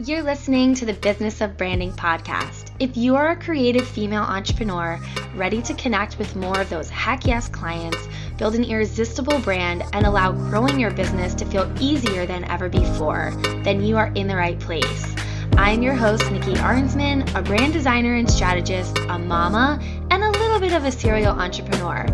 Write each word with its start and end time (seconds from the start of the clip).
You're 0.00 0.24
listening 0.24 0.74
to 0.74 0.86
the 0.86 0.92
Business 0.92 1.40
of 1.40 1.56
Branding 1.56 1.92
podcast. 1.92 2.72
If 2.80 2.96
you 2.96 3.14
are 3.14 3.30
a 3.30 3.36
creative 3.36 3.86
female 3.86 4.24
entrepreneur 4.24 4.98
ready 5.36 5.62
to 5.62 5.74
connect 5.74 6.18
with 6.18 6.34
more 6.34 6.60
of 6.60 6.68
those 6.68 6.90
heck 6.90 7.24
yes 7.24 7.48
clients, 7.48 8.08
build 8.36 8.56
an 8.56 8.64
irresistible 8.64 9.38
brand, 9.38 9.84
and 9.92 10.04
allow 10.04 10.32
growing 10.32 10.80
your 10.80 10.90
business 10.90 11.32
to 11.36 11.44
feel 11.44 11.72
easier 11.78 12.26
than 12.26 12.42
ever 12.50 12.68
before, 12.68 13.34
then 13.62 13.84
you 13.84 13.96
are 13.96 14.10
in 14.16 14.26
the 14.26 14.34
right 14.34 14.58
place. 14.58 15.14
I'm 15.56 15.80
your 15.80 15.94
host, 15.94 16.28
Nikki 16.32 16.54
Arnsman, 16.54 17.32
a 17.36 17.40
brand 17.40 17.72
designer 17.72 18.16
and 18.16 18.28
strategist, 18.28 18.98
a 19.08 19.16
mama, 19.16 19.78
and 20.10 20.24
a 20.24 20.30
little 20.30 20.58
bit 20.58 20.72
of 20.72 20.84
a 20.84 20.90
serial 20.90 21.38
entrepreneur. 21.38 22.04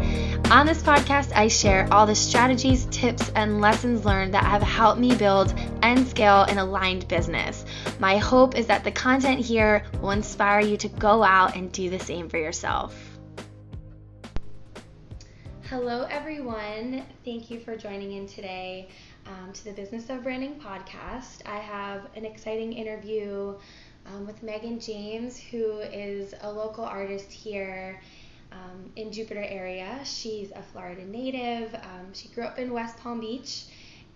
On 0.51 0.66
this 0.66 0.83
podcast, 0.83 1.33
I 1.33 1.47
share 1.48 1.88
all 1.92 2.06
the 2.06 2.15
strategies, 2.15 2.87
tips, 2.91 3.30
and 3.37 3.60
lessons 3.60 4.05
learned 4.05 4.34
that 4.34 4.45
have 4.45 4.62
helped 4.62 5.01
me 5.01 5.15
build 5.15 5.55
and 5.80 6.06
scale 6.09 6.42
an 6.42 6.59
aligned 6.59 7.06
business. 7.09 7.65
My 7.98 8.16
hope 8.16 8.57
is 8.57 8.66
that 8.66 8.84
the 8.84 8.93
content 8.93 9.41
here 9.41 9.84
will 10.01 10.11
inspire 10.12 10.61
you 10.61 10.77
to 10.79 10.88
go 10.88 11.23
out 11.23 11.57
and 11.57 11.71
do 11.73 11.91
the 11.91 11.98
same 11.98 12.29
for 12.29 12.38
yourself. 12.38 13.11
Hello, 15.71 16.02
everyone. 16.11 17.05
Thank 17.24 17.51
you 17.51 17.61
for 17.61 17.77
joining 17.77 18.12
in 18.12 18.27
today 18.27 18.88
um, 19.27 19.52
to 19.52 19.65
the 19.65 19.73
Business 19.73 20.11
of 20.11 20.24
Branding 20.24 20.57
podcast. 20.57 21.47
I 21.47 21.59
have 21.59 22.09
an 22.16 22.24
exciting 22.24 22.73
interview 22.73 23.55
um, 24.07 24.27
with 24.27 24.43
Megan 24.43 24.80
James, 24.80 25.38
who 25.38 25.79
is 25.79 26.35
a 26.41 26.51
local 26.51 26.85
artist 26.85 27.30
here 27.30 28.01
um, 28.51 28.91
in 28.97 29.12
Jupiter 29.12 29.45
area. 29.47 30.01
She's 30.05 30.51
a 30.51 30.62
Florida 30.73 31.05
native. 31.05 31.74
Um, 31.74 32.12
she 32.12 32.29
grew 32.29 32.45
up 32.45 32.59
in 32.59 32.73
West 32.73 32.97
Palm 32.99 33.21
Beach, 33.21 33.66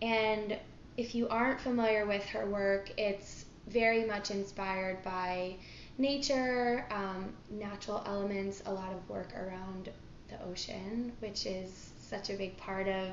and 0.03 0.59
if 0.97 1.15
you 1.15 1.29
aren't 1.29 1.61
familiar 1.61 2.07
with 2.07 2.25
her 2.27 2.47
work, 2.47 2.91
it's 2.99 3.44
very 3.69 4.05
much 4.05 4.31
inspired 4.31 5.03
by 5.03 5.57
nature, 5.99 6.87
um, 6.91 7.33
natural 7.51 8.03
elements, 8.07 8.63
a 8.67 8.73
lot 8.73 8.93
of 8.93 9.09
work 9.09 9.33
around 9.37 9.91
the 10.29 10.43
ocean, 10.45 11.13
which 11.21 11.47
is 11.47 11.91
such 11.99 12.31
a 12.31 12.35
big 12.35 12.57
part 12.57 12.89
of 12.89 13.11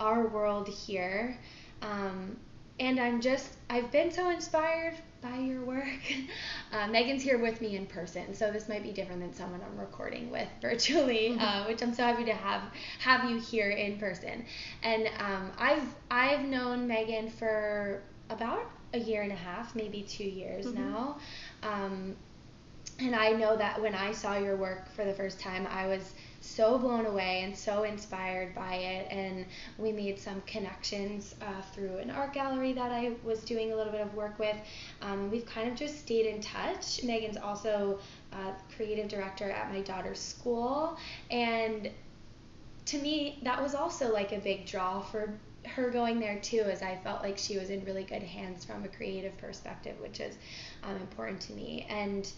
our 0.00 0.28
world 0.28 0.68
here. 0.68 1.38
Um, 1.82 2.36
and 2.80 2.98
I'm 2.98 3.20
just, 3.20 3.56
I've 3.68 3.90
been 3.92 4.10
so 4.10 4.30
inspired 4.30 4.94
by 5.20 5.38
your 5.38 5.64
work. 5.64 5.86
Uh, 6.72 6.86
Megan's 6.86 7.22
here 7.22 7.36
with 7.36 7.60
me 7.60 7.76
in 7.76 7.84
person, 7.84 8.34
so 8.34 8.50
this 8.50 8.66
might 8.66 8.82
be 8.82 8.92
different 8.92 9.20
than 9.20 9.34
someone 9.34 9.60
I'm 9.60 9.78
recording 9.78 10.30
with 10.30 10.48
virtually, 10.62 11.36
mm-hmm. 11.36 11.40
uh, 11.40 11.66
which 11.66 11.82
I'm 11.82 11.92
so 11.92 12.02
happy 12.02 12.24
to 12.24 12.32
have 12.32 12.62
have 12.98 13.30
you 13.30 13.38
here 13.38 13.68
in 13.68 13.98
person. 13.98 14.46
And 14.82 15.10
um, 15.18 15.52
I've 15.58 15.84
I've 16.10 16.46
known 16.46 16.86
Megan 16.88 17.28
for 17.28 18.00
about 18.30 18.70
a 18.94 18.98
year 18.98 19.22
and 19.22 19.32
a 19.32 19.36
half, 19.36 19.74
maybe 19.74 20.02
two 20.02 20.24
years 20.24 20.66
mm-hmm. 20.66 20.90
now. 20.90 21.16
Um, 21.62 22.16
and 22.98 23.14
I 23.14 23.30
know 23.30 23.56
that 23.56 23.80
when 23.80 23.94
I 23.94 24.12
saw 24.12 24.36
your 24.36 24.56
work 24.56 24.92
for 24.94 25.04
the 25.04 25.14
first 25.14 25.40
time, 25.40 25.66
I 25.66 25.86
was 25.86 26.12
so 26.40 26.78
blown 26.78 27.06
away 27.06 27.42
and 27.42 27.56
so 27.56 27.84
inspired 27.84 28.54
by 28.54 28.74
it. 28.74 29.10
And 29.10 29.46
we 29.78 29.92
made 29.92 30.18
some 30.18 30.40
connections 30.42 31.34
uh, 31.40 31.62
through 31.72 31.98
an 31.98 32.10
art 32.10 32.32
gallery 32.32 32.72
that 32.74 32.92
I 32.92 33.12
was 33.24 33.40
doing 33.44 33.72
a 33.72 33.76
little 33.76 33.92
bit 33.92 34.02
of 34.02 34.14
work 34.14 34.38
with. 34.38 34.56
Um, 35.00 35.30
we've 35.30 35.46
kind 35.46 35.68
of 35.68 35.76
just 35.76 36.00
stayed 36.00 36.26
in 36.26 36.40
touch. 36.40 37.02
Megan's 37.02 37.36
also 37.36 37.98
uh, 38.32 38.52
creative 38.76 39.08
director 39.08 39.50
at 39.50 39.72
my 39.72 39.80
daughter's 39.80 40.20
school. 40.20 40.96
And 41.30 41.90
to 42.86 42.98
me, 42.98 43.38
that 43.42 43.62
was 43.62 43.74
also 43.74 44.12
like 44.12 44.32
a 44.32 44.38
big 44.38 44.66
draw 44.66 45.00
for 45.00 45.32
her 45.66 45.90
going 45.90 46.18
there 46.20 46.38
too, 46.40 46.60
as 46.60 46.82
I 46.82 46.96
felt 47.02 47.22
like 47.22 47.38
she 47.38 47.58
was 47.58 47.70
in 47.70 47.84
really 47.84 48.04
good 48.04 48.22
hands 48.22 48.64
from 48.64 48.84
a 48.84 48.88
creative 48.88 49.36
perspective, 49.38 49.98
which 50.00 50.20
is 50.20 50.36
um, 50.82 50.96
important 50.96 51.40
to 51.42 51.52
me. 51.52 51.86
And 51.88 52.30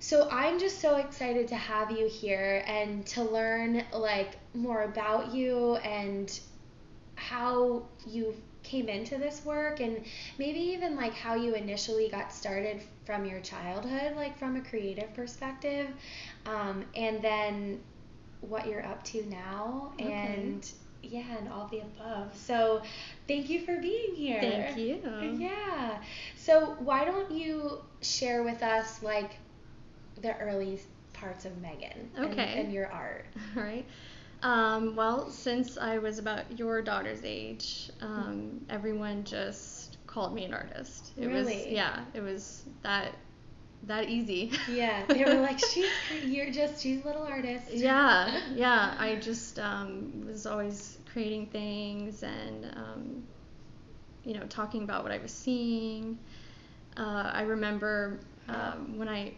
so 0.00 0.28
I'm 0.30 0.58
just 0.58 0.80
so 0.80 0.96
excited 0.96 1.48
to 1.48 1.56
have 1.56 1.90
you 1.90 2.08
here 2.08 2.62
and 2.66 3.04
to 3.06 3.22
learn 3.22 3.84
like 3.92 4.36
more 4.54 4.82
about 4.82 5.34
you 5.34 5.76
and 5.76 6.38
how 7.16 7.82
you 8.06 8.34
came 8.62 8.88
into 8.88 9.16
this 9.16 9.44
work 9.44 9.80
and 9.80 10.04
maybe 10.38 10.60
even 10.60 10.94
like 10.94 11.14
how 11.14 11.34
you 11.34 11.54
initially 11.54 12.08
got 12.08 12.32
started 12.32 12.80
from 13.04 13.24
your 13.24 13.40
childhood 13.40 14.14
like 14.14 14.38
from 14.38 14.56
a 14.56 14.60
creative 14.60 15.12
perspective 15.14 15.88
um, 16.46 16.84
and 16.94 17.22
then 17.22 17.80
what 18.40 18.66
you're 18.66 18.84
up 18.84 19.02
to 19.02 19.24
now 19.28 19.90
okay. 19.94 20.12
and 20.12 20.70
yeah 21.02 21.36
and 21.38 21.48
all 21.48 21.68
the 21.68 21.80
above 21.80 22.34
so 22.34 22.82
thank 23.28 23.48
you 23.48 23.64
for 23.64 23.78
being 23.78 24.14
here 24.14 24.40
thank 24.40 24.76
you 24.76 25.00
yeah 25.38 25.98
so 26.36 26.76
why 26.80 27.04
don't 27.04 27.30
you 27.30 27.78
share 28.02 28.42
with 28.42 28.62
us 28.62 29.02
like 29.02 29.32
the 30.22 30.36
early 30.38 30.80
parts 31.20 31.44
of 31.44 31.56
Megan 31.60 32.10
okay. 32.18 32.52
and, 32.52 32.60
and 32.60 32.72
your 32.72 32.90
art. 32.90 33.26
All 33.56 33.62
right. 33.62 33.84
Um, 34.42 34.94
well, 34.94 35.30
since 35.30 35.78
I 35.78 35.98
was 35.98 36.18
about 36.18 36.58
your 36.58 36.80
daughter's 36.80 37.20
age, 37.24 37.90
um, 38.00 38.60
everyone 38.70 39.24
just 39.24 39.96
called 40.06 40.32
me 40.32 40.44
an 40.44 40.54
artist. 40.54 41.12
It 41.16 41.26
really? 41.26 41.56
was 41.56 41.66
yeah, 41.66 42.04
it 42.14 42.20
was 42.20 42.62
that 42.82 43.14
that 43.84 44.08
easy. 44.08 44.52
Yeah, 44.68 45.04
they 45.06 45.24
were 45.24 45.34
like, 45.34 45.58
she's 45.58 45.86
you're 46.24 46.50
just 46.50 46.82
she's 46.82 47.02
a 47.02 47.06
little 47.06 47.22
artist. 47.22 47.72
Yeah, 47.72 48.40
yeah. 48.54 48.94
I 48.98 49.16
just 49.16 49.58
um, 49.58 50.24
was 50.26 50.46
always 50.46 50.98
creating 51.12 51.46
things 51.46 52.22
and 52.22 52.66
um, 52.76 53.22
you 54.24 54.34
know 54.34 54.46
talking 54.46 54.82
about 54.84 55.02
what 55.02 55.12
I 55.12 55.18
was 55.18 55.32
seeing. 55.32 56.18
Uh, 56.96 57.30
I 57.32 57.42
remember 57.42 58.18
um, 58.48 58.98
when 58.98 59.08
I 59.08 59.32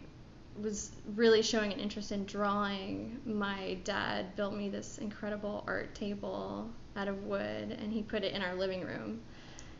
was 0.61 0.91
really 1.15 1.41
showing 1.41 1.71
an 1.71 1.79
interest 1.79 2.11
in 2.11 2.25
drawing, 2.25 3.19
my 3.25 3.77
dad 3.83 4.35
built 4.35 4.53
me 4.53 4.69
this 4.69 4.97
incredible 4.97 5.63
art 5.67 5.93
table 5.95 6.69
out 6.95 7.07
of 7.07 7.23
wood 7.23 7.77
and 7.81 7.91
he 7.91 8.01
put 8.01 8.23
it 8.23 8.33
in 8.33 8.41
our 8.41 8.53
living 8.55 8.81
room 8.81 9.21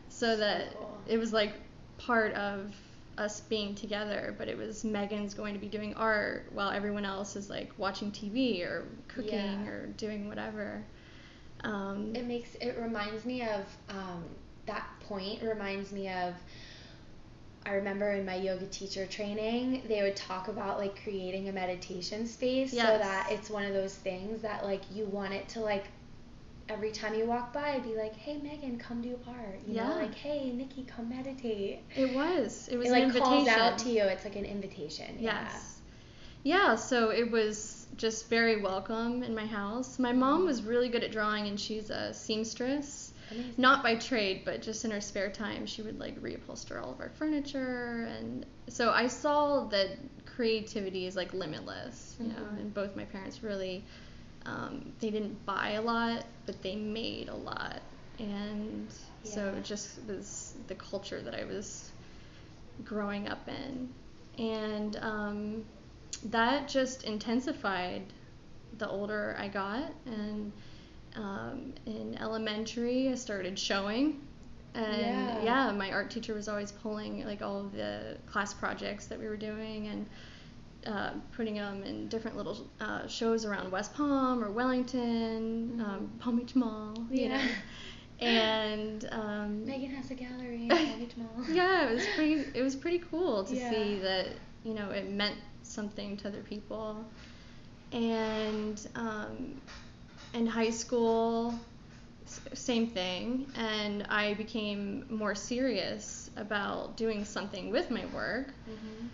so 0.08 0.36
that 0.36 0.74
cool. 0.74 0.98
it 1.06 1.18
was 1.18 1.32
like 1.32 1.52
part 1.98 2.32
of 2.34 2.74
us 3.18 3.40
being 3.40 3.74
together, 3.74 4.34
but 4.38 4.48
it 4.48 4.56
was 4.56 4.84
Megan's 4.84 5.34
going 5.34 5.54
to 5.54 5.60
be 5.60 5.68
doing 5.68 5.94
art 5.94 6.46
while 6.52 6.70
everyone 6.70 7.04
else 7.04 7.36
is 7.36 7.50
like 7.50 7.70
watching 7.76 8.10
TV 8.10 8.66
or 8.66 8.84
cooking 9.08 9.32
yeah. 9.64 9.68
or 9.68 9.86
doing 9.96 10.28
whatever. 10.28 10.82
Um, 11.64 12.14
it 12.14 12.26
makes 12.26 12.54
it 12.56 12.76
reminds 12.80 13.24
me 13.24 13.42
of 13.42 13.64
um, 13.88 14.24
that 14.66 14.86
point 15.00 15.42
reminds 15.42 15.92
me 15.92 16.08
of 16.08 16.34
I 17.64 17.74
remember 17.74 18.10
in 18.10 18.26
my 18.26 18.34
yoga 18.34 18.66
teacher 18.66 19.06
training, 19.06 19.82
they 19.86 20.02
would 20.02 20.16
talk 20.16 20.48
about 20.48 20.78
like 20.78 21.00
creating 21.02 21.48
a 21.48 21.52
meditation 21.52 22.26
space 22.26 22.72
yes. 22.72 22.86
so 22.86 22.98
that 22.98 23.28
it's 23.30 23.50
one 23.50 23.64
of 23.64 23.72
those 23.72 23.94
things 23.94 24.42
that 24.42 24.64
like 24.64 24.82
you 24.90 25.04
want 25.06 25.32
it 25.32 25.48
to 25.50 25.60
like 25.60 25.84
every 26.72 26.90
time 26.90 27.14
you 27.14 27.26
walk 27.26 27.52
by 27.52 27.74
I'd 27.74 27.84
be 27.84 27.94
like, 27.94 28.16
"Hey 28.16 28.38
Megan, 28.38 28.78
come 28.78 29.02
do 29.02 29.18
art." 29.26 29.60
You 29.66 29.76
yeah. 29.76 29.88
know, 29.88 29.96
like, 29.96 30.14
"Hey 30.14 30.50
Nikki, 30.50 30.84
come 30.84 31.08
meditate." 31.08 31.80
It 31.94 32.14
was. 32.14 32.68
It 32.70 32.76
was 32.76 32.88
it, 32.88 32.92
like 32.92 33.02
invitation. 33.04 33.28
calls 33.28 33.48
out 33.48 33.78
to 33.78 33.90
you. 33.90 34.02
It's 34.02 34.24
like 34.24 34.36
an 34.36 34.44
invitation. 34.44 35.16
Yes. 35.18 35.80
Yeah. 36.42 36.68
yeah, 36.68 36.74
so 36.76 37.10
it 37.10 37.30
was 37.30 37.86
just 37.96 38.28
very 38.28 38.60
welcome 38.60 39.22
in 39.22 39.34
my 39.34 39.46
house. 39.46 39.98
My 39.98 40.12
mom 40.12 40.46
was 40.46 40.62
really 40.62 40.88
good 40.88 41.04
at 41.04 41.12
drawing 41.12 41.46
and 41.46 41.60
she's 41.60 41.90
a 41.90 42.14
seamstress. 42.14 43.12
Amazing. 43.30 43.54
Not 43.56 43.82
by 43.82 43.94
trade, 43.96 44.42
but 44.44 44.62
just 44.62 44.84
in 44.84 44.90
her 44.90 45.00
spare 45.00 45.30
time, 45.30 45.66
she 45.66 45.82
would 45.82 45.98
like 45.98 46.20
reupholster 46.20 46.82
all 46.82 46.92
of 46.92 47.00
our 47.00 47.10
furniture, 47.10 48.08
and 48.18 48.44
so 48.68 48.90
I 48.90 49.06
saw 49.06 49.64
that 49.68 49.88
creativity 50.26 51.06
is 51.06 51.16
like 51.16 51.32
limitless, 51.32 52.16
you 52.18 52.26
mm-hmm. 52.26 52.42
know. 52.42 52.48
And 52.58 52.74
both 52.74 52.96
my 52.96 53.04
parents 53.04 53.42
really, 53.42 53.84
um, 54.46 54.92
they 55.00 55.10
didn't 55.10 55.44
buy 55.46 55.72
a 55.72 55.82
lot, 55.82 56.24
but 56.46 56.62
they 56.62 56.76
made 56.76 57.28
a 57.28 57.34
lot, 57.34 57.80
and 58.18 58.88
yeah. 59.24 59.30
so 59.30 59.54
it 59.56 59.64
just 59.64 60.00
was 60.06 60.54
the 60.66 60.74
culture 60.74 61.20
that 61.22 61.34
I 61.34 61.44
was 61.44 61.90
growing 62.84 63.28
up 63.28 63.48
in, 63.48 63.88
and 64.38 64.96
um, 64.96 65.64
that 66.24 66.68
just 66.68 67.04
intensified 67.04 68.02
the 68.78 68.88
older 68.88 69.36
I 69.38 69.48
got, 69.48 69.92
and 70.06 70.52
um, 71.16 71.74
in 71.86 72.16
elementary, 72.20 73.08
I 73.08 73.14
started 73.14 73.58
showing. 73.58 74.20
And 74.74 75.02
yeah. 75.02 75.42
yeah. 75.42 75.72
my 75.72 75.92
art 75.92 76.10
teacher 76.10 76.32
was 76.32 76.48
always 76.48 76.72
pulling 76.72 77.26
like 77.26 77.42
all 77.42 77.60
of 77.60 77.72
the 77.72 78.16
class 78.26 78.54
projects 78.54 79.06
that 79.06 79.18
we 79.18 79.26
were 79.26 79.36
doing 79.36 79.88
and 79.88 80.06
uh, 80.86 81.10
putting 81.36 81.54
them 81.54 81.82
in 81.82 82.08
different 82.08 82.36
little 82.36 82.66
uh, 82.80 83.06
shows 83.06 83.44
around 83.44 83.70
West 83.70 83.94
Palm 83.94 84.42
or 84.42 84.50
Wellington, 84.50 85.72
mm-hmm. 85.76 85.80
um, 85.80 86.12
Palm 86.18 86.36
Beach 86.36 86.54
Mall, 86.54 86.94
you 87.10 87.28
know. 87.28 87.42
And 88.20 89.08
um, 89.10 89.66
Megan 89.66 89.90
has 89.90 90.12
a 90.12 90.14
gallery 90.14 90.62
in 90.62 90.68
Palm 90.70 90.98
Beach 91.00 91.16
Mall. 91.16 91.44
yeah, 91.50 91.88
it 91.88 91.94
was 91.94 92.06
pretty. 92.14 92.44
It 92.54 92.62
was 92.62 92.76
pretty 92.76 93.02
cool 93.10 93.42
to 93.42 93.54
yeah. 93.56 93.68
see 93.68 93.98
that 93.98 94.28
you 94.64 94.74
know 94.74 94.90
it 94.90 95.10
meant 95.10 95.34
something 95.64 96.16
to 96.18 96.28
other 96.28 96.42
people, 96.42 97.04
and 97.90 98.86
um, 98.94 99.60
in 100.34 100.46
high 100.46 100.70
school, 100.70 101.52
same 102.54 102.86
thing. 102.86 103.46
And 103.56 104.06
I 104.08 104.34
became 104.34 105.04
more 105.10 105.34
serious 105.34 106.30
about 106.36 106.96
doing 106.96 107.24
something 107.24 107.72
with 107.72 107.90
my 107.90 108.04
work. 108.14 108.48
Mm-hmm. 108.70 109.06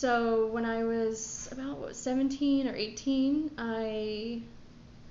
So 0.00 0.46
when 0.46 0.64
I 0.64 0.82
was 0.82 1.46
about 1.52 1.76
what, 1.76 1.94
17 1.94 2.66
or 2.66 2.74
18, 2.74 3.50
I 3.58 4.40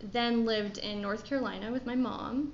then 0.01 0.45
lived 0.45 0.79
in 0.79 0.99
North 0.99 1.25
Carolina 1.25 1.71
with 1.71 1.85
my 1.85 1.93
mom. 1.93 2.53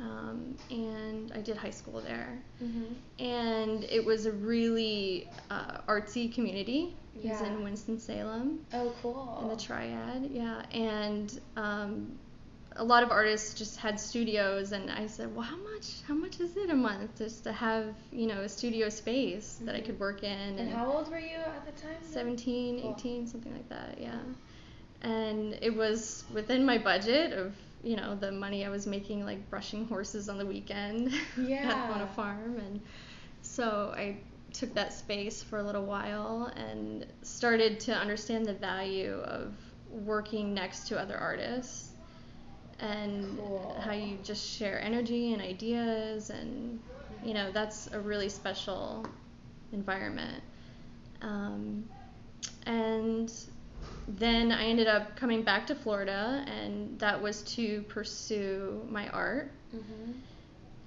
Um, 0.00 0.56
and 0.70 1.30
I 1.34 1.40
did 1.40 1.58
high 1.58 1.70
school 1.70 2.00
there. 2.00 2.38
Mm-hmm. 2.64 3.22
And 3.22 3.84
it 3.84 4.02
was 4.02 4.24
a 4.24 4.32
really 4.32 5.28
uh, 5.50 5.82
artsy 5.86 6.32
community. 6.34 6.94
It 7.16 7.28
was 7.30 7.40
Yeah. 7.42 7.46
in 7.48 7.62
Winston-Salem 7.62 8.60
Oh, 8.72 8.94
cool. 9.02 9.38
in 9.42 9.48
the 9.48 9.56
Triad, 9.62 10.30
yeah. 10.32 10.62
And 10.72 11.38
um, 11.58 12.18
a 12.78 12.84
lot 12.84 13.02
of 13.02 13.10
artists 13.10 13.54
just 13.54 13.78
had 13.78 13.98
studios, 13.98 14.72
and 14.72 14.90
I 14.90 15.06
said, 15.06 15.34
well, 15.34 15.44
how 15.44 15.56
much? 15.56 16.02
How 16.06 16.14
much 16.14 16.40
is 16.40 16.56
it 16.56 16.70
a 16.70 16.74
month 16.74 17.18
just 17.18 17.44
to 17.44 17.52
have, 17.52 17.94
you 18.12 18.26
know, 18.26 18.42
a 18.42 18.48
studio 18.48 18.88
space 18.88 19.58
that 19.62 19.74
I 19.74 19.80
could 19.80 19.94
mm-hmm. 19.94 20.00
work 20.00 20.22
in? 20.22 20.58
and 20.58 20.70
how 20.70 20.90
old 20.90 21.10
were 21.10 21.18
you 21.18 21.36
at 21.36 21.64
the 21.66 21.80
time? 21.80 21.96
17, 22.02 22.82
Cool. 22.82 22.94
18, 22.98 23.26
something 23.26 23.52
like 23.52 23.68
that, 23.68 23.98
yeah. 24.00 24.18
And 25.02 25.58
it 25.62 25.76
was 25.76 26.24
within 26.32 26.64
my 26.64 26.78
budget 26.78 27.32
of, 27.32 27.54
you 27.82 27.96
know, 27.96 28.14
the 28.14 28.32
money 28.32 28.64
I 28.64 28.68
was 28.68 28.86
making 28.86 29.24
like 29.24 29.48
brushing 29.50 29.86
horses 29.86 30.28
on 30.28 30.38
the 30.38 30.46
weekend 30.46 31.12
at- 31.38 31.90
on 31.90 32.00
a 32.00 32.06
farm 32.08 32.56
and 32.58 32.80
so 33.42 33.94
I 33.96 34.16
took 34.52 34.74
that 34.74 34.92
space 34.92 35.42
for 35.42 35.58
a 35.58 35.62
little 35.62 35.84
while 35.84 36.50
and 36.56 37.06
started 37.22 37.78
to 37.80 37.94
understand 37.94 38.46
the 38.46 38.54
value 38.54 39.20
of 39.24 39.54
working 39.90 40.54
next 40.54 40.88
to 40.88 40.98
other 40.98 41.16
artists 41.16 41.85
and 42.78 43.38
Cool. 43.38 43.76
how 43.80 43.92
you 43.92 44.18
just 44.22 44.46
share 44.46 44.80
energy 44.80 45.32
and 45.32 45.40
ideas 45.40 46.30
and 46.30 46.78
you 47.24 47.32
know 47.34 47.50
that's 47.52 47.88
a 47.92 48.00
really 48.00 48.28
special 48.28 49.06
environment 49.72 50.42
um, 51.22 51.88
and 52.66 53.32
then 54.08 54.52
I 54.52 54.66
ended 54.66 54.86
up 54.86 55.16
coming 55.16 55.42
back 55.42 55.66
to 55.68 55.74
Florida, 55.74 56.44
and 56.46 56.98
that 57.00 57.20
was 57.20 57.42
to 57.54 57.82
pursue 57.82 58.86
my 58.88 59.08
art. 59.08 59.50
Mm-hmm. 59.74 60.12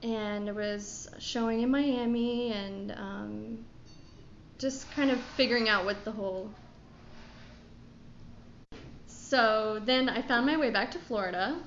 And 0.09 0.49
I 0.49 0.51
was 0.53 1.09
showing 1.19 1.61
in 1.61 1.69
Miami 1.69 2.53
and 2.53 2.91
um, 2.91 3.65
just 4.57 4.89
kind 4.91 5.11
of 5.11 5.19
figuring 5.35 5.67
out 5.67 5.83
what 5.83 6.05
the 6.05 6.11
whole. 6.11 6.49
So 9.07 9.81
then 9.83 10.07
I 10.07 10.21
found 10.21 10.45
my 10.45 10.55
way 10.55 10.69
back 10.69 10.91
to 10.91 10.99
Florida 10.99 11.57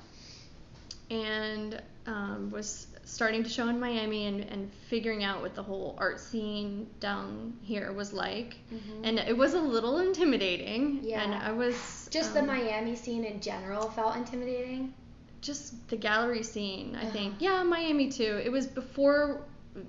and 1.13 1.81
um, 2.05 2.49
was 2.51 2.87
starting 3.05 3.43
to 3.43 3.49
show 3.49 3.67
in 3.67 3.79
Miami 3.79 4.25
and, 4.27 4.41
and 4.41 4.71
figuring 4.89 5.23
out 5.23 5.41
what 5.41 5.55
the 5.55 5.63
whole 5.63 5.95
art 5.97 6.19
scene 6.19 6.87
down 6.99 7.57
here 7.61 7.91
was 7.91 8.11
like. 8.13 8.55
Mhm. 8.73 9.01
And 9.03 9.19
it 9.19 9.37
was 9.37 9.53
a 9.53 9.59
little 9.61 9.99
intimidating. 9.99 10.99
Yeah. 11.03 11.21
And. 11.23 11.33
I 11.35 11.51
was. 11.51 12.07
Just 12.11 12.33
the 12.33 12.39
um, 12.41 12.47
Miami 12.47 12.95
scene 12.95 13.23
in 13.25 13.39
general 13.41 13.89
felt 13.89 14.15
intimidating. 14.15 14.93
just 15.41 15.89
the 15.89 15.97
gallery 15.97 16.43
scene, 16.43 16.95
I 16.95 17.05
think. 17.09 17.33
Uh-huh. 17.33 17.57
Yeah, 17.57 17.63
Miami 17.63 18.09
too. 18.09 18.41
It 18.43 18.49
was 18.51 18.65
before 18.65 19.41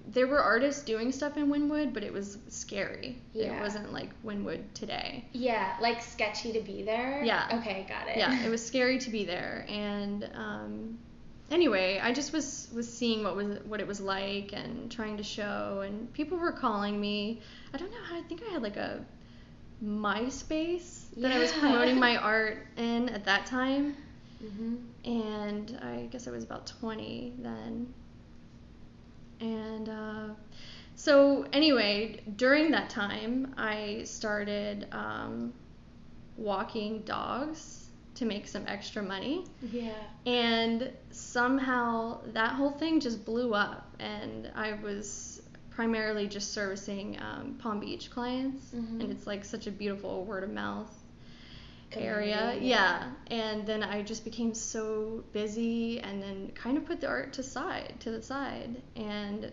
there 0.08 0.26
were 0.26 0.40
artists 0.40 0.82
doing 0.82 1.12
stuff 1.12 1.36
in 1.36 1.48
Wynwood, 1.48 1.92
but 1.94 2.02
it 2.02 2.12
was 2.12 2.38
scary. 2.48 3.18
Yeah. 3.34 3.58
It 3.58 3.60
wasn't 3.60 3.92
like 3.92 4.10
Wynwood 4.24 4.62
today. 4.74 5.24
Yeah, 5.32 5.76
like 5.80 6.02
sketchy 6.02 6.52
to 6.52 6.60
be 6.60 6.82
there. 6.82 7.22
Yeah. 7.22 7.58
Okay, 7.60 7.86
got 7.88 8.08
it. 8.08 8.16
Yeah, 8.16 8.44
it 8.44 8.48
was 8.50 8.64
scary 8.72 8.98
to 8.98 9.10
be 9.10 9.24
there. 9.24 9.66
And 9.68 10.28
um, 10.34 10.98
anyway, 11.50 12.00
I 12.02 12.12
just 12.12 12.32
was 12.32 12.68
was 12.74 12.92
seeing 12.92 13.24
what 13.24 13.36
was 13.36 13.58
what 13.64 13.80
it 13.80 13.86
was 13.86 14.00
like 14.00 14.52
and 14.52 14.90
trying 14.90 15.16
to 15.16 15.22
show. 15.22 15.82
And 15.84 16.12
people 16.12 16.38
were 16.38 16.52
calling 16.52 17.00
me. 17.00 17.40
I 17.72 17.78
don't 17.78 17.90
know 17.90 18.02
how. 18.08 18.16
I 18.16 18.22
think 18.22 18.42
I 18.48 18.52
had 18.52 18.62
like 18.62 18.76
a 18.76 19.04
MySpace 19.84 21.02
that 21.16 21.32
I 21.32 21.38
was 21.38 21.52
promoting 21.52 21.98
my 21.98 22.16
art 22.32 22.66
in 22.76 23.08
at 23.08 23.24
that 23.24 23.46
time. 23.46 23.96
Mm-hmm. 24.44 24.74
and 25.06 25.78
I 25.82 26.06
guess 26.10 26.28
I 26.28 26.30
was 26.30 26.44
about 26.44 26.66
20 26.66 27.34
then. 27.38 27.94
And 29.40 29.88
uh, 29.88 30.28
so, 30.96 31.46
anyway, 31.52 32.20
during 32.36 32.70
that 32.72 32.90
time, 32.90 33.54
I 33.56 34.02
started 34.04 34.86
um, 34.92 35.52
walking 36.36 37.00
dogs 37.02 37.88
to 38.16 38.24
make 38.24 38.46
some 38.46 38.64
extra 38.66 39.02
money. 39.02 39.44
Yeah. 39.72 39.92
And 40.26 40.92
somehow 41.34 42.20
that 42.32 42.52
whole 42.52 42.70
thing 42.70 43.00
just 43.00 43.24
blew 43.24 43.54
up, 43.54 43.92
and 43.98 44.50
I 44.54 44.74
was 44.74 45.42
primarily 45.70 46.28
just 46.28 46.52
servicing 46.52 47.18
um, 47.20 47.56
Palm 47.60 47.80
Beach 47.80 48.08
clients, 48.10 48.64
Mhm. 48.72 49.00
and 49.00 49.10
it's 49.10 49.26
like 49.26 49.44
such 49.44 49.66
a 49.66 49.72
beautiful 49.72 50.24
word 50.24 50.44
of 50.44 50.50
mouth 50.50 50.92
area. 51.92 52.54
yeah. 52.60 52.60
Yeah. 52.60 53.10
And 53.30 53.66
then 53.66 53.82
I 53.82 54.02
just 54.02 54.24
became 54.24 54.52
so 54.54 55.22
busy 55.32 56.00
and 56.00 56.20
then 56.22 56.50
kind 56.54 56.76
of 56.76 56.84
put 56.86 57.00
the 57.00 57.06
art 57.08 57.32
to 57.34 57.42
side 57.42 57.94
to 58.00 58.10
the 58.10 58.20
side 58.22 58.82
and 58.96 59.52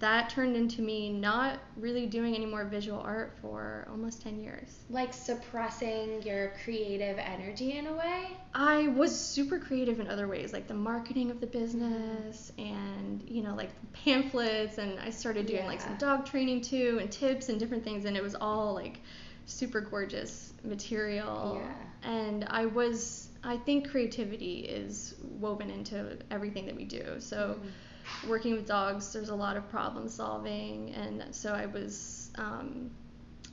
that 0.00 0.28
turned 0.30 0.56
into 0.56 0.82
me 0.82 1.08
not 1.10 1.60
really 1.76 2.06
doing 2.06 2.34
any 2.34 2.46
more 2.46 2.64
visual 2.64 2.98
art 3.00 3.36
for 3.40 3.86
almost 3.88 4.20
10 4.20 4.40
years. 4.40 4.80
Like 4.90 5.14
suppressing 5.14 6.22
your 6.22 6.52
creative 6.64 7.18
energy 7.18 7.78
in 7.78 7.86
a 7.86 7.92
way. 7.92 8.26
I 8.52 8.88
was 8.88 9.18
super 9.18 9.58
creative 9.60 10.00
in 10.00 10.08
other 10.08 10.26
ways, 10.26 10.52
like 10.52 10.66
the 10.66 10.74
marketing 10.74 11.30
of 11.30 11.40
the 11.40 11.46
business 11.46 12.50
and, 12.58 13.22
you 13.28 13.42
know, 13.42 13.54
like 13.54 13.70
pamphlets. 13.92 14.78
And 14.78 14.98
I 14.98 15.10
started 15.10 15.46
doing 15.46 15.66
like 15.66 15.80
some 15.80 15.96
dog 15.96 16.26
training 16.26 16.62
too 16.62 16.98
and 17.00 17.10
tips 17.10 17.48
and 17.48 17.58
different 17.60 17.84
things. 17.84 18.06
And 18.06 18.16
it 18.16 18.22
was 18.22 18.34
all 18.34 18.74
like 18.74 18.98
super 19.44 19.80
gorgeous 19.80 20.52
material. 20.64 21.62
Yeah. 21.62 22.10
And 22.10 22.44
I 22.50 22.66
was, 22.66 23.28
I 23.44 23.56
think 23.56 23.88
creativity 23.88 24.60
is 24.60 25.14
woven 25.38 25.70
into 25.70 26.18
everything 26.32 26.66
that 26.66 26.74
we 26.74 26.84
do. 26.84 27.20
So 27.20 27.56
Mhm. 27.60 27.68
Working 28.28 28.52
with 28.54 28.66
dogs, 28.66 29.12
there's 29.12 29.28
a 29.28 29.34
lot 29.34 29.56
of 29.56 29.68
problem 29.70 30.08
solving. 30.08 30.92
And 30.94 31.24
so 31.34 31.52
I 31.52 31.66
was 31.66 32.30
um, 32.36 32.90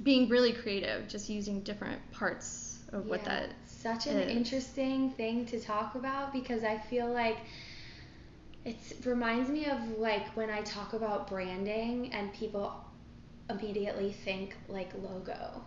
being 0.04 0.30
really 0.30 0.54
creative, 0.54 1.07
just 1.07 1.30
using 1.30 1.62
different 1.62 2.00
parts 2.12 2.80
of 2.92 3.07
what 3.07 3.21
Yeah. 3.21 3.25
that 3.25 3.50
such 3.65 4.07
an 4.07 4.19
is. 4.19 4.30
interesting 4.30 5.12
thing 5.12 5.45
to 5.48 5.60
talk 5.60 5.95
about 5.95 6.31
because 6.33 6.63
I 6.63 6.77
feel 6.77 7.12
like 7.12 7.38
it 8.65 8.75
reminds 9.05 9.50
me 9.50 9.65
of 9.65 9.98
like 9.98 10.25
when 10.36 10.50
I 10.50 10.62
talk 10.62 10.93
about 10.93 11.27
branding 11.27 12.13
and 12.13 12.34
people 12.34 12.74
immediately 13.50 14.12
think 14.12 14.55
like 14.70 14.91
logo 15.01 15.63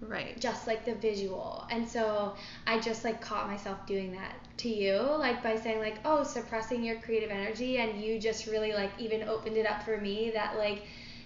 Right. 0.00 0.38
just 0.40 0.66
like 0.66 0.84
the 0.84 0.94
visual 0.94 1.66
and 1.70 1.86
so 1.88 2.34
i 2.66 2.80
just 2.80 3.04
like 3.04 3.20
caught 3.20 3.46
myself 3.46 3.86
doing 3.86 4.12
that 4.12 4.34
to 4.56 4.68
you 4.68 4.98
like 4.98 5.42
by 5.42 5.56
saying 5.56 5.78
like 5.78 5.98
oh 6.04 6.22
suppressing 6.22 6.82
your 6.82 6.96
creative 7.00 7.30
energy 7.30 7.78
and 7.78 8.02
you 8.02 8.18
just 8.18 8.46
really 8.46 8.72
like 8.72 8.90
even 8.98 9.22
opened 9.28 9.56
it 9.56 9.66
up 9.66 9.82
for 9.82 9.98
me 9.98 10.30
that 10.30 10.56
like 10.56 10.84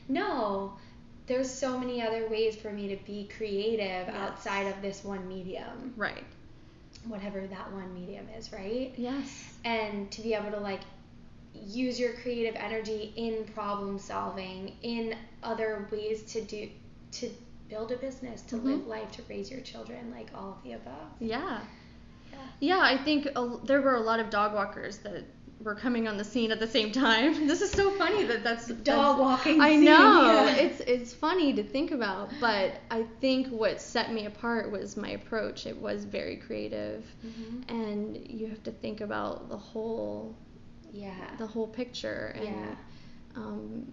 no 0.09 0.75
there's 1.27 1.51
so 1.51 1.79
many 1.79 2.03
other 2.03 2.29
ways 2.29 2.57
for 2.57 2.71
me 2.71 2.89
to 2.89 2.97
be 3.05 3.29
creative 3.37 4.07
Yes. 4.09 4.15
outside 4.17 4.67
of 4.67 4.83
this 4.83 5.05
one 5.05 5.27
medium 5.29 5.95
Right. 5.97 6.25
whatever 7.07 7.47
that 7.47 7.73
one 7.73 7.95
medium 7.95 8.27
is 8.37 8.53
right 8.53 8.93
Yes. 8.97 9.55
and 9.65 10.11
to 10.11 10.21
be 10.21 10.35
able 10.35 10.51
to 10.51 10.61
like 10.61 10.81
use 11.55 11.99
your 12.01 12.13
creative 12.15 12.57
energy 12.57 13.13
in 13.17 13.45
problem 13.55 13.99
solving 13.99 14.73
in 14.83 15.17
other 15.43 15.87
ways 15.93 16.23
to 16.25 16.41
do 16.43 16.69
to 17.13 17.31
build 17.69 17.91
a 17.93 17.97
business 17.97 18.43
to 18.43 18.57
Mhm. 18.57 18.65
live 18.65 18.87
life 18.87 19.11
to 19.13 19.23
raise 19.29 19.51
your 19.51 19.61
children 19.61 20.11
like 20.11 20.29
all 20.35 20.53
of 20.53 20.63
the 20.63 20.73
above 20.73 21.09
Yeah. 21.19 21.61
yeah 22.33 22.39
Yeah, 22.61 22.81
I 22.83 22.97
think 22.99 23.27
a, 23.37 23.59
there 23.65 23.81
were 23.83 23.95
a 23.97 24.01
lot 24.01 24.21
of 24.21 24.31
dog 24.31 24.55
walkers 24.55 24.99
that 24.99 25.25
were 25.61 25.75
coming 25.75 26.09
on 26.09 26.17
the 26.19 26.25
scene 26.25 26.51
at 26.53 26.59
the 26.61 26.67
same 26.67 26.91
time. 26.93 27.47
This 27.49 27.63
is 27.63 27.71
so 27.71 27.91
funny 27.93 28.25
that 28.25 28.43
that's 28.45 28.67
Dog 28.67 28.77
that's- 28.85 29.19
walking 29.19 29.61
I 29.61 29.71
scene, 29.71 29.85
know 29.85 30.25
yeah. 30.27 30.55
it's 30.57 30.81
it's 30.81 31.13
funny 31.15 31.53
to 31.55 31.63
think 31.63 31.91
about, 31.93 32.31
but 32.41 32.73
I 32.91 33.05
think 33.21 33.49
what 33.49 33.81
set 33.81 34.13
me 34.13 34.27
apart 34.27 34.71
was 34.71 34.97
my 34.97 35.11
approach. 35.11 35.67
It 35.67 35.81
was 35.81 36.05
very 36.05 36.37
creative, 36.37 37.05
Mhm. 37.25 37.71
and 37.71 38.17
you 38.29 38.49
have 38.49 38.63
to 38.65 38.73
think 38.73 39.01
about 39.01 39.49
the 39.49 39.57
whole 39.57 40.35
yeah 40.93 41.37
the 41.39 41.47
whole 41.47 41.69
picture. 41.69 42.33
And, 42.37 42.45
Yeah. 42.45 42.75
Um, 43.37 43.93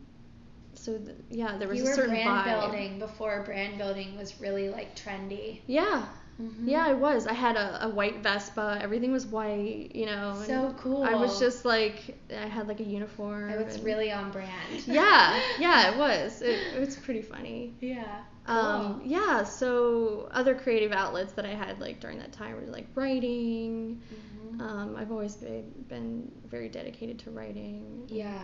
so 0.82 0.98
th- 0.98 1.16
yeah, 1.30 1.58
there 1.58 1.68
was 1.68 1.78
you 1.80 1.84
a 1.90 1.94
certain 1.94 2.12
brand 2.16 2.30
vibe. 2.30 2.62
building 2.62 3.00
before 3.00 3.44
brand 3.44 3.78
building 3.78 4.18
was 4.18 4.40
really 4.42 4.70
like 4.70 4.96
trendy 4.96 5.60
Yeah. 5.68 6.06
Mhm. 6.42 6.66
Yeah, 6.66 6.86
I 6.88 6.94
was. 6.94 7.28
I 7.28 7.34
had 7.34 7.56
a, 7.56 7.86
a 7.86 7.90
white 7.90 8.24
Vespa. 8.24 8.80
Everything 8.82 9.12
was 9.12 9.28
white, 9.28 9.92
you 9.94 10.08
know. 10.08 10.42
So 10.48 10.74
cool. 10.80 11.04
I 11.04 11.14
was 11.14 11.38
just 11.40 11.66
like, 11.66 12.18
I 12.36 12.48
had 12.48 12.68
like 12.68 12.80
a 12.80 12.84
uniform. 12.84 13.50
it 13.52 13.64
was 13.64 13.76
and- 13.76 13.84
really 13.84 14.12
on 14.12 14.32
brand 14.32 14.50
Yeah, 14.88 15.40
yeah, 15.60 15.92
it 15.92 15.98
was. 16.06 16.42
It, 16.42 16.58
it 16.76 16.80
was 16.80 16.96
pretty 16.96 17.22
funny. 17.22 17.76
yeah 17.82 18.22
Um, 18.48 19.02
Cool. 19.02 19.12
yeah, 19.12 19.44
so 19.44 20.30
other 20.32 20.56
creative 20.56 20.92
outlets 20.94 21.34
that 21.34 21.46
I 21.46 21.54
had 21.54 21.80
like 21.80 22.00
during 22.00 22.18
that 22.20 22.32
time 22.32 22.56
were 22.56 22.72
like 22.72 22.88
writing. 22.96 24.02
Mhm. 24.12 24.62
Um, 24.62 24.96
I've 24.96 25.12
always 25.12 25.36
been, 25.36 25.70
been 25.90 26.32
very 26.50 26.70
dedicated 26.70 27.20
to 27.20 27.32
writing. 27.32 28.04
yeah 28.08 28.42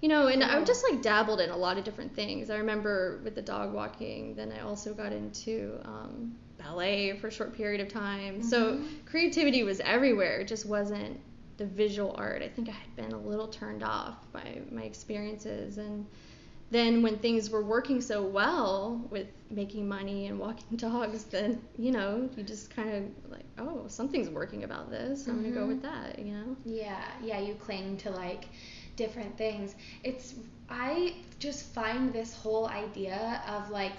you 0.00 0.08
know, 0.08 0.28
and 0.28 0.42
I 0.42 0.62
just 0.64 0.84
like 0.90 1.02
dabbled 1.02 1.40
in 1.40 1.50
a 1.50 1.56
lot 1.56 1.76
of 1.78 1.84
different 1.84 2.14
things. 2.14 2.50
I 2.50 2.56
remember 2.56 3.20
with 3.22 3.34
the 3.34 3.42
dog 3.42 3.72
walking, 3.72 4.34
then 4.34 4.52
I 4.52 4.60
also 4.60 4.94
got 4.94 5.12
into 5.12 5.78
um, 5.84 6.34
ballet 6.58 7.18
for 7.18 7.28
a 7.28 7.30
short 7.30 7.54
period 7.54 7.80
of 7.80 7.88
time. 7.88 8.36
Mm-hmm. 8.36 8.48
So 8.48 8.80
creativity 9.04 9.62
was 9.62 9.80
everywhere. 9.80 10.40
It 10.40 10.48
just 10.48 10.66
wasn't 10.66 11.20
the 11.58 11.66
visual 11.66 12.14
art. 12.16 12.42
I 12.42 12.48
think 12.48 12.68
I 12.68 12.72
had 12.72 12.96
been 12.96 13.12
a 13.12 13.18
little 13.18 13.48
turned 13.48 13.82
off 13.82 14.16
by 14.32 14.60
my 14.70 14.82
experiences 14.82 15.76
and 15.76 16.06
then 16.70 17.02
when 17.02 17.18
things 17.18 17.50
were 17.50 17.62
working 17.62 18.00
so 18.00 18.22
well 18.22 19.04
with 19.10 19.26
making 19.50 19.88
money 19.88 20.28
and 20.28 20.38
walking 20.38 20.76
dogs, 20.76 21.24
then 21.24 21.60
you 21.76 21.90
know 21.90 22.28
you 22.36 22.42
just 22.42 22.74
kind 22.74 22.90
of 22.90 23.30
like, 23.30 23.44
oh, 23.58 23.84
something's 23.88 24.30
working 24.30 24.64
about 24.64 24.90
this. 24.90 25.26
I'm 25.26 25.34
mm-hmm. 25.34 25.54
gonna 25.54 25.60
go 25.60 25.66
with 25.66 25.82
that. 25.82 26.18
You 26.18 26.32
know? 26.32 26.56
Yeah, 26.64 27.02
yeah. 27.22 27.40
You 27.40 27.54
cling 27.54 27.96
to 27.98 28.10
like 28.10 28.46
different 29.00 29.36
things. 29.38 29.74
It's 30.04 30.34
I 30.68 31.14
just 31.38 31.72
find 31.74 32.12
this 32.12 32.34
whole 32.34 32.68
idea 32.68 33.42
of 33.48 33.70
like 33.70 33.98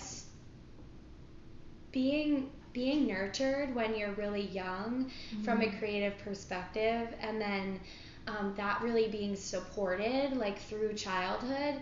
being 1.92 2.50
being 2.72 3.08
nurtured 3.08 3.76
when 3.76 3.96
you're 3.96 4.14
really 4.14 4.48
young 4.48 5.06
mm-hmm. 5.06 5.44
from 5.44 5.62
a 5.62 5.66
mm-hmm. 5.66 5.80
creative 5.80 6.18
perspective 6.20 7.10
and 7.20 7.42
then 7.42 7.80
um, 8.28 8.54
that 8.56 8.80
really 8.82 9.10
being 9.10 9.36
supported 9.36 10.38
like 10.38 10.58
through 10.58 10.94
childhood 10.94 11.76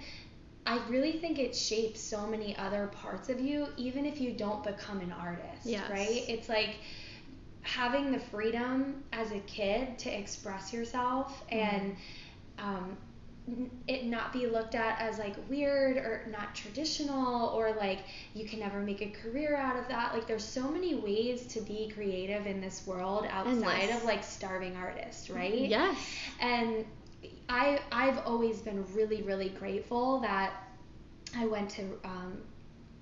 i 0.65 0.79
really 0.87 1.11
think 1.11 1.37
it 1.37 1.55
shapes 1.55 2.01
so 2.01 2.25
many 2.25 2.57
other 2.57 2.87
parts 2.87 3.29
of 3.29 3.39
you 3.39 3.67
even 3.77 4.03
if 4.03 4.19
you 4.19 4.31
don't 4.31 4.63
become 4.63 4.99
an 4.99 5.11
artist 5.11 5.63
yes. 5.63 5.87
right 5.91 6.23
it's 6.27 6.49
like 6.49 6.77
having 7.61 8.11
the 8.11 8.19
freedom 8.19 9.03
as 9.13 9.31
a 9.31 9.39
kid 9.41 9.99
to 9.99 10.09
express 10.09 10.73
yourself 10.73 11.43
mm-hmm. 11.51 11.59
and 11.59 11.95
um, 12.57 12.97
it 13.87 14.05
not 14.05 14.33
be 14.33 14.47
looked 14.47 14.75
at 14.75 14.99
as 14.99 15.17
like 15.19 15.35
weird 15.49 15.97
or 15.97 16.27
not 16.31 16.55
traditional 16.55 17.47
or 17.47 17.73
like 17.73 17.99
you 18.33 18.47
can 18.47 18.59
never 18.59 18.79
make 18.79 19.01
a 19.01 19.09
career 19.09 19.55
out 19.55 19.77
of 19.77 19.87
that. 19.87 20.13
Like 20.13 20.27
there's 20.27 20.43
so 20.43 20.69
many 20.69 20.95
ways 20.95 21.45
to 21.47 21.61
be 21.61 21.91
creative 21.93 22.45
in 22.45 22.61
this 22.61 22.85
world 22.85 23.25
outside 23.29 23.89
of 23.89 24.03
like 24.03 24.23
starving 24.23 24.75
artists 24.75 25.29
right? 25.29 25.67
Yes. 25.67 25.97
And 26.39 26.85
i 27.49 27.79
i've 27.91 28.19
always 28.25 28.61
been 28.61 28.85
really 28.93 29.21
really 29.23 29.49
grateful 29.49 30.19
that 30.19 30.53
i 31.35 31.45
went 31.45 31.69
to 31.69 31.83
um, 32.05 32.37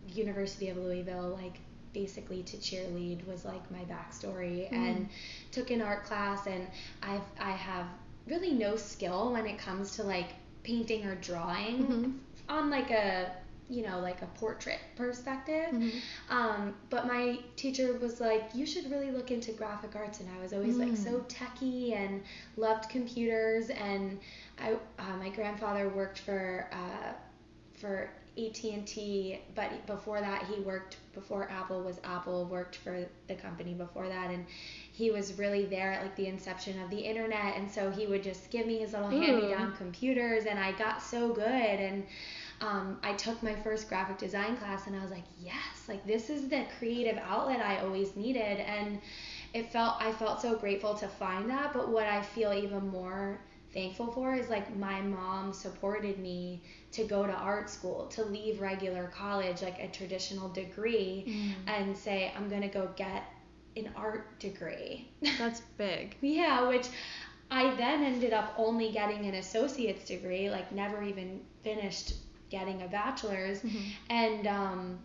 university 0.08 0.70
of 0.70 0.77
louisville 0.77 1.38
like 1.42 1.58
basically 1.94 2.44
to 2.44 2.58
cheerlead 2.58 3.25
was 3.27 3.46
like 3.46 3.70
my 3.72 3.84
backstory 3.86 4.70
mm. 4.70 4.74
and 4.74 5.10
took 5.51 5.72
an 5.72 5.82
art 5.82 6.04
class 6.04 6.48
and 6.48 6.68
i've 7.04 7.22
i 7.39 7.51
have 7.51 7.86
really 8.28 8.52
no 8.52 8.76
skill 8.76 9.32
when 9.32 9.46
it 9.46 9.58
comes 9.58 9.96
to 9.96 10.04
like 10.04 10.30
painting 10.64 11.06
or 11.06 11.16
drawing 11.16 11.86
mm-hmm. 11.86 12.12
on 12.50 12.70
like 12.70 12.92
a 12.92 13.32
you 13.70 13.86
know 13.86 14.00
like 14.00 14.22
a 14.22 14.26
portrait 14.40 14.80
perspective 14.96 15.74
mm-hmm. 15.74 16.36
um, 16.36 16.74
but 16.90 17.06
my 17.06 17.38
teacher 17.56 17.98
was 18.02 18.22
like 18.22 18.50
you 18.54 18.66
should 18.66 18.90
really 18.90 19.12
look 19.12 19.32
into 19.32 19.52
graphic 19.52 19.96
arts 19.96 20.20
and 20.20 20.30
i 20.38 20.42
was 20.42 20.54
always 20.54 20.76
mm. 20.76 20.88
like 20.88 20.98
so 20.98 21.12
mm. 21.12 21.26
techy 21.28 21.94
and 21.94 22.22
loved 22.56 22.90
computers 22.90 23.70
and 23.70 24.20
i 24.60 24.72
uh, 25.00 25.18
my 25.20 25.30
grandfather 25.30 25.90
worked 25.90 26.20
for 26.20 26.70
uh, 26.72 27.12
for 27.78 28.10
AT&T, 28.38 29.40
but 29.56 29.86
before 29.88 30.22
that 30.22 30.44
he 30.44 30.62
worked 30.62 30.98
before 31.14 31.50
Apple 31.50 31.82
was 31.82 32.00
Apple, 32.04 32.46
worked 32.46 32.76
for 32.76 33.06
the 33.28 33.34
company 33.34 33.74
before 33.74 34.08
that 34.08 34.30
and 34.30 34.46
he 34.98 35.12
was 35.12 35.38
really 35.38 35.63
there 35.66 35.92
at 35.92 36.01
like 36.01 36.16
the 36.16 36.25
inception 36.25 36.82
of 36.82 36.89
the 36.89 36.98
internet 36.98 37.56
and 37.56 37.70
so 37.70 37.92
he 37.92 38.08
would 38.08 38.24
just 38.24 38.50
give 38.50 38.66
me 38.66 38.80
his 38.80 38.94
little 38.94 39.10
hand-me-down 39.10 39.75
computers 39.77 40.46
and 40.46 40.58
I 40.58 40.72
got 40.72 41.04
so 41.04 41.32
good 41.32 41.46
and 41.46 42.04
um, 42.62 42.98
I 43.04 43.13
took 43.13 43.44
my 43.44 43.54
first 43.54 43.89
graphic 43.89 44.18
design 44.18 44.58
class 44.58 44.88
and 44.88 44.96
I 44.96 45.01
was 45.04 45.12
like, 45.12 45.25
yes, 45.39 45.88
like 45.88 46.04
this 46.08 46.32
is 46.32 46.50
the 46.50 46.66
creative 46.80 47.20
outlet 47.20 47.62
I 47.62 47.82
always 47.82 48.16
needed 48.16 48.60
and 48.60 49.00
it 49.54 49.72
felt 49.72 49.98
I 50.00 50.12
felt 50.13 50.42
so 50.42 50.56
grateful 50.56 50.96
to 50.96 51.08
find 51.08 51.48
that, 51.51 51.74
but 51.74 51.89
what 51.89 52.08
I 52.08 52.24
feel 52.24 52.51
even 52.51 52.88
more 52.88 53.39
thankful 53.75 54.08
for 54.08 54.34
is 54.34 54.50
like 54.50 54.75
my 54.77 55.00
mom 55.01 55.54
supported 55.54 56.18
me 56.18 56.63
to 56.94 57.04
go 57.04 57.27
to 57.27 57.34
art 57.34 57.70
school, 57.70 58.08
to 58.08 58.25
leave 58.25 58.62
regular 58.62 59.12
college, 59.16 59.62
like 59.62 59.77
a 59.80 59.89
traditional 59.89 60.50
degree, 60.50 61.25
mm. 61.27 61.72
and 61.72 61.96
say, 61.96 62.34
I'm 62.36 62.50
going 62.50 62.63
to 62.63 62.68
go 62.68 62.89
get 62.96 63.24
an 63.78 63.92
art 63.96 64.40
degree. 64.40 65.10
That's 65.38 65.62
big. 65.78 66.16
yeah, 66.22 66.68
which 66.68 66.88
I 67.50 67.74
then 67.76 68.04
ended 68.04 68.34
up 68.34 68.54
only 68.58 68.92
getting 68.92 69.26
an 69.26 69.36
associate's 69.36 70.06
degree, 70.06 70.50
like 70.50 70.72
never 70.72 71.04
even 71.04 71.42
finished 71.64 72.16
getting 72.50 72.82
a 72.82 72.88
bachelor's. 72.88 73.62
Mm-hmm. 73.62 73.80
And 74.10 74.48
um, 74.48 75.00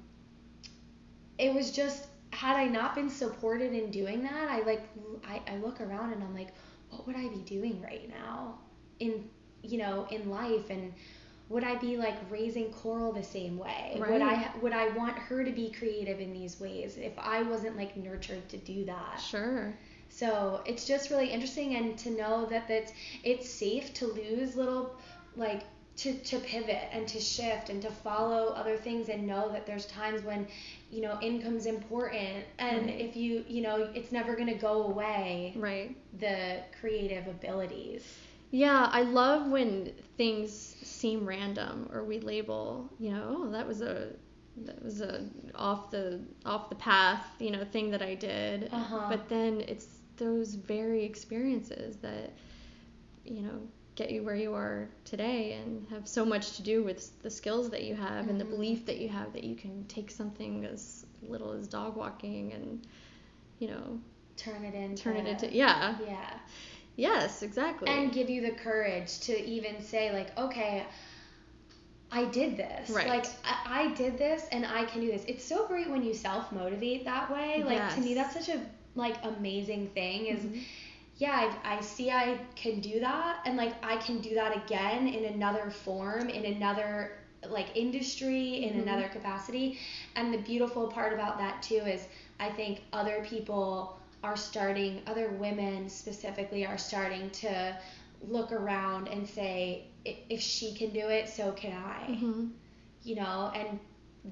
it 1.39 1.53
was 1.53 1.71
just, 1.71 2.07
had 2.31 2.57
I 2.57 2.67
not 2.67 2.95
been 2.95 3.11
supported 3.11 3.73
in 3.73 3.91
doing 3.91 4.23
that, 4.23 4.49
I 4.49 4.61
like, 4.63 4.83
I, 5.27 5.41
I 5.47 5.57
look 5.59 5.81
around 5.81 6.13
and 6.13 6.23
I'm 6.23 6.35
like, 6.35 6.49
what 6.91 7.07
would 7.07 7.17
I 7.17 7.29
be 7.29 7.43
doing 7.47 7.81
right 7.83 8.09
now 8.09 8.59
in, 8.99 9.29
you 9.63 9.79
know, 9.79 10.07
in 10.11 10.29
life? 10.29 10.71
And 10.71 10.93
would 11.53 11.65
I 11.65 11.75
be 11.75 11.99
like 11.99 12.17
raising 12.31 12.73
Coral 12.73 13.13
the 13.13 13.23
same 13.23 13.59
way? 13.59 13.97
Right. 13.99 14.11
Would 14.11 14.23
I 14.23 14.51
would 14.63 14.73
I 14.73 14.89
want 14.91 15.19
her 15.19 15.45
to 15.45 15.53
be 15.53 15.71
creative 15.71 16.19
in 16.19 16.33
these 16.33 16.59
ways 16.59 16.97
if 16.97 17.13
I 17.19 17.43
wasn't 17.43 17.77
like 17.77 17.95
nurtured 17.97 18.49
to 18.49 18.57
do 18.57 18.87
that? 18.87 19.21
Sure. 19.21 19.75
So 20.09 20.63
it's 20.65 20.87
just 20.87 21.11
really 21.11 21.29
interesting 21.29 21.77
and 21.77 21.99
to 21.99 22.11
know 22.11 22.47
that 22.47 22.69
that's 22.69 22.93
it's 23.23 23.49
safe 23.49 23.93
to 23.95 24.07
lose 24.07 24.57
little 24.57 24.97
like 25.37 25.65
to, 25.95 26.15
to 26.15 26.39
pivot 26.39 26.89
and 26.91 27.07
to 27.09 27.21
shift 27.21 27.69
and 27.69 27.83
to 27.83 27.91
follow 27.91 28.49
other 28.55 28.77
things 28.77 29.11
and 29.11 29.27
know 29.27 29.51
that 29.53 29.67
there's 29.67 29.85
times 29.87 30.23
when 30.23 30.47
you 30.91 31.03
know 31.03 31.19
income's 31.21 31.67
important 31.67 32.45
and 32.59 32.87
right. 32.87 33.01
if 33.01 33.15
you 33.15 33.45
you 33.47 33.61
know 33.61 33.91
it's 33.95 34.11
never 34.11 34.35
going 34.35 34.49
to 34.49 34.55
go 34.55 34.85
away 34.85 35.53
right 35.57 35.95
the 36.19 36.61
creative 36.81 37.27
abilities 37.27 38.19
yeah 38.51 38.89
i 38.91 39.03
love 39.03 39.51
when 39.51 39.93
things 40.17 40.72
seem 41.03 41.27
random 41.27 41.89
or 41.93 42.05
we 42.05 42.21
label, 42.21 42.89
you 43.01 43.11
know, 43.11 43.37
oh, 43.37 43.51
that 43.51 43.67
was 43.67 43.83
a 43.83 44.13
that 44.65 44.83
was 44.85 45.01
a 45.01 45.29
off 45.57 45.91
the 45.91 46.21
off 46.47 46.69
the 46.69 46.77
path, 46.77 47.27
you 47.41 47.51
know, 47.51 47.65
thing 47.65 47.91
that 47.91 48.03
I 48.03 48.15
did. 48.15 48.71
Uh-huh. 48.73 49.07
But 49.09 49.29
then 49.29 49.63
it's 49.67 49.87
those 50.17 50.55
very 50.55 51.05
experiences 51.05 51.97
that 51.97 52.33
you 53.25 53.43
know 53.43 53.61
get 53.97 54.11
you 54.11 54.23
where 54.23 54.37
you 54.37 54.55
are 54.55 54.89
today 55.05 55.61
and 55.61 55.87
have 55.91 56.07
so 56.07 56.25
much 56.25 56.57
to 56.57 56.63
do 56.63 56.85
with 56.85 57.21
the 57.23 57.31
skills 57.31 57.71
that 57.71 57.83
you 57.83 57.95
have 57.95 58.23
mm-hmm. 58.23 58.31
and 58.31 58.41
the 58.41 58.45
mm-hmm. 58.45 58.55
belief 58.55 58.87
that 58.87 58.99
you 58.99 59.09
have 59.09 59.33
that 59.33 59.45
you 59.45 59.57
can 59.57 59.85
take 59.87 60.11
something 60.11 60.65
as 60.65 61.05
little 61.29 61.53
as 61.53 61.67
dog 61.69 61.97
walking 61.97 62.53
and 62.53 62.87
you 63.59 63.69
know 63.69 64.01
turn 64.37 64.65
it 64.65 64.75
into 64.75 65.03
turn 65.03 65.17
it 65.17 65.27
into 65.27 65.55
yeah 65.55 65.97
yeah 66.07 66.31
Yes, 66.97 67.43
exactly. 67.43 67.89
And 67.89 68.13
give 68.13 68.29
you 68.29 68.43
the 68.43 68.51
courage 68.51 69.21
to 69.21 69.45
even 69.45 69.83
say, 69.83 70.13
like, 70.13 70.37
okay, 70.39 70.85
I 72.11 72.27
did 72.27 72.57
this. 72.57 72.91
Right. 72.91 73.09
Like, 73.09 73.27
I, 73.45 73.85
I 73.85 73.95
did 73.95 74.19
this 74.19 74.47
and 74.53 74.67
I 74.67 74.85
can 74.85 75.01
do 75.01 75.11
this. 75.11 75.25
It's 75.27 75.45
so 75.45 75.67
great 75.67 75.89
when 75.89 76.03
you 76.03 76.13
self 76.13 76.53
motivate 76.53 77.05
that 77.05 77.33
way. 77.33 77.63
Like, 77.65 77.79
yes. 77.79 77.95
to 77.95 78.01
me, 78.03 78.15
that's 78.15 78.35
such 78.35 78.55
a, 78.55 78.61
like, 78.95 79.17
amazing 79.25 79.89
thing 79.89 80.27
is, 80.27 80.41
mm-hmm. 80.41 80.59
yeah, 81.17 81.53
I, 81.65 81.77
I 81.77 81.81
see 81.81 82.11
I 82.11 82.39
can 82.55 82.81
do 82.81 83.01
that. 83.01 83.39
And, 83.47 83.57
like, 83.57 83.73
I 83.83 83.97
can 83.97 84.21
do 84.21 84.35
that 84.35 84.55
again 84.65 85.09
in 85.09 85.33
another 85.33 85.71
form, 85.71 86.29
in 86.29 86.45
another, 86.45 87.13
like, 87.49 87.69
industry, 87.75 88.65
in 88.65 88.75
mm-hmm. 88.75 88.83
another 88.83 89.09
capacity. 89.09 89.79
And 90.15 90.35
the 90.35 90.39
beautiful 90.39 90.89
part 90.89 91.15
about 91.15 91.39
that, 91.39 91.63
too, 91.63 91.77
is 91.77 92.07
I 92.39 92.51
think 92.51 92.83
other 92.93 93.25
people 93.27 93.99
are 94.23 94.37
starting, 94.37 95.03
other 95.07 95.31
women 95.31 95.89
specifically 95.89 96.65
are 96.65 96.79
starting 96.79 97.31
to 97.31 97.77
look 98.29 98.53
around 98.53 99.09
and 99.09 99.29
say, 99.29 99.87
if 100.05 100.41
she 100.41 100.75
can 100.75 100.91
do 100.91 101.09
it, 101.09 101.29
so 101.29 101.53
can 101.53 101.73
I. 101.73 102.11
Mm-hmm. 102.11 102.47
You 103.05 103.15
know, 103.17 103.53
and 103.55 103.81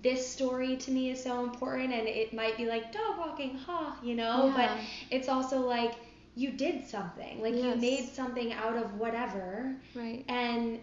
this 0.02 0.28
story 0.28 0.76
to 0.76 0.90
me 0.90 1.10
is 1.10 1.22
so 1.22 1.42
important, 1.42 1.92
and 1.92 2.06
it 2.06 2.32
might 2.32 2.56
be 2.56 2.66
like 2.66 2.92
dog 2.92 3.18
walking, 3.18 3.56
huh, 3.56 3.92
you 4.02 4.14
know, 4.14 4.46
yeah. 4.46 4.56
but 4.56 4.70
it's 5.10 5.28
also 5.28 5.60
like 5.60 5.94
you 6.36 6.52
did 6.52 6.86
something, 6.86 7.42
like 7.42 7.54
yes. 7.54 7.64
you 7.64 7.80
made 7.80 8.08
something 8.08 8.52
out 8.52 8.76
of 8.76 8.94
whatever, 8.94 9.74
right? 9.94 10.24
And 10.28 10.78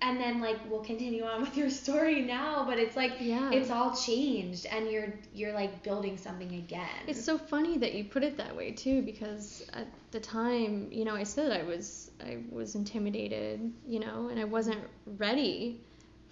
and 0.00 0.20
then 0.20 0.40
like 0.40 0.58
we'll 0.70 0.82
continue 0.82 1.24
on 1.24 1.40
with 1.40 1.56
your 1.56 1.70
story 1.70 2.22
now 2.22 2.64
but 2.64 2.78
it's 2.78 2.96
like 2.96 3.12
yeah. 3.20 3.50
it's 3.50 3.70
all 3.70 3.94
changed 3.94 4.66
and 4.66 4.90
you're 4.90 5.12
you're 5.34 5.52
like 5.52 5.82
building 5.82 6.16
something 6.16 6.54
again 6.54 6.88
it's 7.06 7.24
so 7.24 7.36
funny 7.36 7.78
that 7.78 7.94
you 7.94 8.04
put 8.04 8.22
it 8.22 8.36
that 8.36 8.54
way 8.54 8.70
too 8.70 9.02
because 9.02 9.66
at 9.72 9.86
the 10.10 10.20
time 10.20 10.88
you 10.90 11.04
know 11.04 11.14
i 11.14 11.22
said 11.22 11.50
i 11.50 11.62
was 11.62 12.10
i 12.24 12.38
was 12.50 12.74
intimidated 12.74 13.72
you 13.86 13.98
know 13.98 14.28
and 14.28 14.38
i 14.38 14.44
wasn't 14.44 14.80
ready 15.16 15.80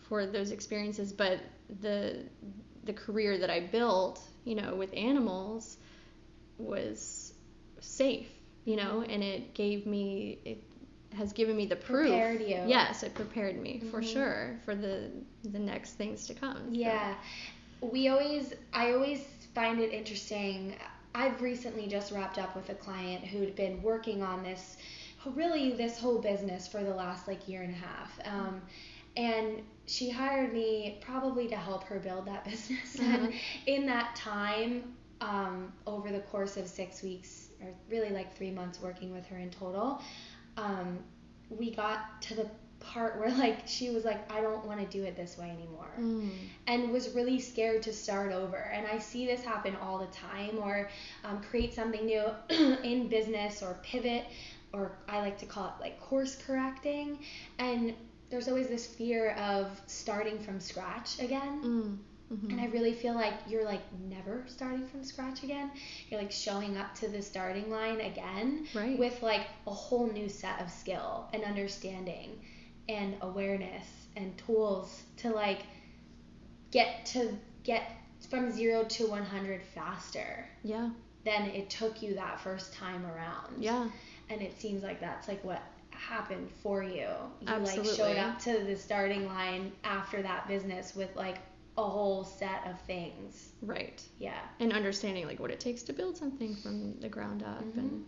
for 0.08 0.26
those 0.26 0.50
experiences 0.50 1.12
but 1.12 1.40
the 1.80 2.24
the 2.84 2.92
career 2.92 3.38
that 3.38 3.50
i 3.50 3.60
built 3.60 4.20
you 4.44 4.54
know 4.54 4.74
with 4.76 4.94
animals 4.94 5.76
was 6.58 7.32
safe 7.80 8.28
you 8.64 8.76
know 8.76 9.00
mm-hmm. 9.00 9.10
and 9.10 9.22
it 9.24 9.54
gave 9.54 9.86
me 9.86 10.38
it 10.44 10.62
has 11.16 11.32
given 11.32 11.56
me 11.56 11.66
the 11.66 11.76
proof. 11.76 12.08
Prepared 12.08 12.40
you. 12.42 12.62
Yes, 12.66 13.02
it 13.02 13.14
prepared 13.14 13.60
me 13.60 13.80
for 13.90 14.00
Mhm. 14.00 14.12
sure 14.12 14.60
for 14.64 14.74
the 14.74 15.10
the 15.44 15.58
next 15.58 15.92
things 15.94 16.26
to 16.26 16.34
come. 16.34 16.56
So- 16.56 16.80
Yeah. 16.80 17.14
We 17.80 18.08
always, 18.08 18.54
I 18.72 18.92
always 18.92 19.22
find 19.54 19.78
it 19.80 19.92
interesting. 19.92 20.74
I've 21.14 21.40
recently 21.42 21.86
just 21.86 22.10
wrapped 22.12 22.38
up 22.38 22.56
with 22.56 22.68
a 22.70 22.74
client 22.74 23.22
who'd 23.24 23.54
been 23.54 23.82
working 23.82 24.22
on 24.22 24.42
this, 24.42 24.76
really 25.34 25.72
this 25.72 25.98
whole 25.98 26.18
business 26.18 26.66
for 26.66 26.82
the 26.82 26.94
last 26.94 27.26
like 27.28 27.46
year 27.48 27.62
and 27.62 27.72
a 27.74 27.76
half. 27.76 28.18
Um, 28.26 28.62
and 29.16 29.62
she 29.86 30.10
hired 30.10 30.52
me 30.52 30.98
probably 31.00 31.48
to 31.48 31.56
help 31.56 31.84
her 31.84 31.98
build 31.98 32.26
that 32.26 32.44
business. 32.50 32.98
And 32.98 33.28
Mhm. 33.28 33.34
in 33.66 33.86
that 33.86 34.16
time, 34.16 34.94
um, 35.20 35.72
over 35.86 36.10
the 36.10 36.20
course 36.20 36.56
of 36.56 36.66
six 36.66 37.02
weeks, 37.02 37.48
or 37.62 37.68
really 37.88 38.10
like 38.10 38.34
three 38.36 38.50
months 38.50 38.80
working 38.80 39.12
with 39.12 39.26
her 39.26 39.38
in 39.38 39.50
total, 39.50 40.00
um, 40.56 40.98
we 41.50 41.70
got 41.70 42.20
to 42.22 42.34
the 42.34 42.48
part 42.80 43.18
where 43.18 43.30
like 43.30 43.66
she 43.66 43.90
was 43.90 44.04
like, 44.04 44.30
I 44.32 44.40
don't 44.40 44.64
want 44.66 44.80
to 44.80 44.86
do 44.86 45.04
it 45.04 45.16
this 45.16 45.36
way 45.38 45.50
anymore 45.50 45.88
Mm. 45.98 46.30
and 46.66 46.90
was 46.90 47.14
really 47.14 47.40
scared 47.40 47.82
to 47.84 47.92
start 47.92 48.30
over. 48.32 48.56
And 48.56 48.86
I 48.86 48.98
see 48.98 49.26
this 49.26 49.42
happen 49.42 49.74
all 49.76 49.98
the 49.98 50.06
time, 50.06 50.58
or 50.58 50.90
um, 51.24 51.40
create 51.40 51.72
something 51.74 52.04
new 52.04 52.24
in 52.50 53.08
business, 53.08 53.62
or 53.62 53.78
pivot, 53.82 54.24
or 54.72 54.92
I 55.08 55.20
like 55.20 55.38
to 55.38 55.46
call 55.46 55.66
it 55.68 55.80
like 55.80 55.98
course 56.00 56.36
correcting. 56.46 57.18
And 57.58 57.94
there's 58.28 58.48
always 58.48 58.68
this 58.68 58.86
fear 58.86 59.30
of 59.32 59.80
starting 59.86 60.38
from 60.38 60.60
scratch 60.60 61.18
again. 61.20 61.62
Mm. 61.64 61.98
Mhm. 62.32 62.50
And 62.50 62.60
I 62.60 62.66
really 62.66 62.92
feel 62.92 63.14
like 63.14 63.34
you're 63.46 63.64
like 63.64 63.82
never 64.00 64.44
starting 64.46 64.86
from 64.86 65.04
scratch 65.04 65.42
again. 65.44 65.70
You're 66.08 66.20
like 66.20 66.32
showing 66.32 66.76
up 66.76 66.94
to 66.96 67.08
the 67.08 67.22
starting 67.22 67.70
line 67.70 68.00
again 68.00 68.66
Right. 68.74 68.98
with 68.98 69.22
like 69.22 69.46
a 69.66 69.70
whole 69.72 70.08
new 70.10 70.28
set 70.28 70.60
of 70.60 70.70
skill 70.70 71.28
and 71.32 71.44
understanding 71.44 72.40
and 72.88 73.16
awareness 73.20 73.86
and 74.16 74.36
tools 74.38 75.02
to 75.18 75.30
like 75.30 75.62
get 76.70 77.06
to 77.06 77.36
get 77.62 77.92
from 78.28 78.50
0 78.50 78.84
to 78.84 79.06
100 79.06 79.62
faster 79.62 80.48
yeah. 80.64 80.90
than 81.24 81.42
it 81.50 81.70
took 81.70 82.02
you 82.02 82.14
that 82.14 82.40
first 82.40 82.72
time 82.72 83.06
around. 83.06 83.62
Yeah. 83.62 83.88
And 84.30 84.42
it 84.42 84.58
seems 84.60 84.82
like 84.82 85.00
that's 85.00 85.28
like 85.28 85.42
what 85.44 85.62
happened 85.90 86.50
for 86.62 86.82
you. 86.82 87.08
You 87.40 87.56
like 87.58 87.84
showed 87.84 88.16
up 88.16 88.38
to 88.40 88.58
the 88.64 88.76
starting 88.76 89.26
line 89.26 89.72
after 89.84 90.22
that 90.22 90.48
business 90.48 90.94
with 90.94 91.14
like 91.14 91.38
a 91.78 91.82
whole 91.82 92.24
set 92.24 92.66
of 92.66 92.80
things. 92.82 93.50
Right. 93.62 94.02
Yeah. 94.18 94.38
And 94.60 94.72
understanding 94.72 95.26
like 95.26 95.38
what 95.40 95.50
it 95.50 95.60
takes 95.60 95.82
to 95.84 95.92
build 95.92 96.16
something 96.16 96.54
from 96.56 96.98
the 97.00 97.08
ground 97.08 97.42
up 97.42 97.62
Mhm. 97.64 97.78
and 97.78 98.06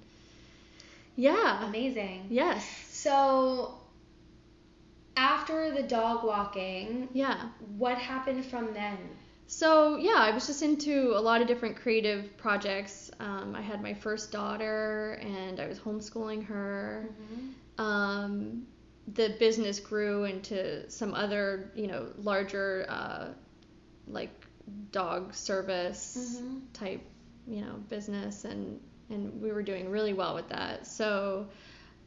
yeah. 1.17 1.67
Amazing. 1.69 2.27
Yes. 2.31 2.65
So 2.91 3.75
after 5.17 5.71
the 5.73 5.83
dog 5.83 6.25
walking, 6.25 7.09
Yeah. 7.13 7.49
what 7.77 7.99
happened 7.99 8.45
from 8.47 8.73
then? 8.73 8.97
So 9.49 9.97
yeah, 9.97 10.17
I 10.17 10.31
was 10.31 10.47
just 10.47 10.63
into 10.63 11.13
a 11.17 11.21
lot 11.21 11.41
of 11.41 11.49
different 11.49 11.77
creative 11.77 12.37
projects. 12.37 13.11
Um, 13.19 13.55
I 13.57 13.63
had 13.63 13.83
my 13.83 13.95
first 13.95 14.31
daughter, 14.31 15.19
and 15.23 15.59
I 15.59 15.67
was 15.67 15.79
homeschooling 15.79 16.45
her. 16.47 17.09
Um, 17.79 18.67
the 19.15 19.35
business 19.39 19.81
grew 19.81 20.25
into 20.25 20.89
some 20.91 21.15
other, 21.15 21.73
you 21.75 21.87
know, 21.87 22.09
larger, 22.19 22.85
uh, 22.91 23.29
like 24.11 24.31
dog 24.93 25.35
service 25.35 26.43
Mhm. 26.43 26.63
type, 26.73 27.03
you 27.47 27.61
know, 27.63 27.75
business, 27.89 28.45
and 28.45 28.81
and 29.11 29.41
we 29.41 29.53
were 29.53 29.63
doing 29.63 29.91
really 29.91 30.13
well 30.15 30.35
with 30.35 30.49
that. 30.49 30.87
So 30.87 31.49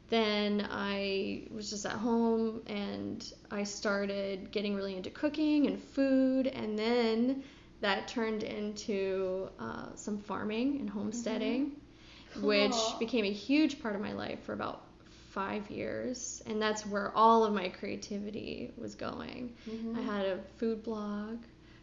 then 0.08 0.66
I 0.70 1.48
was 1.50 1.70
just 1.70 1.86
at 1.86 1.92
home 1.92 2.62
and 2.66 3.32
I 3.50 3.64
started 3.64 4.50
getting 4.52 4.74
really 4.74 4.96
into 4.96 5.10
cooking 5.10 5.66
and 5.66 5.80
food, 5.82 6.46
and 6.46 6.78
then 6.78 7.42
that 7.80 8.08
turned 8.08 8.42
into 8.42 9.48
uh, 9.58 9.94
some 9.94 10.18
farming 10.18 10.78
and 10.80 10.88
homesteading, 10.90 11.72
which 12.40 12.90
Cool. 12.90 12.98
became 12.98 13.24
a 13.24 13.32
huge 13.32 13.80
part 13.82 13.94
of 13.94 14.00
my 14.00 14.12
life 14.12 14.42
for 14.44 14.52
about 14.52 14.84
five 15.30 15.70
years, 15.70 16.42
and 16.46 16.60
that's 16.60 16.86
where 16.86 17.10
all 17.16 17.44
of 17.44 17.52
my 17.54 17.68
creativity 17.68 18.72
was 18.76 18.94
going. 18.94 19.54
Mhm. 19.68 19.96
I 19.96 20.00
had 20.00 20.26
a 20.26 20.38
food 20.58 20.82
blog 20.82 21.38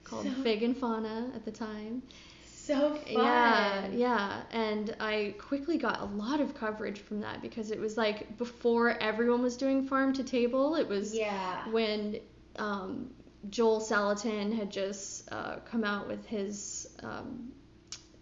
called 0.09 0.25
So- 0.25 0.43
Fig 0.43 0.63
and 0.63 0.75
Fauna 0.75 1.31
at 1.35 1.45
the 1.45 1.51
time. 1.51 2.01
So 2.45 2.95
fun. 2.95 3.03
Yeah, 3.13 3.87
yeah. 3.87 4.41
And 4.51 4.95
I 4.99 5.33
quickly 5.39 5.77
got 5.77 6.01
a 6.01 6.05
lot 6.05 6.39
of 6.39 6.53
coverage 6.53 6.99
from 6.99 7.19
that 7.21 7.41
because 7.41 7.71
it 7.71 7.79
was 7.79 7.97
like 7.97 8.37
before 8.37 8.91
everyone 9.01 9.41
was 9.41 9.57
doing 9.57 9.87
farm 9.87 10.13
to 10.13 10.23
table. 10.23 10.75
It 10.75 10.87
was 10.87 11.15
Yeah. 11.15 11.67
when 11.71 12.19
um, 12.57 13.09
Joel 13.49 13.79
Salatin 13.81 14.55
had 14.55 14.69
just 14.69 15.31
uh, 15.31 15.55
come 15.65 15.83
out 15.83 16.07
with 16.07 16.25
his 16.27 16.87
um, 17.01 17.51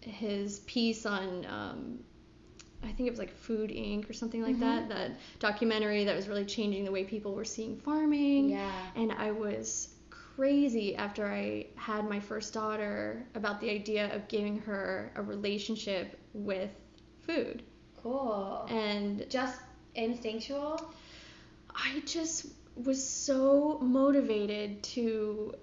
his 0.00 0.60
piece 0.60 1.04
on 1.04 1.44
um, 1.46 1.98
I 2.82 2.86
think 2.92 3.08
it 3.08 3.10
was 3.10 3.18
like 3.18 3.34
Food 3.34 3.70
Inc. 3.70 4.08
or 4.08 4.12
something 4.12 4.40
like 4.42 4.60
that. 4.60 4.84
Mhm. 4.84 4.88
That 4.90 5.10
documentary 5.40 6.04
that 6.04 6.14
was 6.16 6.28
really 6.28 6.44
changing 6.46 6.84
the 6.84 6.92
way 6.92 7.04
people 7.04 7.34
were 7.34 7.44
seeing 7.44 7.76
farming. 7.76 8.50
Yeah. 8.50 8.70
And 8.94 9.12
I 9.12 9.32
was 9.32 9.88
crazy 10.38 10.94
after 10.94 11.26
I 11.26 11.66
had 11.74 12.08
my 12.08 12.20
first 12.20 12.54
daughter 12.54 13.26
about 13.34 13.60
the 13.60 13.70
idea 13.70 14.14
of 14.14 14.28
giving 14.28 14.58
her 14.60 15.10
a 15.16 15.22
relationship 15.22 16.16
with 16.32 16.70
food. 17.26 17.64
Cool. 18.00 18.64
And 18.70 19.26
Just 19.28 19.60
instinctual? 19.96 20.92
I 21.74 22.02
just 22.06 22.46
was 22.76 23.04
so 23.04 23.80
motivated 23.82 24.80
to 24.84 25.54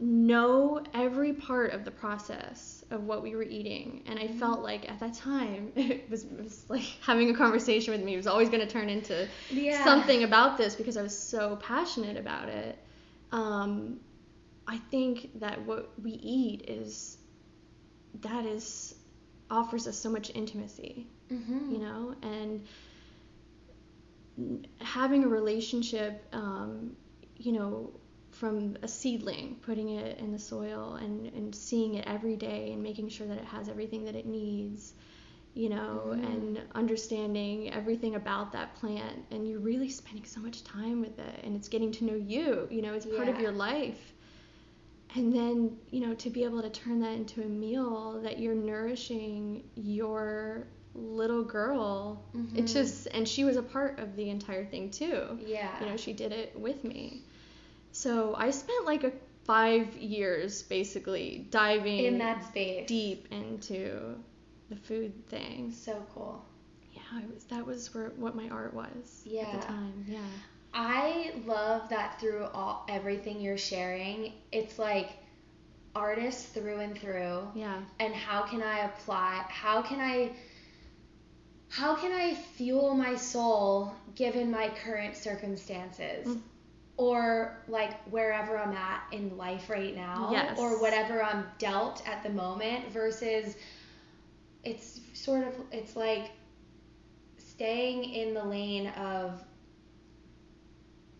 know 0.00 0.82
every 0.94 1.32
part 1.32 1.72
of 1.72 1.84
the 1.84 1.90
process 1.92 2.84
of 2.90 3.04
what 3.04 3.22
we 3.22 3.34
were 3.34 3.42
eating 3.42 4.02
and 4.06 4.16
i 4.18 4.28
Mhm. 4.28 4.38
felt 4.38 4.60
like 4.62 4.88
at 4.88 5.00
that 5.00 5.12
time 5.12 5.72
it 5.76 6.08
was, 6.08 6.22
it 6.24 6.40
was 6.40 6.64
like 6.68 6.84
having 7.02 7.30
a 7.30 7.34
conversation 7.34 7.92
with 7.92 8.02
me 8.04 8.16
was 8.16 8.28
always 8.28 8.48
going 8.48 8.60
to 8.60 8.72
turn 8.72 8.88
into 8.88 9.28
Yeah. 9.50 9.84
something 9.84 10.22
about 10.22 10.56
this 10.56 10.76
because 10.76 10.96
i 10.96 11.02
was 11.02 11.18
so 11.18 11.56
passionate 11.56 12.16
about 12.16 12.48
it 12.48 12.78
um, 13.32 13.98
i 14.68 14.76
think 14.92 15.40
that 15.40 15.60
what 15.66 15.90
we 16.02 16.12
eat 16.12 16.64
is 16.68 17.18
that 18.22 18.44
is 18.46 18.94
offers 19.50 19.86
us 19.88 19.98
so 19.98 20.10
much 20.10 20.30
intimacy 20.34 21.06
Mm-hmm. 21.30 21.72
you 21.72 21.78
know? 21.80 22.14
And 22.22 22.64
having 24.80 25.24
a 25.24 25.28
relationship 25.28 26.24
um, 26.32 26.96
you 27.36 27.52
know 27.52 27.92
from 28.30 28.76
a 28.82 28.88
seedling 28.88 29.56
putting 29.62 29.90
it 29.90 30.18
in 30.18 30.30
the 30.32 30.38
soil 30.38 30.94
and, 30.94 31.26
and 31.34 31.54
seeing 31.54 31.94
it 31.94 32.06
every 32.06 32.36
day 32.36 32.70
and 32.72 32.82
making 32.82 33.08
sure 33.08 33.26
that 33.26 33.38
it 33.38 33.44
has 33.44 33.68
everything 33.68 34.04
that 34.04 34.14
it 34.14 34.26
needs 34.26 34.94
you 35.54 35.68
know? 35.70 36.02
Mhm. 36.06 36.24
and 36.32 36.62
understanding 36.74 37.72
everything 37.72 38.14
about 38.14 38.52
that 38.52 38.74
plant 38.76 39.24
and 39.32 39.48
you're 39.48 39.58
really 39.60 39.90
spending 39.90 40.24
so 40.24 40.40
much 40.40 40.62
time 40.62 41.00
with 41.00 41.18
it 41.18 41.40
and 41.42 41.56
it's 41.56 41.68
getting 41.68 41.90
to 41.92 42.04
know 42.04 42.14
you 42.14 42.68
you 42.70 42.80
know? 42.82 42.94
It's 42.94 43.06
part 43.06 43.28
of 43.28 43.40
your 43.40 43.52
life 43.52 44.14
and 45.16 45.32
then 45.34 45.76
you 45.90 46.00
know 46.06 46.14
to 46.14 46.30
be 46.30 46.44
able 46.44 46.60
to 46.62 46.70
turn 46.70 47.00
that 47.00 47.12
into 47.12 47.42
a 47.42 47.46
meal 47.46 48.20
that 48.22 48.38
you're 48.38 48.54
nourishing 48.54 49.62
your 49.76 50.66
little 50.94 51.44
girl 51.44 52.22
Mhm. 52.34 52.58
it's 52.58 52.72
just 52.72 53.06
and 53.08 53.26
she 53.28 53.44
was 53.44 53.56
a 53.56 53.62
part 53.62 53.98
of 53.98 54.16
the 54.16 54.28
entire 54.30 54.64
thing 54.66 54.90
too 54.90 55.38
Yeah. 55.44 55.80
you 55.80 55.86
know 55.86 55.96
she 55.96 56.12
did 56.12 56.32
it 56.32 56.58
with 56.58 56.82
me 56.84 57.22
so 57.92 58.34
i 58.36 58.50
spent 58.50 58.84
like 58.84 59.04
a 59.04 59.12
five 59.44 59.96
years 59.96 60.62
basically 60.64 61.46
diving 61.50 62.04
in 62.04 62.18
that 62.18 62.44
space. 62.44 62.86
deep 62.86 63.28
into 63.30 64.14
the 64.68 64.76
food 64.76 65.26
thing 65.28 65.72
So 65.72 66.04
cool. 66.14 66.44
yeah 66.92 67.22
it 67.22 67.32
was 67.34 67.44
that 67.44 67.64
was 67.66 67.94
where 67.94 68.10
what 68.16 68.34
my 68.36 68.48
art 68.50 68.74
was 68.74 69.24
at 69.26 69.52
the 69.60 69.66
time 69.66 70.04
yeah 70.06 70.18
I 70.80 71.32
love 71.44 71.88
that 71.88 72.20
through 72.20 72.44
all 72.54 72.86
everything 72.88 73.40
you're 73.40 73.58
sharing, 73.58 74.32
it's 74.52 74.78
like 74.78 75.10
artists 75.94 76.44
through 76.50 76.78
and 76.78 76.96
through. 76.96 77.42
yeah 77.56 77.78
and 77.98 78.14
how 78.14 78.42
can 78.42 78.62
I 78.62 78.80
apply 78.84 79.44
how 79.48 79.82
can 79.82 79.98
I 80.00 80.30
how 81.70 81.96
can 81.96 82.12
I 82.12 82.34
fuel 82.34 82.94
my 82.94 83.16
soul 83.16 83.92
given 84.14 84.50
my 84.50 84.68
current 84.84 85.16
circumstances 85.16 86.26
Mm. 86.26 86.40
or 86.96 87.58
like 87.66 88.00
wherever 88.10 88.56
I'm 88.56 88.76
at 88.76 89.02
in 89.10 89.36
life 89.36 89.68
right 89.68 89.96
now 89.96 90.28
Yes. 90.30 90.56
or 90.58 90.80
whatever 90.80 91.20
I'm 91.22 91.44
dealt 91.58 92.06
at 92.06 92.22
the 92.22 92.30
moment 92.30 92.92
versus 92.92 93.56
it's 94.62 95.00
sort 95.14 95.48
of 95.48 95.54
it's 95.72 95.96
like 95.96 96.30
staying 97.38 98.04
in 98.04 98.34
the 98.34 98.44
lane 98.44 98.86
of 98.88 99.42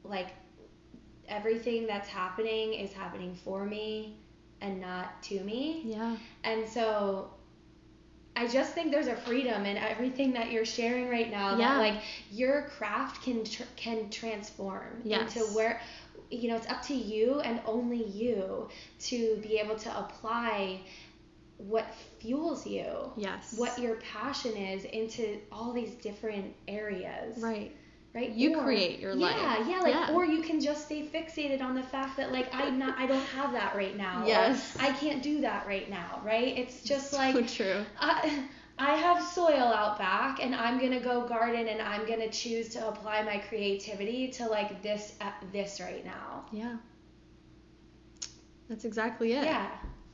like 0.08 0.28
everything 1.28 1.86
that's 1.86 2.08
happening 2.08 2.74
is 2.74 2.92
happening 2.92 3.34
for 3.44 3.64
me 3.64 4.16
and 4.60 4.80
not 4.80 5.22
to 5.22 5.40
me 5.40 5.82
yeah 5.84 6.16
and 6.44 6.68
so 6.68 7.30
I 8.36 8.46
just 8.46 8.72
think 8.72 8.92
there's 8.92 9.08
a 9.08 9.16
freedom 9.16 9.66
in 9.66 9.76
everything 9.76 10.32
that 10.34 10.52
you're 10.52 10.64
sharing 10.64 11.08
right 11.08 11.28
now. 11.28 11.58
Yeah. 11.58 11.74
That 11.74 11.78
like 11.78 12.02
your 12.30 12.62
craft 12.68 13.22
can 13.24 13.42
tr- 13.42 13.64
can 13.74 14.10
transform 14.10 15.00
Yes. 15.02 15.34
into 15.34 15.44
where 15.56 15.80
you 16.30 16.48
know 16.48 16.54
it's 16.56 16.68
up 16.68 16.82
to 16.82 16.94
you 16.94 17.40
and 17.40 17.60
only 17.66 18.04
you 18.04 18.68
to 19.00 19.36
be 19.42 19.58
able 19.58 19.74
to 19.76 19.98
apply 19.98 20.80
what 21.56 21.92
fuels 22.20 22.64
you 22.64 23.10
Yes. 23.16 23.54
what 23.58 23.76
your 23.80 23.96
passion 23.96 24.56
is 24.56 24.84
into 24.84 25.38
all 25.50 25.72
these 25.72 25.94
different 25.94 26.54
areas 26.68 27.38
Right. 27.38 27.74
Right 28.14 28.30
You 28.30 28.58
create 28.62 28.98
your 29.00 29.12
yeah, 29.14 29.26
life. 29.26 29.36
yeah 29.38 29.68
yeah, 29.68 29.80
like 29.80 29.94
Yeah. 29.94 30.10
or 30.14 30.24
you 30.24 30.42
can 30.42 30.60
just 30.60 30.84
stay 30.86 31.06
fixated 31.06 31.60
on 31.62 31.74
the 31.74 31.82
fact 31.82 32.16
that 32.16 32.32
like 32.32 32.48
i'm 32.54 32.78
not 32.78 32.98
i 32.98 33.06
don't 33.06 33.24
have 33.36 33.52
that 33.52 33.74
right 33.76 33.96
now 33.96 34.24
Yes. 34.26 34.76
i 34.80 34.92
can't 34.92 35.22
do 35.22 35.40
that 35.42 35.66
right 35.66 35.88
now 35.90 36.20
right 36.24 36.56
it's 36.58 36.82
just 36.82 37.12
like 37.12 37.34
so 37.34 37.42
true. 37.42 37.84
I, 38.00 38.44
I 38.80 38.94
have 38.94 39.22
soil 39.24 39.56
out 39.56 39.98
back 39.98 40.40
and 40.40 40.54
I'm 40.54 40.78
going 40.78 40.92
to 40.92 41.00
go 41.00 41.26
garden 41.26 41.66
and 41.66 41.82
I'm 41.82 42.06
going 42.06 42.20
to 42.20 42.30
choose 42.30 42.68
to 42.70 42.86
apply 42.86 43.24
my 43.24 43.38
creativity 43.38 44.28
to 44.28 44.46
like 44.46 44.82
this 44.84 45.14
uh, 45.20 45.32
this 45.52 45.80
right 45.80 46.04
now. 46.04 46.44
Yeah. 46.52 46.76
That's 48.68 48.84
exactly 48.84 49.32
it. 49.32 49.44
Yeah. 49.44 49.68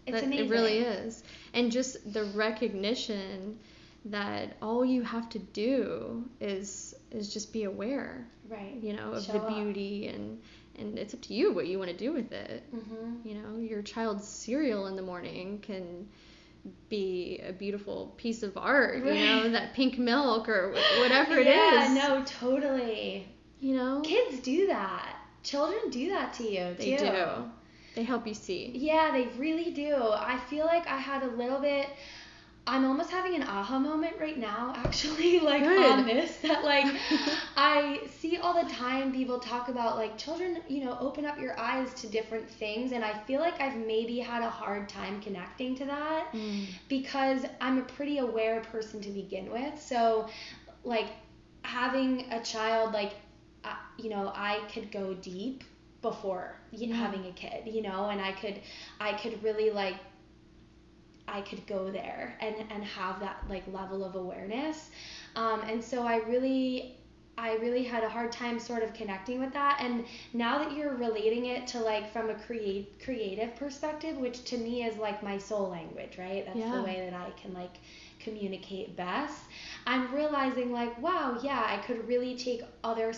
It's 0.07 0.17
That- 0.21 0.25
amazing. 0.25 0.47
It 0.47 0.51
really 0.51 0.79
is. 0.79 1.25
And 1.53 1.71
just 1.71 2.11
the 2.13 2.25
recognition 2.25 3.59
that 4.07 4.57
all 4.63 4.85
you 4.85 5.03
have 5.03 5.29
to 5.31 5.39
do 5.39 6.25
is 6.41 6.95
is 7.15 7.33
just 7.33 7.53
be 7.53 7.65
aware, 7.65 8.27
Right. 8.49 8.75
you 8.83 8.93
know, 8.93 9.13
of 9.13 9.25
Show 9.25 9.33
the 9.35 9.41
up. 9.41 9.49
beauty 9.49 10.09
and 10.09 10.41
and 10.77 10.99
it's 10.99 11.15
up 11.15 11.23
to 11.23 11.35
you 11.35 11.53
what 11.53 11.69
you 11.69 11.79
want 11.79 11.91
to 11.93 11.97
do 11.97 12.13
with 12.13 12.33
it. 12.33 12.63
Mhm. 12.75 13.25
You 13.25 13.35
know, 13.35 13.59
your 13.59 13.81
child's 13.83 14.27
cereal 14.27 14.89
in 14.89 14.97
the 14.97 15.03
morning 15.03 15.61
can 15.63 16.09
be 16.89 17.41
a 17.47 17.53
beautiful 17.53 18.13
piece 18.17 18.43
of 18.43 18.57
art, 18.57 18.97
you 19.05 19.15
know, 19.15 19.51
that 19.51 19.75
pink 19.75 19.99
milk 19.99 20.49
or 20.49 20.73
wh- 20.75 20.99
whatever 21.01 21.39
it 21.39 21.47
is. 21.47 21.55
yeah, 21.55 21.95
no, 22.09 22.25
totally. 22.25 23.27
You 23.61 23.77
know? 23.77 24.01
Kids 24.03 24.41
do 24.41 24.67
that. 24.67 25.15
Children 25.45 25.91
do 25.91 26.11
that 26.11 26.33
to 26.35 26.43
you 26.43 26.75
They 26.79 26.97
too. 26.97 27.05
do. 27.07 27.27
They 27.95 28.03
help 28.03 28.27
you 28.27 28.35
see. 28.35 28.73
Yeah, 28.75 29.13
they 29.13 29.29
really 29.39 29.71
do. 29.71 29.95
I 29.95 30.39
feel 30.51 30.67
like 30.67 30.89
I 30.89 30.97
had 30.99 31.23
a 31.23 31.29
little 31.29 31.61
bit. 31.61 31.87
I'm 32.67 32.87
almost 32.87 33.11
having 33.11 33.35
an 33.35 33.43
aha 33.43 33.79
moment 33.79 34.15
right 34.19 34.39
now, 34.39 34.73
actually, 34.77 35.39
like 35.51 35.63
Good. 35.65 35.87
on 36.01 36.07
this. 36.07 36.39
That 36.39 36.65
like 36.65 36.87
I 37.57 38.01
see 38.21 38.39
all 38.39 38.55
the 38.63 38.69
time 38.71 39.13
people 39.13 39.39
talk 39.39 39.69
about 39.69 39.97
like 39.97 40.17
children, 40.17 40.59
you 40.69 40.85
know, 40.85 40.97
open 41.01 41.27
up 41.27 41.39
your 41.39 41.59
eyes 41.61 41.93
to 41.95 42.09
different 42.09 42.49
things, 42.49 42.93
and 42.93 43.05
I 43.05 43.13
feel 43.27 43.41
like 43.41 43.61
I've 43.61 43.77
maybe 43.77 44.19
had 44.19 44.43
a 44.43 44.49
hard 44.51 44.89
time 44.89 45.21
connecting 45.21 45.75
to 45.77 45.85
that 45.87 46.29
Mm. 46.33 46.67
because 46.89 47.45
I'm 47.61 47.79
a 47.79 47.83
pretty 47.83 48.19
aware 48.19 48.61
person 48.61 49.01
to 49.03 49.11
begin 49.11 49.51
with. 49.53 49.81
So, 49.81 50.29
like 50.85 51.09
having 51.63 52.33
a 52.33 52.41
child, 52.43 52.93
like 52.93 53.13
uh, 53.65 53.75
you 53.99 54.11
know, 54.11 54.33
I 54.35 54.61
could 54.73 54.91
go 54.91 55.15
deep 55.15 55.65
before 56.03 56.55
y- 56.73 56.79
Yeah. 56.83 56.95
having 56.97 57.27
a 57.27 57.33
kid, 57.33 57.67
you 57.67 57.83
know, 57.83 58.09
and 58.09 58.21
I 58.21 58.33
could, 58.33 58.61
I 59.01 59.13
could 59.15 59.43
really 59.43 59.71
like, 59.71 59.97
I 61.29 61.41
could 61.41 61.67
go 61.67 61.91
there 61.91 62.37
and 62.41 62.55
and 62.71 62.85
have 62.85 63.21
that 63.21 63.43
like 63.49 63.65
level 63.73 64.05
of 64.05 64.15
awareness, 64.15 64.91
um, 65.37 65.61
and 65.63 65.83
so 65.83 66.03
I 66.07 66.17
really. 66.17 66.97
I 67.37 67.55
really 67.57 67.83
had 67.83 68.05
a 68.05 68.09
hard 68.09 68.31
time 68.31 68.61
sort 68.61 68.85
of 68.85 68.95
connecting 68.95 69.41
with 69.41 69.53
that 69.55 69.79
and 69.81 70.05
now 70.35 70.57
that 70.59 70.71
you're 70.77 70.95
relating 70.95 71.47
it 71.47 71.67
to 71.67 71.81
like 71.81 72.13
from 72.13 72.31
a 72.31 72.35
create 72.37 73.03
creative 73.05 73.57
perspective 73.57 74.17
which 74.19 74.45
to 74.45 74.57
me 74.57 74.85
is 74.85 74.97
like 74.99 75.21
my 75.21 75.37
soul 75.37 75.69
language 75.69 76.17
right 76.17 76.47
that's 76.47 76.57
Yeah. 76.61 76.77
the 76.77 76.83
way 76.85 77.09
that 77.11 77.13
I 77.13 77.31
can 77.31 77.53
like 77.53 77.75
communicate 78.25 78.97
best 78.97 79.43
I'm 79.87 80.13
realizing 80.15 80.73
like 80.73 81.01
wow 81.03 81.39
yeah 81.43 81.63
I 81.67 81.77
could 81.87 82.07
really 82.09 82.37
take 82.37 82.63
other 82.83 83.13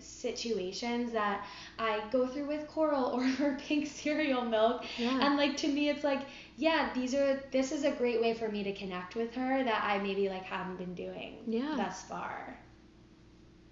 situations 0.00 1.12
that 1.12 1.46
I 1.78 2.02
go 2.10 2.26
through 2.26 2.46
with 2.46 2.66
coral 2.68 3.04
or 3.14 3.22
her 3.22 3.56
pink 3.66 3.86
cereal 3.86 4.44
milk 4.44 4.84
Yeah. 4.96 5.18
and 5.26 5.36
like 5.36 5.56
to 5.58 5.68
me 5.68 5.88
it's 5.88 6.04
like 6.04 6.22
yeah 6.56 6.90
these 6.94 7.14
are 7.14 7.40
this 7.52 7.72
is 7.72 7.84
a 7.84 7.92
great 7.92 8.20
way 8.20 8.34
for 8.34 8.48
me 8.48 8.62
to 8.64 8.72
connect 8.72 9.14
with 9.16 9.34
her 9.34 9.64
that 9.64 9.82
I 9.84 9.98
maybe 9.98 10.28
like 10.28 10.44
haven't 10.44 10.78
been 10.78 10.94
doing 10.94 11.38
Yeah. 11.46 11.74
thus 11.76 12.02
far 12.02 12.58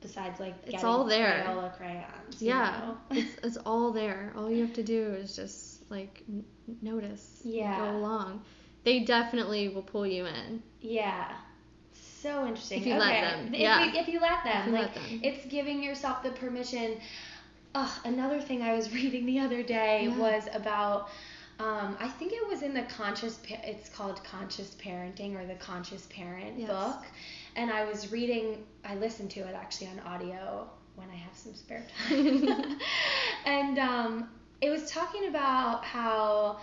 besides 0.01 0.40
like 0.40 0.55
It's 0.66 0.85
all 0.85 1.05
there. 1.05 1.44
Crayola 1.46 1.77
crayons 1.77 2.40
you 2.42 2.49
yeah. 2.49 2.81
know? 2.85 2.96
it's, 3.16 3.37
it's 3.42 3.57
all 3.59 3.92
there. 3.92 4.33
All 4.37 4.51
you 4.51 4.62
have 4.62 4.75
to 4.75 4.83
do 4.83 5.14
is 5.14 5.35
just 5.35 5.90
like 5.90 6.22
n- 6.29 6.44
notice. 6.83 7.40
and 7.44 7.55
Yeah. 7.55 7.79
Go 7.79 7.96
along. 7.99 8.42
They 8.85 9.01
definitely 9.01 9.68
will 9.68 9.83
pull 9.83 10.07
you 10.07 10.27
in. 10.27 10.62
Yeah. 10.88 11.33
So 11.92 12.46
interesting. 12.46 12.81
If 12.81 12.87
you 12.87 12.94
okay. 12.94 13.01
let 13.01 13.20
them, 13.22 13.55
If, 13.55 13.61
yeah. 13.61 13.85
you, 13.92 14.01
if 14.01 14.09
you 14.09 14.20
let 14.20 14.44
them. 14.44 14.66
You 14.68 14.72
like 14.72 14.83
let 14.83 14.94
them. 14.94 15.20
it's 15.22 15.46
giving 15.46 15.83
yourself 15.83 16.22
the 16.22 16.31
permission. 16.31 16.99
Ugh, 17.75 17.90
another 18.05 18.40
thing 18.40 18.62
I 18.62 18.75
was 18.75 18.92
reading 18.94 19.27
the 19.27 19.38
other 19.40 19.62
day 19.62 20.05
Yeah. 20.05 20.18
was 20.18 20.49
about 20.53 21.09
um, 21.59 21.96
I 22.01 22.09
think 22.09 22.33
it 22.35 22.46
was 22.49 22.62
in 22.62 22.75
the 22.75 22.83
conscious 22.83 23.38
it's 23.49 23.88
called 23.88 24.22
conscious 24.25 24.75
parenting 24.75 25.37
or 25.40 25.46
the 25.46 25.55
conscious 25.55 26.07
parent 26.07 26.59
Yes. 26.59 26.68
book. 26.68 27.05
And 27.57 27.70
I 27.70 27.85
was 27.87 28.12
reading 28.12 28.64
I 28.85 28.94
listened 28.96 29.31
to 29.33 29.40
it 29.40 29.55
actually 29.55 29.88
on 29.88 30.01
audio 30.01 30.68
when 30.96 31.09
I 31.11 31.16
have 31.16 31.35
some 31.37 31.55
spare 31.55 31.85
time. 32.09 32.79
and 33.46 33.79
um, 33.79 34.29
it 34.61 34.70
was 34.70 34.90
talking 34.90 35.29
about 35.29 35.85
how 35.85 36.59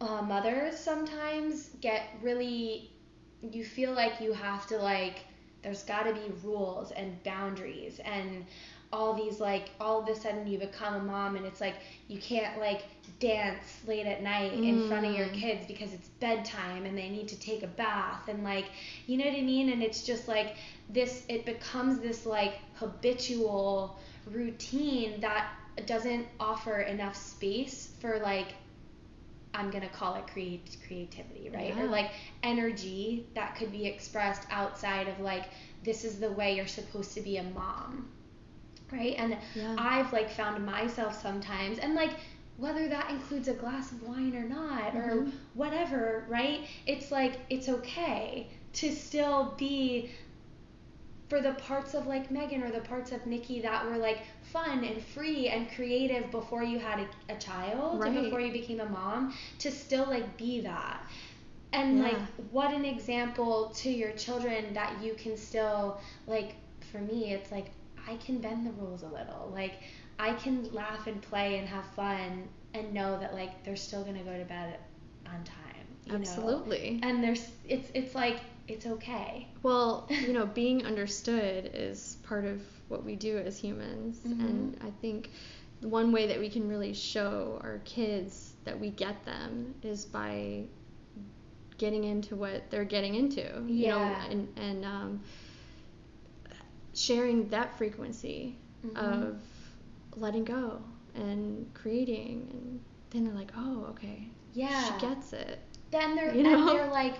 uh, 0.00 0.22
mothers 0.22 0.78
sometimes 0.78 1.70
get 1.80 2.08
really 2.22 2.90
you 3.52 3.64
feel 3.64 3.92
like 3.92 4.20
you 4.20 4.32
have 4.32 4.66
to 4.68 4.76
like 4.78 5.20
there's 5.62 5.82
got 5.82 6.04
to 6.04 6.12
be 6.12 6.30
rules 6.42 6.90
and 6.92 7.22
boundaries 7.22 8.00
and 8.04 8.44
all 8.92 9.12
these 9.14 9.40
like 9.40 9.70
all 9.80 10.00
of 10.00 10.08
a 10.08 10.14
sudden 10.14 10.46
you 10.46 10.58
become 10.58 10.94
a 10.94 11.00
mom 11.00 11.36
and 11.36 11.44
it's 11.44 11.60
like 11.60 11.74
you 12.08 12.18
can't 12.18 12.58
like 12.58 12.82
dance 13.18 13.80
late 13.86 14.06
at 14.06 14.22
night 14.22 14.52
in 14.62 14.80
front 14.80 15.04
of 15.04 15.12
your 15.12 15.28
Mm. 15.28 15.32
kids 15.32 15.66
because 15.66 15.92
it's 15.92 16.08
bedtime 16.20 16.84
and 16.86 16.96
they 16.96 17.08
need 17.08 17.28
to 17.28 17.38
take 17.38 17.62
a 17.62 17.66
bath 17.66 18.28
and 18.28 18.44
like 18.44 18.66
you 19.06 19.16
know 19.16 19.24
what 19.24 19.34
I 19.36 19.42
mean 19.42 19.70
and 19.70 19.82
it's 19.82 20.02
just 20.04 20.28
like 20.28 20.56
this 20.88 21.24
it 21.28 21.44
becomes 21.44 21.98
this 22.00 22.24
like 22.26 22.54
habitual 22.74 23.96
routine 24.26 25.20
that 25.20 25.46
doesn't 25.86 26.26
offer 26.38 26.80
enough 26.80 27.16
space 27.16 27.88
for 28.00 28.18
like 28.20 28.54
I'm 29.54 29.70
gonna 29.70 29.88
call 29.88 30.14
it 30.16 30.26
create 30.26 30.76
creativity, 30.86 31.50
right? 31.52 31.76
Or 31.78 31.86
like 31.86 32.10
energy 32.42 33.26
that 33.34 33.56
could 33.56 33.72
be 33.72 33.86
expressed 33.86 34.46
outside 34.50 35.08
of 35.08 35.20
like 35.20 35.44
this 35.84 36.04
is 36.04 36.18
the 36.18 36.30
way 36.32 36.56
you're 36.56 36.66
supposed 36.66 37.12
to 37.14 37.20
be 37.20 37.36
a 37.38 37.42
mom, 37.42 38.08
right? 38.92 39.14
And 39.18 39.36
Yeah. 39.54 39.74
I've 39.78 40.12
like 40.12 40.30
found 40.30 40.64
myself 40.64 41.20
sometimes, 41.20 41.78
and 41.78 41.94
like 41.94 42.12
whether 42.56 42.88
that 42.88 43.10
includes 43.10 43.48
a 43.48 43.54
glass 43.54 43.90
of 43.92 44.02
wine 44.02 44.36
or 44.36 44.44
not, 44.44 44.94
or 44.94 45.24
Mhm. 45.24 45.32
whatever, 45.54 46.24
right? 46.28 46.66
It's 46.86 47.10
like 47.10 47.40
it's 47.50 47.68
okay 47.68 48.48
to 48.74 48.92
still 48.92 49.54
be 49.56 50.10
for 51.28 51.40
the 51.40 51.52
parts 51.54 51.94
of 51.94 52.06
like 52.06 52.30
Megan 52.30 52.62
or 52.62 52.70
the 52.70 52.80
parts 52.80 53.10
of 53.12 53.26
Nikki 53.26 53.60
that 53.60 53.84
were 53.86 53.96
like 53.96 54.20
fun 54.54 54.84
and 54.84 55.02
free 55.02 55.48
and 55.48 55.70
creative 55.76 56.30
before 56.32 56.64
you 56.64 56.78
had 56.80 57.00
a, 57.00 57.34
a 57.34 57.38
child 57.38 58.06
and 58.06 58.14
Right. 58.14 58.22
before 58.24 58.40
you 58.40 58.52
became 58.52 58.80
a 58.80 58.88
mom 58.88 59.34
to 59.60 59.70
still 59.72 60.06
like 60.06 60.38
be 60.38 60.60
that. 60.62 61.02
And 61.72 61.98
like 62.00 62.20
what 62.50 62.72
an 62.74 62.84
example 62.84 63.70
to 63.76 63.90
your 63.90 64.12
children 64.12 64.74
that 64.74 65.02
you 65.02 65.14
can 65.14 65.36
still 65.36 66.00
like 66.26 66.56
for 66.92 66.98
me 66.98 67.32
it's 67.34 67.50
like 67.52 67.72
I 68.08 68.16
can 68.16 68.38
bend 68.40 68.66
the 68.66 68.72
rules 68.72 69.02
a 69.02 69.08
little. 69.08 69.50
Like 69.52 69.80
I 70.18 70.34
can 70.34 70.72
laugh 70.72 71.06
and 71.08 71.20
play 71.22 71.58
and 71.58 71.68
have 71.68 71.86
fun 71.86 72.48
and 72.74 72.92
know 72.94 73.18
that 73.20 73.34
like 73.34 73.64
they're 73.64 73.76
still 73.76 74.02
going 74.04 74.18
to 74.18 74.24
go 74.24 74.38
to 74.38 74.44
bed 74.44 74.78
on 75.26 75.42
time, 75.44 75.86
you 76.04 76.12
know? 76.12 76.20
Absolutely. 76.20 77.00
And 77.02 77.22
there's 77.24 77.50
it's 77.68 77.90
it's 77.94 78.14
like 78.14 78.40
it's 78.68 78.86
okay. 78.86 79.48
Well, 79.62 80.06
you 80.10 80.32
know, 80.32 80.46
being 80.62 80.84
understood 80.86 81.70
is 81.74 82.16
part 82.22 82.44
of 82.44 82.62
what 82.88 83.04
we 83.04 83.16
do 83.16 83.38
as 83.38 83.56
humans. 83.58 84.18
Mhm. 84.26 84.40
And 84.40 84.78
I 84.82 84.90
think 85.00 85.30
one 85.80 86.12
way 86.12 86.26
that 86.28 86.38
we 86.38 86.48
can 86.48 86.68
really 86.68 86.94
show 86.94 87.58
our 87.62 87.78
kids 87.84 88.54
that 88.64 88.78
we 88.78 88.90
get 88.90 89.24
them 89.24 89.74
is 89.82 90.04
by 90.06 90.64
getting 91.76 92.04
into 92.04 92.36
what 92.36 92.70
they're 92.70 92.84
getting 92.84 93.14
into. 93.14 93.42
You 93.66 93.88
know, 93.88 93.98
Yeah. 93.98 94.24
and, 94.30 94.48
and 94.56 94.84
um, 94.84 95.20
sharing 96.94 97.48
that 97.48 97.76
frequency 97.76 98.56
Mhm. 98.86 98.96
of 98.96 99.42
letting 100.16 100.44
go 100.44 100.82
and 101.14 101.72
creating. 101.74 102.48
And 102.52 102.80
then 103.10 103.24
they're 103.24 103.34
like, 103.34 103.52
oh, 103.56 103.86
okay. 103.90 104.28
Yeah. 104.52 104.98
She 104.98 105.06
gets 105.06 105.32
it. 105.32 105.58
then 105.90 106.16
they're 106.16 106.34
You 106.34 106.42
then 106.42 106.52
know? 106.52 106.66
they're 106.72 106.90
like 106.90 107.14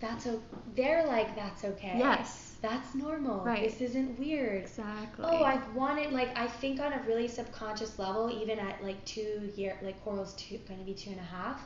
that's 0.00 0.26
o- 0.26 0.42
they're 0.76 1.06
like 1.06 1.34
that's 1.34 1.64
okay. 1.64 1.94
Yes. 1.98 2.54
that's 2.62 2.94
normal. 2.94 3.44
Right. 3.44 3.64
This 3.68 3.80
isn't 3.80 4.18
weird. 4.18 4.62
Exactly. 4.62 5.24
Oh, 5.28 5.42
I've 5.44 5.74
wanted 5.74 6.12
like 6.12 6.36
I 6.38 6.46
think 6.46 6.80
on 6.80 6.92
a 6.92 7.02
really 7.06 7.28
subconscious 7.28 7.98
level, 7.98 8.30
even 8.42 8.58
at 8.58 8.82
like 8.82 9.04
two 9.04 9.50
year 9.56 9.76
like 9.82 10.02
Coral's 10.04 10.34
two 10.34 10.58
gonna 10.68 10.82
be 10.84 10.94
two 10.94 11.10
and 11.10 11.18
a 11.20 11.22
half. 11.22 11.60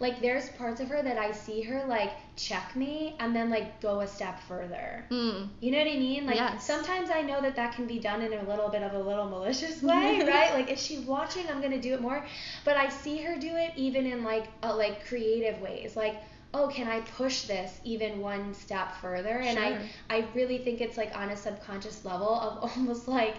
Like 0.00 0.20
there's 0.20 0.48
parts 0.50 0.80
of 0.80 0.88
her 0.88 1.02
that 1.02 1.18
I 1.18 1.30
see 1.32 1.62
her 1.62 1.84
like 1.86 2.10
check 2.36 2.74
me 2.74 3.14
and 3.20 3.34
then 3.36 3.48
like 3.48 3.80
go 3.80 4.00
a 4.00 4.06
step 4.06 4.40
further. 4.48 5.04
Mm. 5.10 5.48
You 5.60 5.70
know 5.70 5.78
what 5.78 5.86
I 5.86 5.96
mean? 5.98 6.26
Like 6.26 6.36
Yes. 6.36 6.66
sometimes 6.66 7.10
I 7.10 7.22
know 7.22 7.40
that 7.42 7.54
that 7.56 7.74
can 7.74 7.86
be 7.86 7.98
done 7.98 8.20
in 8.22 8.32
a 8.32 8.42
little 8.42 8.68
bit 8.70 8.82
of 8.82 8.92
a 8.94 8.98
little 8.98 9.28
malicious 9.28 9.82
way, 9.90 10.20
right? 10.26 10.52
Like 10.54 10.70
if 10.70 10.78
she's 10.80 11.00
watching, 11.06 11.48
I'm 11.48 11.60
gonna 11.60 11.80
do 11.80 11.94
it 11.94 12.00
more. 12.00 12.24
But 12.64 12.76
I 12.76 12.88
see 12.88 13.18
her 13.22 13.38
do 13.38 13.54
it 13.56 13.72
even 13.76 14.06
in 14.06 14.24
like 14.24 14.46
uh, 14.62 14.74
like 14.74 15.06
creative 15.06 15.60
ways, 15.60 15.96
like. 15.96 16.16
Oh, 16.54 16.68
can 16.68 16.86
I 16.86 17.00
push 17.00 17.42
this 17.42 17.80
even 17.84 18.20
one 18.20 18.54
step 18.54 18.94
further? 19.02 19.38
And 19.40 19.58
Sure. 19.58 19.78
I, 20.08 20.18
I 20.18 20.26
really 20.34 20.58
think 20.58 20.80
it's 20.80 20.96
like 20.96 21.14
on 21.16 21.30
a 21.30 21.36
subconscious 21.36 22.04
level 22.04 22.32
of 22.32 22.70
almost 22.76 23.08
like, 23.08 23.34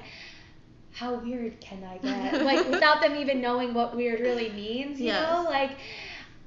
how 0.92 1.16
weird 1.16 1.60
can 1.62 1.84
I 1.84 1.98
get? 1.98 2.42
like 2.44 2.68
without 2.68 3.02
them 3.02 3.16
even 3.16 3.42
knowing 3.42 3.74
what 3.74 3.96
weird 3.96 4.20
really 4.20 4.50
means, 4.50 5.00
you 5.00 5.08
Yes. 5.08 5.32
know? 5.32 5.44
Like 5.50 5.78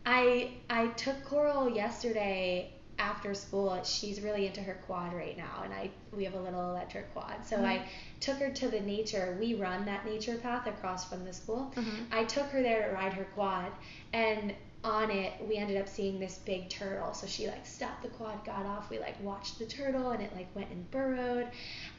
I 0.05 0.53
I 0.71 0.89
took 0.89 1.25
Coral 1.25 1.71
yesterday 1.71 2.73
after 2.99 3.33
school. 3.35 3.83
She's 3.85 4.21
really 4.21 4.47
into 4.47 4.61
her 4.61 4.81
quad 4.87 5.13
right 5.15 5.37
now, 5.37 5.63
and 5.65 5.73
I 5.73 5.91
we 6.13 6.25
have 6.25 6.35
a 6.35 6.41
little 6.41 6.71
electric 6.71 7.13
quad. 7.13 7.47
So 7.47 7.57
I 7.57 7.87
took 8.21 8.39
her 8.39 8.51
to 8.51 8.69
the 8.69 8.81
nature. 8.81 9.37
We 9.41 9.55
run 9.55 9.85
that 9.87 10.05
nature 10.05 10.37
path 10.37 10.67
across 10.67 11.09
from 11.09 11.25
the 11.25 11.33
school. 11.33 11.73
Uh-huh. 11.77 11.91
I 12.11 12.25
took 12.25 12.47
her 12.47 12.63
there 12.63 12.89
to 12.89 12.95
ride 12.95 13.13
her 13.13 13.25
quad, 13.35 13.71
and 14.13 14.53
on 14.85 15.11
it 15.11 15.33
we 15.49 15.57
ended 15.57 15.77
up 15.77 15.89
seeing 15.89 16.21
this 16.21 16.39
big 16.39 16.69
turtle. 16.69 17.13
So 17.13 17.27
she 17.27 17.47
like 17.47 17.67
stopped 17.67 18.03
the 18.03 18.09
quad, 18.09 18.45
got 18.45 18.65
off. 18.65 18.91
We 18.91 18.99
like 18.99 19.21
watched 19.23 19.59
the 19.59 19.67
turtle, 19.67 20.11
and 20.11 20.23
it 20.23 20.35
like 20.35 20.55
went 20.55 20.71
and 20.71 20.89
burrowed, 20.91 21.49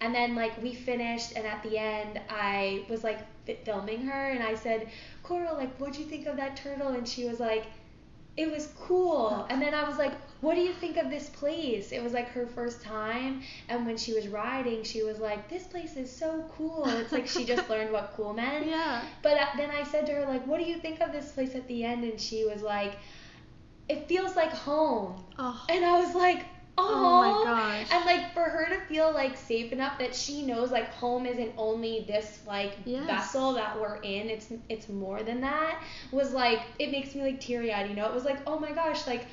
and 0.02 0.15
then 0.15 0.36
like 0.36 0.62
we 0.62 0.74
finished, 0.74 1.34
and 1.36 1.46
at 1.46 1.62
the 1.63 1.78
end 1.78 2.20
I 2.30 2.86
was 2.89 3.04
like 3.04 3.20
filming 3.65 4.06
her, 4.06 4.30
and 4.30 4.44
I 4.44 4.56
said, 4.56 4.89
Coral, 5.24 5.56
like 5.56 5.76
what'd 5.78 5.98
you 5.98 6.06
think 6.06 6.28
of 6.28 6.38
that 6.38 6.56
turtle? 6.56 6.89
And 6.89 7.08
she 7.08 7.26
was 7.26 7.39
like 7.39 7.65
it 8.38 8.50
was 8.50 8.70
cool. 8.80 9.46
And 9.50 9.62
then 9.62 9.74
I 9.74 9.88
was 9.88 9.98
like, 9.98 10.13
what 10.42 10.56
do 10.56 10.62
you 10.62 10.74
think 10.74 10.96
of 10.98 11.10
this 11.10 11.30
place? 11.30 11.92
It 11.92 12.02
was 12.02 12.13
like 12.13 12.30
her 12.30 12.48
first 12.48 12.82
time. 12.82 13.42
And 13.68 13.86
when 13.86 13.98
she 13.98 14.13
was 14.13 14.28
riding, 14.30 14.84
she 14.84 15.04
was 15.04 15.20
like, 15.20 15.50
this 15.50 15.63
place 15.63 15.98
is 15.98 16.10
so 16.10 16.46
cool. 16.58 16.86
It's 16.88 17.12
like 17.12 17.28
she 17.28 17.46
just 17.46 17.70
learned 17.70 17.92
what 17.92 18.13
cool 18.15 18.34
meant. 18.34 18.68
Yeah. 18.68 19.04
But 19.22 19.38
uh, 19.38 19.46
then 19.58 19.70
I 19.72 19.84
said 19.84 20.06
to 20.06 20.13
her, 20.13 20.26
like, 20.26 20.48
what 20.48 20.60
do 20.60 20.65
you 20.65 20.78
think 20.78 21.02
of 21.02 21.12
this 21.12 21.32
place 21.32 21.56
at 21.56 21.68
the 21.68 21.84
end? 21.84 22.06
And 22.06 22.20
she 22.20 22.46
was 22.46 22.62
like, 22.62 22.96
it 23.89 24.08
feels 24.08 24.36
like 24.36 24.52
home. 24.52 25.22
Oh. 25.38 25.65
And 25.68 25.84
I 25.84 26.00
was 26.00 26.15
like, 26.15 26.46
Oh 26.82 27.44
my 27.46 27.52
gosh. 27.52 27.88
And 27.92 28.06
like 28.06 28.34
for 28.34 28.44
her 28.44 28.68
to 28.70 28.80
feel 28.86 29.12
like 29.13 29.36
safe 29.38 29.72
enough 29.72 29.98
that 30.00 30.15
she 30.15 30.42
knows 30.46 30.72
like 30.72 30.89
home 30.94 31.26
isn't 31.26 31.52
only 31.58 32.06
this 32.08 32.39
like 32.48 32.74
Yes. 32.86 33.06
vessel 33.08 33.54
that 33.54 33.80
we're 33.80 33.98
in. 33.98 34.30
It's 34.30 34.48
it's 34.70 34.89
more 34.89 35.22
than 35.24 35.42
that. 35.42 35.82
Was 36.12 36.34
like 36.34 36.62
it 36.80 36.92
makes 36.92 37.13
me 37.15 37.22
like 37.22 37.39
teary 37.39 37.74
eyed. 37.74 37.89
You 37.89 37.96
know, 37.96 38.08
it 38.08 38.13
was 38.13 38.26
like 38.26 38.39
oh 38.48 38.60
my 38.60 38.72
gosh, 38.72 39.06
like 39.08 39.26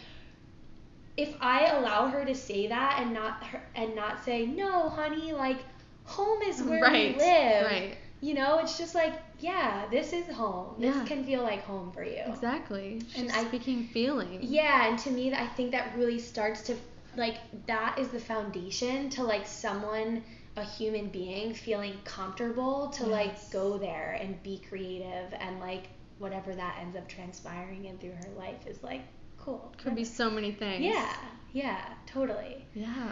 if 1.16 1.34
I 1.40 1.66
allow 1.66 2.08
her 2.08 2.24
to 2.24 2.34
say 2.34 2.66
that 2.66 2.98
and 3.00 3.14
not 3.14 3.42
her 3.44 3.62
and 3.74 3.94
not 3.94 4.24
say 4.24 4.46
no, 4.46 4.88
honey, 4.88 5.32
like 5.32 5.58
home 6.04 6.42
is 6.42 6.62
where 6.62 6.82
right. 6.82 7.16
we 7.16 7.22
live. 7.22 7.66
Right. 7.66 7.96
You 8.20 8.34
know, 8.34 8.58
it's 8.58 8.76
just 8.78 8.94
like 8.94 9.12
yeah, 9.38 9.84
this 9.90 10.12
is 10.14 10.26
home. 10.34 10.74
This 10.78 10.94
Yeah. 10.96 11.04
can 11.04 11.24
feel 11.24 11.42
like 11.42 11.62
home 11.64 11.92
for 11.92 12.02
you. 12.02 12.22
Exactly. 12.26 13.00
She's 13.12 13.22
And 13.22 13.30
I- 13.32 13.44
speaking 13.44 13.84
feeling. 13.92 14.38
Yeah, 14.42 14.88
and 14.88 14.98
to 15.00 15.10
me, 15.10 15.32
I 15.34 15.46
think 15.46 15.72
that 15.72 15.94
really 15.96 16.18
starts 16.18 16.62
to 16.62 16.76
like 17.16 17.36
that 17.66 17.98
is 17.98 18.08
the 18.08 18.20
foundation 18.20 19.10
to 19.10 19.22
like 19.22 19.46
someone, 19.46 20.22
a 20.56 20.64
human 20.64 21.08
being, 21.08 21.54
feeling 21.54 21.94
comfortable 22.04 22.88
to 22.96 23.06
like 23.06 23.50
go 23.50 23.78
there 23.78 24.18
and 24.20 24.42
be 24.42 24.62
creative 24.68 25.32
and 25.40 25.60
like 25.60 25.88
whatever 26.18 26.54
that 26.54 26.78
ends 26.80 26.96
up 26.96 27.06
transpiring 27.08 27.84
in 27.84 27.98
through 27.98 28.12
her 28.12 28.30
life 28.38 28.66
is 28.66 28.82
like 28.82 29.02
cool. 29.38 29.72
Could 29.78 29.94
be 29.94 30.04
so 30.04 30.30
many 30.30 30.52
things. 30.52 30.82
Yeah, 30.84 31.14
yeah, 31.52 31.80
totally. 32.06 32.64
Yeah. 32.74 33.10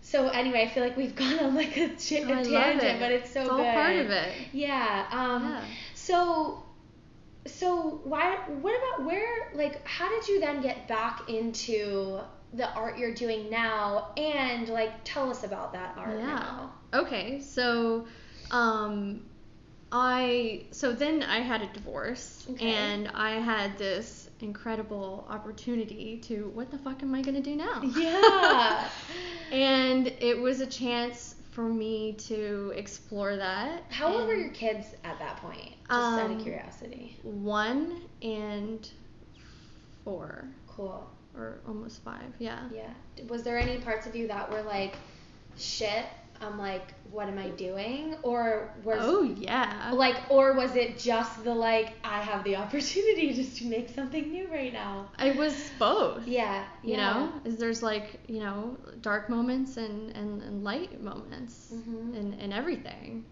So 0.00 0.28
anyway, 0.28 0.62
I 0.62 0.68
feel 0.68 0.82
like 0.84 0.96
we've 0.96 1.14
gone 1.24 1.38
on 1.38 1.54
like 1.54 1.76
a, 1.76 1.88
ch- 1.96 2.12
Oh, 2.24 2.32
a 2.32 2.44
tangent, 2.44 2.82
it. 2.82 3.00
but 3.00 3.12
it's 3.12 3.32
so 3.32 3.40
It's 3.42 3.50
all 3.50 3.56
good. 3.58 3.74
part 3.74 3.96
of 3.96 4.10
it. 4.10 4.32
Yeah. 4.52 5.06
Um, 5.10 5.42
Yeah. 5.44 5.64
So, 5.94 6.62
so 7.46 8.00
why? 8.04 8.36
What 8.60 8.74
about 8.76 9.06
where? 9.06 9.50
Like, 9.54 9.86
how 9.86 10.08
did 10.08 10.28
you 10.28 10.40
then 10.40 10.60
get 10.62 10.88
back 10.88 11.28
into 11.28 12.20
the 12.52 12.70
art 12.74 12.98
you're 12.98 13.14
doing 13.14 13.50
now? 13.50 14.08
And 14.16 14.68
like, 14.68 14.92
tell 15.04 15.30
us 15.30 15.44
about 15.44 15.72
that 15.72 15.94
art 15.96 16.18
Yeah. 16.18 16.26
now. 16.26 16.72
Okay, 16.94 17.40
so 17.40 18.06
um 18.50 19.22
I 19.92 20.64
so 20.72 20.92
then 20.92 21.22
I 21.22 21.38
had 21.38 21.62
a 21.62 21.66
divorce 21.72 22.46
Okay. 22.50 22.66
and 22.72 23.08
I 23.08 23.32
had 23.32 23.78
this 23.78 24.28
incredible 24.40 25.26
opportunity 25.30 26.18
to 26.24 26.50
what 26.54 26.70
the 26.70 26.78
fuck 26.78 27.02
am 27.02 27.14
I 27.14 27.22
going 27.22 27.36
to 27.36 27.40
do 27.40 27.56
now? 27.56 27.80
Yeah. 27.82 28.88
and 29.52 30.08
it 30.20 30.38
was 30.38 30.60
a 30.60 30.66
chance 30.66 31.36
for 31.52 31.62
me 31.68 32.14
to 32.14 32.72
explore 32.76 33.36
that. 33.36 33.84
How 33.90 34.12
old 34.12 34.26
were 34.26 34.34
your 34.34 34.50
kids 34.50 34.86
at 35.04 35.18
that 35.20 35.36
point? 35.38 35.72
Just 35.88 36.18
out 36.18 36.30
Um, 36.30 36.36
of 36.36 36.42
curiosity. 36.42 37.16
One 37.22 38.02
and 38.22 38.88
four 40.04 40.44
Cool. 40.66 41.08
Or 41.36 41.60
almost 41.66 42.02
5. 42.02 42.20
Yeah. 42.38 42.68
Yeah. 42.72 42.90
Was 43.28 43.42
there 43.42 43.58
any 43.58 43.78
parts 43.78 44.06
of 44.06 44.14
you 44.16 44.28
that 44.28 44.50
were 44.50 44.62
like, 44.62 44.96
shit? 45.56 46.04
I'm 46.38 46.58
like, 46.58 46.92
what 47.10 47.28
am 47.28 47.38
I 47.38 47.48
doing? 47.48 48.14
Or 48.22 48.70
was 48.84 48.98
Oh 49.00 49.22
yeah. 49.22 49.90
like, 49.94 50.16
or 50.28 50.52
was 50.52 50.76
it 50.76 50.98
just 50.98 51.44
the 51.44 51.54
like, 51.54 51.94
I 52.04 52.20
have 52.20 52.44
the 52.44 52.56
opportunity 52.64 53.32
just 53.32 53.56
to 53.58 53.64
make 53.66 53.88
something 53.88 54.30
new 54.30 54.46
right 54.52 54.72
now? 54.72 55.08
I 55.18 55.30
was 55.32 55.70
both. 55.78 56.26
Yeah. 56.26 56.64
you 56.82 56.92
yeah. 56.92 57.12
know 57.12 57.32
is 57.46 57.56
there's 57.56 57.82
like 57.82 58.20
you 58.28 58.40
know 58.40 58.76
dark 59.00 59.30
moments 59.30 59.78
and 59.78 60.10
and, 60.14 60.42
and 60.42 60.62
light 60.62 61.00
moments 61.02 61.72
Mhm. 61.74 62.16
and 62.18 62.34
in 62.34 62.52
everything 62.52 63.24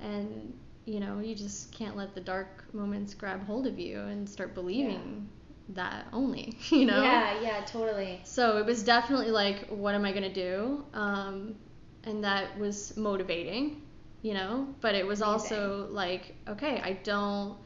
and 0.00 0.52
you 0.84 0.98
know 0.98 1.20
you 1.20 1.34
just 1.36 1.70
can't 1.70 1.96
let 1.96 2.12
the 2.14 2.20
dark 2.20 2.64
moments 2.74 3.14
grab 3.14 3.44
hold 3.46 3.66
of 3.68 3.78
you 3.78 4.00
and 4.00 4.28
start 4.28 4.52
believing 4.54 5.28
that 5.70 6.06
only 6.12 6.56
you 6.70 6.86
know? 6.86 7.02
Yeah, 7.02 7.40
yeah, 7.42 7.64
totally. 7.64 8.20
so 8.24 8.58
it 8.58 8.66
was 8.66 8.82
definitely 8.82 9.30
like 9.30 9.68
what 9.68 9.94
am 9.94 10.04
i 10.04 10.12
going 10.12 10.22
to 10.22 10.32
do? 10.32 10.84
Um, 10.94 11.54
and 12.04 12.24
that 12.24 12.58
was 12.58 12.96
motivating 12.96 13.82
you 14.22 14.34
know? 14.34 14.66
But 14.80 14.94
it 14.96 15.06
was 15.06 15.22
also 15.22 15.86
like 15.90 16.34
okay 16.48 16.80
i 16.82 16.92
don't 17.04 17.56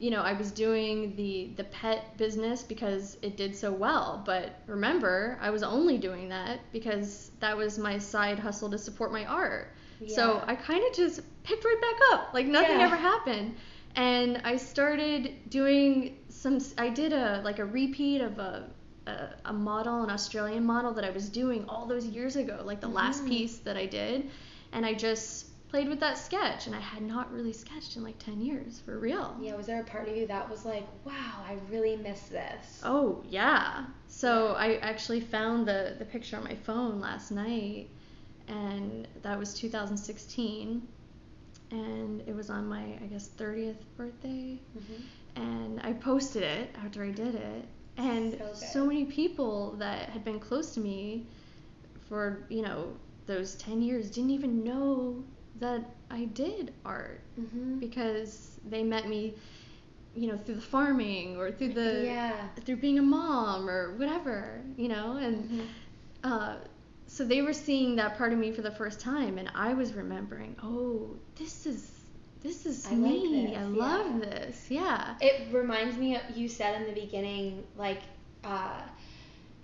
you 0.00 0.10
know 0.10 0.22
i 0.22 0.32
was 0.32 0.50
doing 0.50 1.14
the 1.14 1.50
the 1.56 1.62
pet 1.64 2.16
business 2.18 2.62
because 2.64 3.16
it 3.22 3.36
did 3.36 3.54
so 3.54 3.70
well. 3.72 4.22
But 4.26 4.58
remember 4.66 5.38
i 5.40 5.50
was 5.50 5.62
only 5.62 5.98
doing 5.98 6.28
that 6.30 6.58
because 6.72 7.30
that 7.40 7.56
was 7.56 7.78
my 7.78 7.98
side 7.98 8.38
hustle 8.38 8.70
to 8.70 8.78
support 8.78 9.12
my 9.12 9.24
art. 9.26 9.72
Yeah. 10.00 10.16
so 10.16 10.42
i 10.46 10.54
kind 10.56 10.82
of 10.88 10.92
just 10.96 11.20
picked 11.44 11.64
right 11.64 11.80
back 11.80 12.00
up. 12.12 12.34
Like 12.34 12.46
nothing 12.46 12.78
Yeah. 12.78 12.86
ever 12.86 12.96
happened. 12.96 13.54
And 13.96 14.40
i 14.44 14.56
started 14.56 15.48
doing 15.48 16.18
some 16.44 16.58
i 16.78 16.88
did 16.88 17.12
a 17.12 17.40
like 17.44 17.58
a 17.58 17.64
repeat 17.64 18.20
of 18.20 18.38
a 18.38 18.68
a, 19.06 19.28
a 19.46 19.52
model, 19.52 20.02
an 20.02 20.10
Australian 20.10 20.64
model 20.64 20.92
that 20.94 21.04
I 21.04 21.10
was 21.10 21.28
doing 21.28 21.66
all 21.68 21.86
those 21.86 22.06
years 22.06 22.36
ago, 22.36 22.62
like 22.64 22.80
the 22.80 22.88
last 22.88 23.22
Mhm. 23.22 23.28
piece 23.28 23.58
that 23.58 23.76
I 23.76 23.86
did, 23.86 24.30
and 24.72 24.86
I 24.86 24.94
just 24.94 25.46
played 25.68 25.88
with 25.88 26.00
that 26.00 26.16
sketch, 26.16 26.66
and 26.66 26.74
I 26.74 26.80
had 26.80 27.02
not 27.02 27.32
really 27.32 27.52
sketched 27.52 27.96
in 27.96 28.02
like 28.02 28.18
10 28.18 28.40
years 28.40 28.80
for 28.80 28.98
real. 28.98 29.36
Yeah, 29.40 29.56
was 29.56 29.66
there 29.66 29.80
a 29.80 29.84
part 29.84 30.08
of 30.08 30.16
you 30.16 30.26
that 30.26 30.48
was 30.48 30.64
like, 30.64 30.86
wow, 31.04 31.44
I 31.46 31.56
really 31.70 31.96
miss 31.96 32.22
this? 32.28 32.80
Oh 32.84 33.22
yeah. 33.28 33.84
So 34.08 34.30
Yeah. 34.48 34.52
I 34.66 34.76
actually 34.76 35.20
found 35.20 35.66
the 35.68 35.96
the 35.98 36.04
picture 36.06 36.36
on 36.36 36.44
my 36.44 36.54
phone 36.54 37.00
last 37.00 37.30
night, 37.30 37.88
and 38.48 39.06
that 39.22 39.38
was 39.38 39.54
2016, 39.54 40.80
and 41.70 42.22
it 42.26 42.34
was 42.34 42.48
on 42.50 42.66
my 42.66 42.84
I 43.02 43.06
guess 43.12 43.28
30th 43.28 43.82
birthday, 43.96 44.58
Mhm. 44.78 45.02
And 45.36 45.80
I 45.82 45.92
posted 45.92 46.42
it 46.42 46.74
after 46.84 47.04
I 47.04 47.10
did 47.10 47.34
it, 47.34 47.68
and 47.96 48.38
So 48.38 48.52
so 48.54 48.86
many 48.86 49.04
people 49.04 49.72
that 49.78 50.08
had 50.10 50.24
been 50.24 50.38
close 50.40 50.74
to 50.74 50.80
me 50.80 51.26
for 52.08 52.44
you 52.48 52.62
know 52.62 52.96
those 53.26 53.54
10 53.56 53.82
years 53.82 54.10
didn't 54.10 54.30
even 54.30 54.62
know 54.64 55.24
that 55.60 55.82
I 56.10 56.24
did 56.26 56.72
art 56.84 57.20
Mhm. 57.38 57.80
because 57.80 58.58
they 58.68 58.82
met 58.82 59.08
me 59.08 59.34
you 60.14 60.28
know 60.28 60.36
through 60.36 60.56
the 60.56 60.60
farming 60.60 61.36
or 61.36 61.50
through 61.50 61.72
the 61.74 62.04
Yeah. 62.04 62.48
through 62.64 62.76
being 62.76 62.98
a 62.98 63.02
mom 63.02 63.68
or 63.68 63.96
whatever 63.96 64.60
you 64.76 64.88
know 64.88 65.16
and 65.16 65.44
Mhm. 65.44 65.68
uh, 66.22 66.56
so 67.06 67.24
they 67.24 67.42
were 67.42 67.52
seeing 67.52 67.96
that 67.96 68.16
part 68.16 68.32
of 68.32 68.38
me 68.38 68.50
for 68.52 68.62
the 68.62 68.70
first 68.70 69.00
time 69.00 69.38
and 69.38 69.50
i 69.54 69.72
was 69.74 69.92
remembering 69.94 70.56
oh 70.62 71.16
this 71.36 71.66
is 71.66 71.93
this 72.44 72.66
is 72.66 72.86
I 72.86 72.90
like 72.90 73.00
me 73.00 73.46
this, 73.46 73.58
i 73.58 73.62
love 73.64 74.06
yeah. 74.06 74.18
this 74.20 74.66
yeah 74.70 75.14
It 75.20 75.52
reminds 75.52 75.96
me 75.96 76.14
of 76.14 76.22
you 76.36 76.48
said 76.48 76.80
in 76.80 76.86
the 76.86 77.00
beginning, 77.00 77.64
like, 77.76 78.02
uh, 78.44 78.82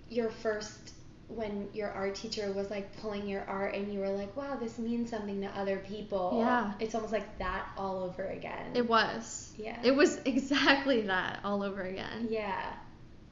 your 0.09 0.29
first 0.29 0.91
when 1.35 1.69
your 1.73 1.89
art 1.91 2.15
teacher 2.15 2.51
was 2.51 2.69
like 2.69 2.93
pulling 2.97 3.27
your 3.27 3.45
art 3.45 3.73
and 3.73 3.91
you 3.93 3.99
were 3.99 4.09
like, 4.09 4.35
wow, 4.35 4.57
this 4.59 4.77
means 4.77 5.09
something 5.09 5.39
to 5.41 5.47
other 5.57 5.77
people. 5.77 6.33
Yeah. 6.39 6.73
It's 6.79 6.93
almost 6.93 7.13
like 7.13 7.37
that 7.39 7.67
all 7.77 8.03
over 8.03 8.25
again. 8.25 8.71
It 8.75 8.87
was. 8.87 9.53
Yeah. 9.57 9.79
It 9.81 9.95
was 9.95 10.17
exactly 10.25 11.01
that 11.03 11.39
all 11.45 11.63
over 11.63 11.83
again. 11.83 12.27
Yeah. 12.29 12.73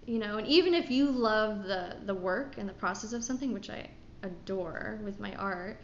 You 0.06 0.20
know, 0.20 0.38
and 0.38 0.48
even 0.48 0.74
if 0.74 0.90
you 0.90 1.12
love 1.12 1.64
the 1.64 1.98
the 2.06 2.16
work 2.16 2.58
and 2.58 2.68
the 2.68 2.74
process 2.74 3.14
of 3.14 3.24
something, 3.24 3.54
which 3.54 3.70
I 3.70 3.90
adore 4.24 5.00
with 5.04 5.20
my 5.20 5.36
art, 5.36 5.80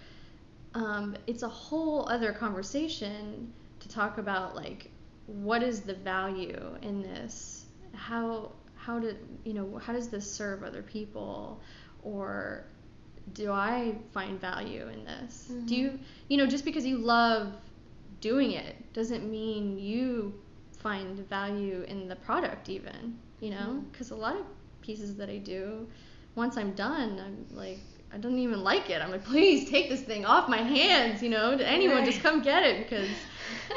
um, 0.76 1.16
it's 1.26 1.42
a 1.44 1.50
whole 1.50 2.08
other 2.10 2.34
conversation 2.34 3.52
to 3.80 3.90
talk 3.90 4.18
about 4.18 4.56
like 4.56 4.92
what 5.26 5.64
is 5.64 5.82
the 5.82 5.96
value 5.96 6.78
in 6.82 7.02
this? 7.02 7.66
How 7.94 8.52
how 8.76 9.00
did 9.00 9.18
you 9.46 9.54
know 9.54 9.80
how 9.84 9.94
does 9.94 10.10
this 10.10 10.30
serve 10.32 10.64
other 10.64 10.84
people 10.84 11.62
or 12.04 12.66
do 13.34 13.52
I 13.52 13.96
find 14.12 14.40
value 14.40 14.88
in 14.90 15.06
this? 15.06 15.48
Mm-hmm. 15.52 15.66
Do 15.66 15.76
you 15.76 16.00
you 16.28 16.38
know 16.38 16.46
just 16.46 16.66
because 16.66 16.86
you 16.86 16.98
love 16.98 17.54
doing 18.22 18.52
it 18.52 18.76
doesn't 18.94 19.30
mean 19.30 19.80
you 19.80 20.34
find 20.78 21.28
value 21.30 21.84
in 21.88 22.08
the 22.08 22.16
product 22.18 22.70
even, 22.70 23.18
you 23.40 23.50
know? 23.50 23.82
Mhm. 23.82 23.94
Cuz 23.94 24.12
a 24.12 24.16
lot 24.16 24.36
of 24.36 24.46
pieces 24.82 25.16
that 25.16 25.30
I 25.30 25.38
do 25.38 25.88
once 26.36 26.58
I'm 26.58 26.74
done, 26.74 27.20
I'm 27.20 27.46
like 27.56 27.80
I 28.16 28.18
don't 28.18 28.40
even 28.40 28.64
like 28.64 28.90
it. 28.90 29.02
I'm 29.02 29.12
like, 29.12 29.26
please 29.26 29.70
take 29.70 29.90
this 29.90 30.02
thing 30.02 30.26
off 30.26 30.48
my 30.50 30.62
hands, 30.62 31.22
you 31.22 31.30
know? 31.30 31.52
Anyone 31.52 31.98
Right. 31.98 32.06
just 32.06 32.22
come 32.22 32.42
get 32.42 32.64
it 32.64 32.88
because, 32.88 33.10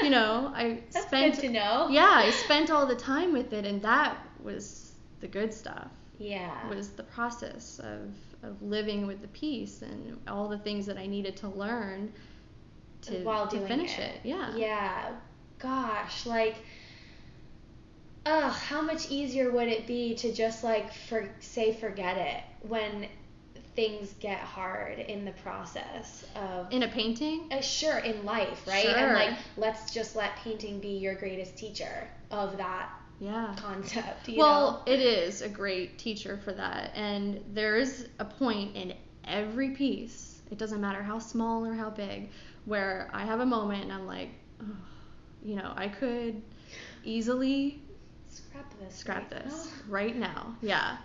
you 0.02 0.10
know, 0.10 0.52
I 0.54 0.80
That's 0.92 1.06
spent 1.06 1.34
good 1.34 1.40
to 1.42 1.48
know. 1.50 1.88
yeah, 1.90 2.12
I 2.14 2.30
spent 2.30 2.70
all 2.70 2.86
the 2.86 2.94
time 2.96 3.32
with 3.32 3.52
it, 3.52 3.66
and 3.66 3.82
that 3.82 4.16
was 4.42 4.92
the 5.20 5.26
good 5.28 5.52
stuff. 5.52 5.88
Yeah. 6.18 6.68
Was 6.68 6.90
the 6.90 7.02
process 7.04 7.80
of 7.80 8.14
of 8.44 8.62
living 8.62 9.06
with 9.08 9.20
the 9.20 9.28
piece 9.28 9.82
and 9.82 10.16
all 10.28 10.48
the 10.48 10.58
things 10.58 10.86
that 10.86 10.96
I 10.96 11.06
needed 11.06 11.36
to 11.38 11.48
learn 11.48 12.12
to 13.02 13.24
While 13.24 13.48
to 13.48 13.58
finish 13.66 13.98
it. 13.98 14.14
it. 14.14 14.20
Yeah. 14.24 14.56
Yeah. 14.56 15.10
Gosh, 15.58 16.24
like 16.26 16.56
ugh, 18.26 18.52
how 18.52 18.80
much 18.82 19.10
easier 19.10 19.50
would 19.50 19.68
it 19.68 19.86
be 19.86 20.14
to 20.16 20.32
just 20.32 20.62
like 20.62 20.92
for 20.92 21.28
say 21.40 21.72
forget 21.74 22.16
it 22.18 22.42
when 22.68 23.08
things 23.78 24.12
get 24.18 24.40
hard 24.40 24.98
in 24.98 25.24
the 25.24 25.30
process 25.46 26.24
of 26.34 26.72
In 26.72 26.82
a 26.82 26.88
painting. 26.88 27.48
uh, 27.52 27.60
sure 27.60 27.98
in 27.98 28.24
life, 28.24 28.66
right? 28.66 28.82
sure. 28.82 28.96
And 28.96 29.14
like 29.14 29.36
let's 29.56 29.94
just 29.94 30.16
let 30.16 30.34
painting 30.36 30.80
be 30.80 30.88
your 30.98 31.14
greatest 31.14 31.56
teacher 31.56 32.08
of 32.32 32.56
that 32.56 32.90
Yeah. 33.20 33.54
concept, 33.56 34.28
you 34.28 34.38
well, 34.38 34.82
know? 34.86 34.92
it 34.92 35.00
is 35.00 35.42
a 35.42 35.48
great 35.48 35.96
teacher 35.98 36.38
for 36.44 36.52
that, 36.52 36.90
and 36.96 37.40
there 37.54 37.76
is 37.76 38.08
a 38.18 38.24
point 38.24 38.74
in 38.74 38.94
every 39.24 39.70
piece. 39.70 40.42
It 40.50 40.58
doesn't 40.58 40.80
matter 40.80 41.02
how 41.02 41.18
small 41.20 41.64
or 41.64 41.74
how 41.74 41.90
big, 41.90 42.30
where 42.64 43.08
I 43.12 43.24
have 43.26 43.40
a 43.40 43.46
moment 43.46 43.84
and 43.84 43.92
I'm 43.92 44.06
like, 44.06 44.30
oh, 44.62 44.76
you 45.44 45.54
know, 45.56 45.72
I 45.76 45.88
could 45.88 46.42
easily 47.04 47.80
Scrap 48.28 48.72
this. 48.80 48.94
scrap 48.96 49.30
right 49.30 49.30
this 49.44 49.52
now. 49.52 49.92
right 49.92 50.16
now. 50.16 50.56
Yeah. 50.62 50.96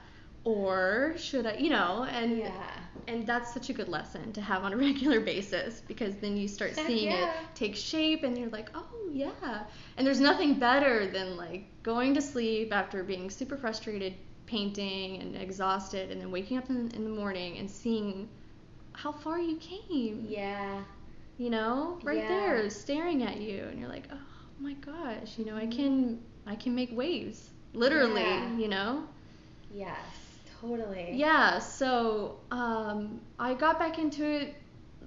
Or 0.46 1.14
should 1.18 1.46
I, 1.46 1.56
you 1.58 1.70
know, 1.70 2.04
and 2.10 2.38
Yeah. 2.40 2.70
and 3.08 3.26
that's 3.28 3.54
such 3.54 3.70
a 3.70 3.74
good 3.74 3.90
lesson 3.90 4.32
to 4.34 4.42
have 4.42 4.64
on 4.64 4.74
a 4.74 4.78
regular 4.90 5.20
basis 5.20 5.82
because 5.82 6.16
then 6.18 6.38
you 6.38 6.48
start 6.48 6.76
Heck 6.76 6.86
seeing 6.88 7.12
yeah. 7.12 7.24
it 7.24 7.30
take 7.56 7.76
shape 7.76 8.24
and 8.24 8.38
you're 8.38 8.50
like, 8.50 8.70
"Oh, 8.76 9.10
yeah." 9.12 9.66
And 9.98 10.06
there's 10.06 10.20
nothing 10.20 10.56
better 10.60 11.08
than 11.08 11.38
like 11.38 11.66
going 11.84 12.14
to 12.16 12.22
sleep 12.22 12.74
after 12.74 13.04
being 13.04 13.30
super 13.30 13.58
frustrated 13.58 14.16
painting 14.46 15.22
and 15.22 15.36
exhausted 15.36 16.12
and 16.12 16.20
then 16.22 16.32
waking 16.32 16.58
up 16.58 16.70
in, 16.70 16.90
in 16.92 17.04
the 17.06 17.10
morning 17.10 17.58
and 17.58 17.70
seeing 17.70 18.30
how 18.94 19.12
far 19.12 19.40
you 19.40 19.58
came. 19.58 20.26
Yeah. 20.28 20.84
You 21.38 21.50
know, 21.50 22.00
right 22.04 22.18
Yeah. 22.18 22.28
there 22.28 22.70
staring 22.70 23.24
at 23.24 23.40
you 23.42 23.64
and 23.66 23.80
you're 23.80 23.90
like, 23.90 24.08
"Oh 24.12 24.18
my 24.60 24.74
gosh, 24.74 25.38
you 25.38 25.46
know, 25.46 25.56
I 25.58 25.66
Mhm. 25.66 25.72
can 25.76 26.20
I 26.46 26.56
can 26.56 26.76
make 26.76 26.92
waves." 26.96 27.52
Literally, 27.74 28.46
you 28.58 28.68
know? 28.68 29.08
Yes. 29.70 30.23
Totally. 30.64 31.10
Yeah, 31.14 31.60
so 31.60 32.40
um, 32.52 33.20
I 33.38 33.54
got 33.54 33.80
back 33.80 34.00
into 34.00 34.26
it 34.26 34.56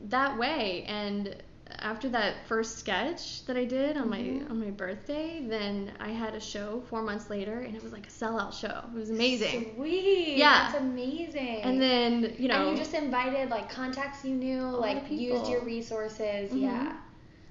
that 0.04 0.38
way, 0.38 0.84
and 0.86 1.34
after 1.78 2.08
that 2.10 2.46
first 2.46 2.78
sketch 2.78 3.44
that 3.46 3.56
I 3.56 3.64
did 3.64 3.96
on 3.96 4.08
Mhm. 4.08 4.10
my 4.10 4.50
on 4.50 4.60
my 4.60 4.70
birthday, 4.70 5.44
then 5.48 5.92
I 5.98 6.10
had 6.10 6.34
a 6.34 6.40
show 6.40 6.82
four 6.90 7.02
months 7.02 7.30
later, 7.30 7.60
and 7.60 7.74
it 7.74 7.82
was 7.82 7.92
like 7.92 8.06
a 8.06 8.10
sellout 8.10 8.52
show. 8.52 8.84
It 8.92 8.98
was 8.98 9.10
amazing. 9.10 9.72
Sweet. 9.76 10.36
Yeah. 10.36 10.68
That's 10.68 10.78
amazing. 10.82 11.62
And 11.62 11.80
then 11.80 12.34
you 12.38 12.48
know, 12.48 12.60
and 12.68 12.70
you 12.72 12.76
just 12.76 12.94
invited 12.94 13.48
like 13.48 13.70
contacts 13.70 14.24
you 14.26 14.34
knew, 14.34 14.62
like 14.62 15.10
used 15.10 15.50
your 15.50 15.62
resources. 15.62 16.50
Mhm. 16.50 16.60
Yeah. 16.60 16.92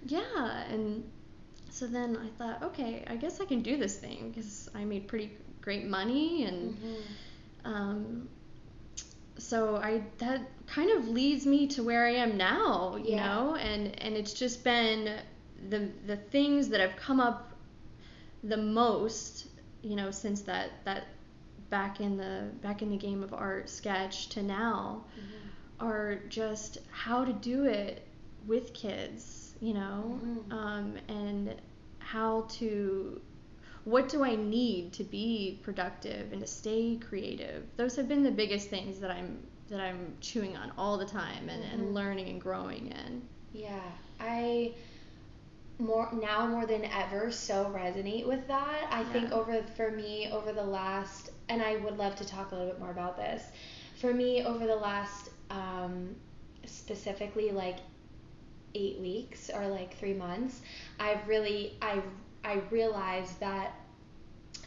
yeah, 0.06 0.64
and 0.70 1.04
so 1.72 1.88
then 1.88 2.16
I 2.18 2.30
thought, 2.38 2.62
okay, 2.70 3.04
I 3.08 3.16
guess 3.16 3.42
I 3.42 3.46
can 3.46 3.62
do 3.64 3.78
this 3.78 3.98
thing 3.98 4.30
because 4.30 4.70
I 4.76 4.86
made 4.86 5.08
pretty 5.08 5.32
great 5.62 5.86
money 5.88 6.46
and. 6.46 6.76
Mhm. 6.76 7.02
Um, 7.66 8.30
so 9.38 9.78
I 9.78 10.04
that 10.20 10.42
kind 10.68 10.92
of 10.92 11.10
leads 11.10 11.46
me 11.46 11.68
to 11.68 11.84
where 11.84 12.06
I 12.06 12.12
am 12.12 12.38
now, 12.38 12.96
you 12.98 13.12
Yeah. 13.12 13.26
know, 13.26 13.56
and 13.56 14.00
and 14.02 14.16
it's 14.16 14.34
just 14.34 14.64
been 14.64 15.20
the 15.70 15.92
the 16.06 16.18
things 16.18 16.70
that 16.70 16.82
have 16.82 16.96
come 16.98 17.20
up 17.20 17.54
the 18.44 18.58
most, 18.58 19.48
you 19.84 19.96
know, 19.96 20.12
since 20.12 20.42
that 20.44 20.84
that 20.86 21.08
back 21.70 22.00
in 22.02 22.18
the 22.18 22.52
back 22.62 22.82
in 22.82 22.90
the 22.92 22.98
game 22.98 23.24
of 23.24 23.34
art 23.34 23.70
sketch 23.70 24.30
to 24.30 24.44
now 24.44 25.06
Mhm. 25.18 25.52
are 25.80 26.18
just 26.30 26.80
how 26.92 27.26
to 27.26 27.34
do 27.34 27.66
it 27.66 28.08
with 28.48 28.74
kids, 28.74 29.56
you 29.62 29.74
know, 29.74 30.22
Mhm. 30.24 30.52
um, 30.52 30.98
and 31.10 31.56
how 32.00 32.42
to 32.50 33.22
what 33.86 34.10
do 34.10 34.24
I 34.24 34.36
need 34.36 34.94
to 34.94 35.04
be 35.06 35.60
productive 35.64 36.32
and 36.34 36.42
to 36.42 36.48
stay 36.48 36.98
creative? 36.98 37.66
Those 37.78 37.96
have 37.96 38.08
been 38.10 38.24
the 38.24 38.32
biggest 38.32 38.70
things 38.70 39.00
that 39.00 39.12
I'm 39.12 39.48
that 39.70 39.80
I'm 39.80 40.18
chewing 40.22 40.56
on 40.58 40.72
all 40.78 40.98
the 40.98 41.06
time 41.08 41.50
and, 41.50 41.64
Mhm. 41.64 41.74
and 41.74 41.94
learning 41.96 42.30
and 42.30 42.42
growing 42.42 42.88
in. 42.92 43.28
Yeah. 43.54 43.82
I 44.20 44.76
more 45.78 46.10
now 46.14 46.48
more 46.48 46.66
than 46.66 46.86
ever 46.86 47.32
so 47.32 47.66
resonate 47.66 48.26
with 48.26 48.48
that. 48.48 48.88
I 48.92 49.04
think 49.06 49.32
over 49.32 49.62
for 49.76 49.92
me 49.92 50.30
over 50.32 50.54
the 50.54 50.64
last 50.64 51.32
and 51.50 51.62
I 51.62 51.78
would 51.78 51.98
love 51.98 52.16
to 52.18 52.26
talk 52.26 52.52
a 52.52 52.56
little 52.56 52.70
bit 52.72 52.80
more 52.80 52.92
about 52.92 53.18
this. 53.18 53.44
For 53.96 54.14
me 54.14 54.44
over 54.46 54.66
the 54.68 54.76
last 54.76 55.30
um, 55.50 56.16
specifically 56.66 57.52
like 57.52 57.78
eight 58.74 59.00
weeks 59.00 59.50
or 59.54 59.68
like 59.68 59.96
three 59.98 60.14
months, 60.14 60.62
I've 61.00 61.28
really 61.28 61.78
I 61.82 62.02
I 62.46 62.62
realized 62.70 63.40
that 63.40 63.74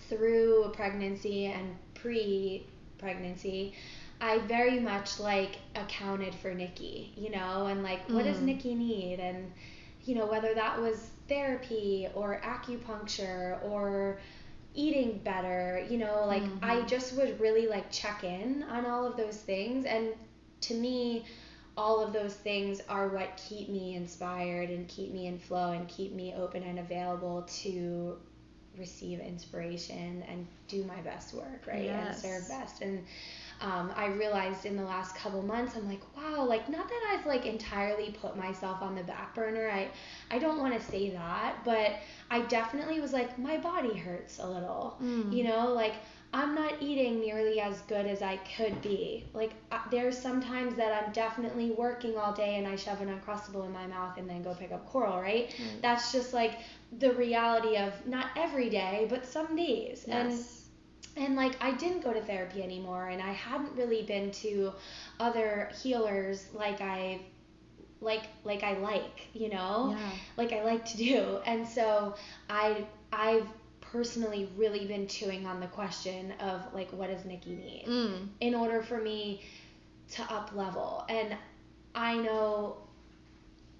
through 0.09 0.73
pregnancy 0.75 1.47
and 1.47 1.77
pre 1.95 2.67
pregnancy, 2.99 3.75
I 4.21 4.39
very 4.39 4.81
much 4.81 5.21
like 5.21 5.57
accounted 5.77 6.35
for 6.35 6.53
Nikki, 6.53 7.13
you 7.17 7.31
know, 7.31 7.67
and 7.67 7.83
like 7.83 8.09
what 8.11 8.25
does 8.25 8.39
Mhm. 8.39 8.43
Nikki 8.43 8.75
need 8.75 9.21
and 9.21 9.53
you 10.05 10.15
know 10.15 10.27
whether 10.27 10.55
that 10.55 10.81
was 10.81 11.11
therapy 11.29 12.09
or 12.15 12.41
acupuncture 12.43 13.63
or 13.65 14.19
eating 14.75 15.19
better, 15.25 15.87
you 15.91 15.99
know, 15.99 16.25
like 16.27 16.45
I 16.63 16.77
Mhm. 16.77 16.89
just 16.89 17.15
would 17.17 17.41
really 17.41 17.67
like 17.67 17.91
check 17.91 18.25
in 18.25 18.63
on 18.65 18.87
all 18.87 19.07
of 19.07 19.17
those 19.17 19.37
things 19.37 19.85
and 19.85 20.15
to 20.63 20.75
me 20.75 21.25
all 21.79 22.01
of 22.01 22.13
those 22.13 22.35
things 22.35 22.83
are 22.89 23.09
what 23.09 23.41
keep 23.49 23.69
me 23.69 23.95
inspired 23.95 24.69
and 24.69 24.89
keep 24.89 25.13
me 25.13 25.29
in 25.29 25.39
flow 25.39 25.71
and 25.71 25.89
keep 25.89 26.13
me 26.13 26.35
open 26.37 26.65
and 26.65 26.81
available 26.81 27.43
to 27.63 28.19
receive 28.77 29.21
inspiration 29.21 30.25
and 30.29 30.47
do 30.67 30.85
my 30.85 31.01
best 31.03 31.35
work, 31.35 31.67
right? 31.67 31.85
Yes. 31.85 32.25
And 32.25 32.33
serve 32.33 32.49
best. 32.49 32.83
And 32.83 33.05
um, 33.61 33.93
I 33.95 34.07
realized 34.07 34.67
in 34.67 34.77
the 34.77 34.83
last 34.83 35.15
couple 35.15 35.41
months, 35.43 35.77
I'm 35.77 35.89
like, 35.89 36.01
wow, 36.17 36.45
like 36.45 36.69
not 36.69 36.89
that 36.89 37.01
I've 37.13 37.27
like 37.27 37.47
entirely 37.47 38.11
put 38.21 38.37
myself 38.37 38.83
on 38.83 38.97
the 38.97 39.05
back 39.05 39.35
burner. 39.37 39.71
I 39.71 39.89
I 40.33 40.39
don't 40.39 40.59
want 40.59 40.75
to 40.75 40.85
say 40.85 41.11
that, 41.11 41.59
but 41.65 41.93
I 42.29 42.41
definitely 42.43 43.01
was 43.01 43.13
like, 43.13 43.39
my 43.39 43.57
body 43.57 43.97
hurts 43.97 44.41
a 44.41 44.49
little. 44.49 44.97
Mm. 45.01 45.33
You 45.33 45.45
know, 45.45 45.73
like 45.73 45.95
I'm 46.33 46.55
not 46.55 46.75
eating 46.81 47.21
nearly 47.21 47.61
as 47.61 47.81
good 47.83 48.07
as 48.07 48.21
I 48.23 48.37
could 48.57 48.83
be. 48.83 49.25
Like 49.33 49.53
uh, 49.73 49.79
there's 49.91 50.17
sometimes 50.19 50.75
that 50.77 51.05
I'm 51.05 51.13
definitely 51.13 51.71
working 51.71 52.19
all 52.19 52.33
day 52.35 52.57
and 52.57 52.67
I 52.67 52.77
shove 52.77 53.01
an 53.01 53.09
uncrustable 53.09 53.65
in 53.65 53.73
my 53.73 53.87
mouth 53.87 54.19
and 54.19 54.29
then 54.29 54.43
go 54.43 54.55
pick 54.55 54.71
up 54.73 54.87
Coral, 54.87 55.19
right? 55.21 55.55
That's 55.81 56.13
just 56.13 56.35
like 56.35 56.59
the 56.99 57.13
reality 57.15 57.77
of 57.77 57.93
not 58.07 58.27
every 58.37 58.69
day, 58.69 59.07
but 59.09 59.25
some 59.27 59.57
days. 59.57 60.05
And 60.11 60.31
Yes. 60.31 60.69
and 61.17 61.35
like 61.35 61.57
I 61.63 61.73
didn't 61.73 62.01
go 62.05 62.13
to 62.13 62.21
therapy 62.21 62.63
anymore 62.63 63.09
and 63.09 63.23
I 63.23 63.33
hadn't 63.33 63.75
really 63.75 64.03
been 64.03 64.31
to 64.33 64.73
other 65.19 65.71
healers 65.83 66.47
like 66.55 66.81
I 66.81 67.21
like 68.01 68.25
like 68.45 68.63
I 68.63 68.75
like, 68.79 69.29
you 69.35 69.49
know? 69.49 69.97
Yeah. 69.99 70.11
Like 70.37 70.53
I 70.53 70.63
like 70.63 70.85
to 70.87 70.97
do. 70.97 71.39
And 71.47 71.67
so 71.67 72.15
I 72.51 72.85
I've 73.13 73.49
personally 73.93 74.49
really 74.57 74.87
been 74.87 75.07
chewing 75.07 75.47
on 75.47 75.61
the 75.61 75.67
question 75.67 76.33
of 76.41 76.63
like 76.75 76.91
what 76.93 77.09
does 77.09 77.25
Nikki 77.25 77.51
need? 77.51 77.85
Mm. 77.87 78.29
in 78.41 78.55
order 78.55 78.83
for 78.83 78.99
me 78.99 79.43
to 80.13 80.23
up 80.33 80.55
level. 80.55 81.05
And 81.09 81.37
I 81.95 82.17
know 82.17 82.79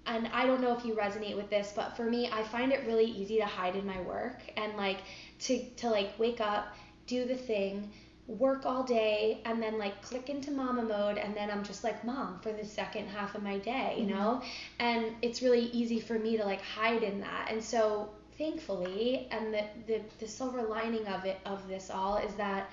and 0.05 0.27
I 0.33 0.47
don't 0.47 0.61
know 0.61 0.75
if 0.75 0.83
you 0.83 0.95
resonate 0.95 1.35
with 1.35 1.51
this, 1.51 1.71
but 1.75 1.95
for 1.95 2.03
me, 2.03 2.29
I 2.31 2.41
find 2.41 2.71
it 2.71 2.83
really 2.87 3.05
easy 3.05 3.37
to 3.37 3.45
hide 3.45 3.75
in 3.75 3.85
my 3.85 3.99
work 4.01 4.41
and 4.57 4.75
like 4.75 4.97
to 5.41 5.63
to 5.77 5.89
like 5.89 6.17
wake 6.17 6.41
up, 6.41 6.75
do 7.05 7.25
the 7.25 7.35
thing, 7.35 7.91
work 8.29 8.65
all 8.65 8.83
day 8.83 9.41
and 9.45 9.61
then 9.61 9.79
like 9.79 10.01
click 10.03 10.29
into 10.29 10.51
mama 10.51 10.83
mode 10.83 11.17
and 11.17 11.35
then 11.35 11.49
I'm 11.49 11.63
just 11.63 11.83
like 11.83 12.03
mom 12.03 12.39
for 12.41 12.53
the 12.53 12.63
second 12.63 13.07
half 13.07 13.35
of 13.35 13.43
my 13.43 13.57
day, 13.57 13.95
you 13.97 14.05
mm-hmm. 14.05 14.17
know? 14.17 14.41
And 14.79 15.15
it's 15.21 15.41
really 15.41 15.65
easy 15.71 15.99
for 15.99 16.17
me 16.17 16.37
to 16.37 16.45
like 16.45 16.61
hide 16.61 17.03
in 17.03 17.19
that. 17.21 17.49
And 17.51 17.63
so 17.63 18.09
thankfully 18.39 19.27
and 19.29 19.53
the, 19.53 19.63
the 19.85 20.01
the 20.19 20.27
silver 20.27 20.63
lining 20.63 21.05
of 21.07 21.25
it 21.25 21.37
of 21.45 21.67
this 21.67 21.91
all 21.91 22.17
is 22.17 22.33
that 22.35 22.71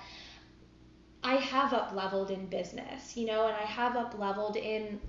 I 1.23 1.35
have 1.35 1.73
up 1.73 1.93
leveled 1.93 2.31
in 2.31 2.45
business, 2.45 3.17
you 3.17 3.27
know, 3.27 3.47
and 3.47 3.55
I 3.55 3.65
have 3.65 3.95
up 3.97 4.17
leveled 4.17 4.55
in 4.55 4.99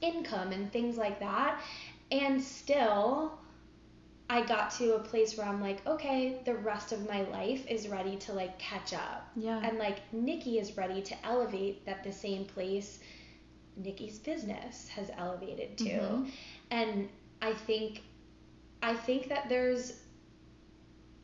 income 0.00 0.52
and 0.52 0.72
things 0.72 0.96
like 0.96 1.18
that. 1.20 1.60
And 2.12 2.40
still 2.40 3.38
I 4.28 4.46
got 4.46 4.70
to 4.72 4.94
a 4.94 5.00
place 5.00 5.36
where 5.36 5.46
I'm 5.46 5.60
like, 5.60 5.84
okay, 5.86 6.40
the 6.44 6.54
rest 6.54 6.92
of 6.92 7.08
my 7.08 7.22
life 7.22 7.66
is 7.66 7.88
ready 7.88 8.16
to 8.18 8.32
like 8.32 8.56
catch 8.60 8.92
up. 8.92 9.28
Yeah. 9.34 9.60
And 9.64 9.76
like 9.76 10.00
Nikki 10.12 10.58
is 10.58 10.76
ready 10.76 11.02
to 11.02 11.26
elevate 11.26 11.84
that 11.84 12.04
the 12.04 12.12
same 12.12 12.44
place 12.44 13.00
Nikki's 13.76 14.20
business 14.20 14.88
has 14.90 15.10
elevated 15.16 15.76
to. 15.78 15.84
Mm-hmm. 15.84 16.28
And 16.70 17.08
I 17.42 17.54
think 17.54 18.02
I 18.82 18.94
think 18.94 19.28
that 19.28 19.48
there's 19.48 19.94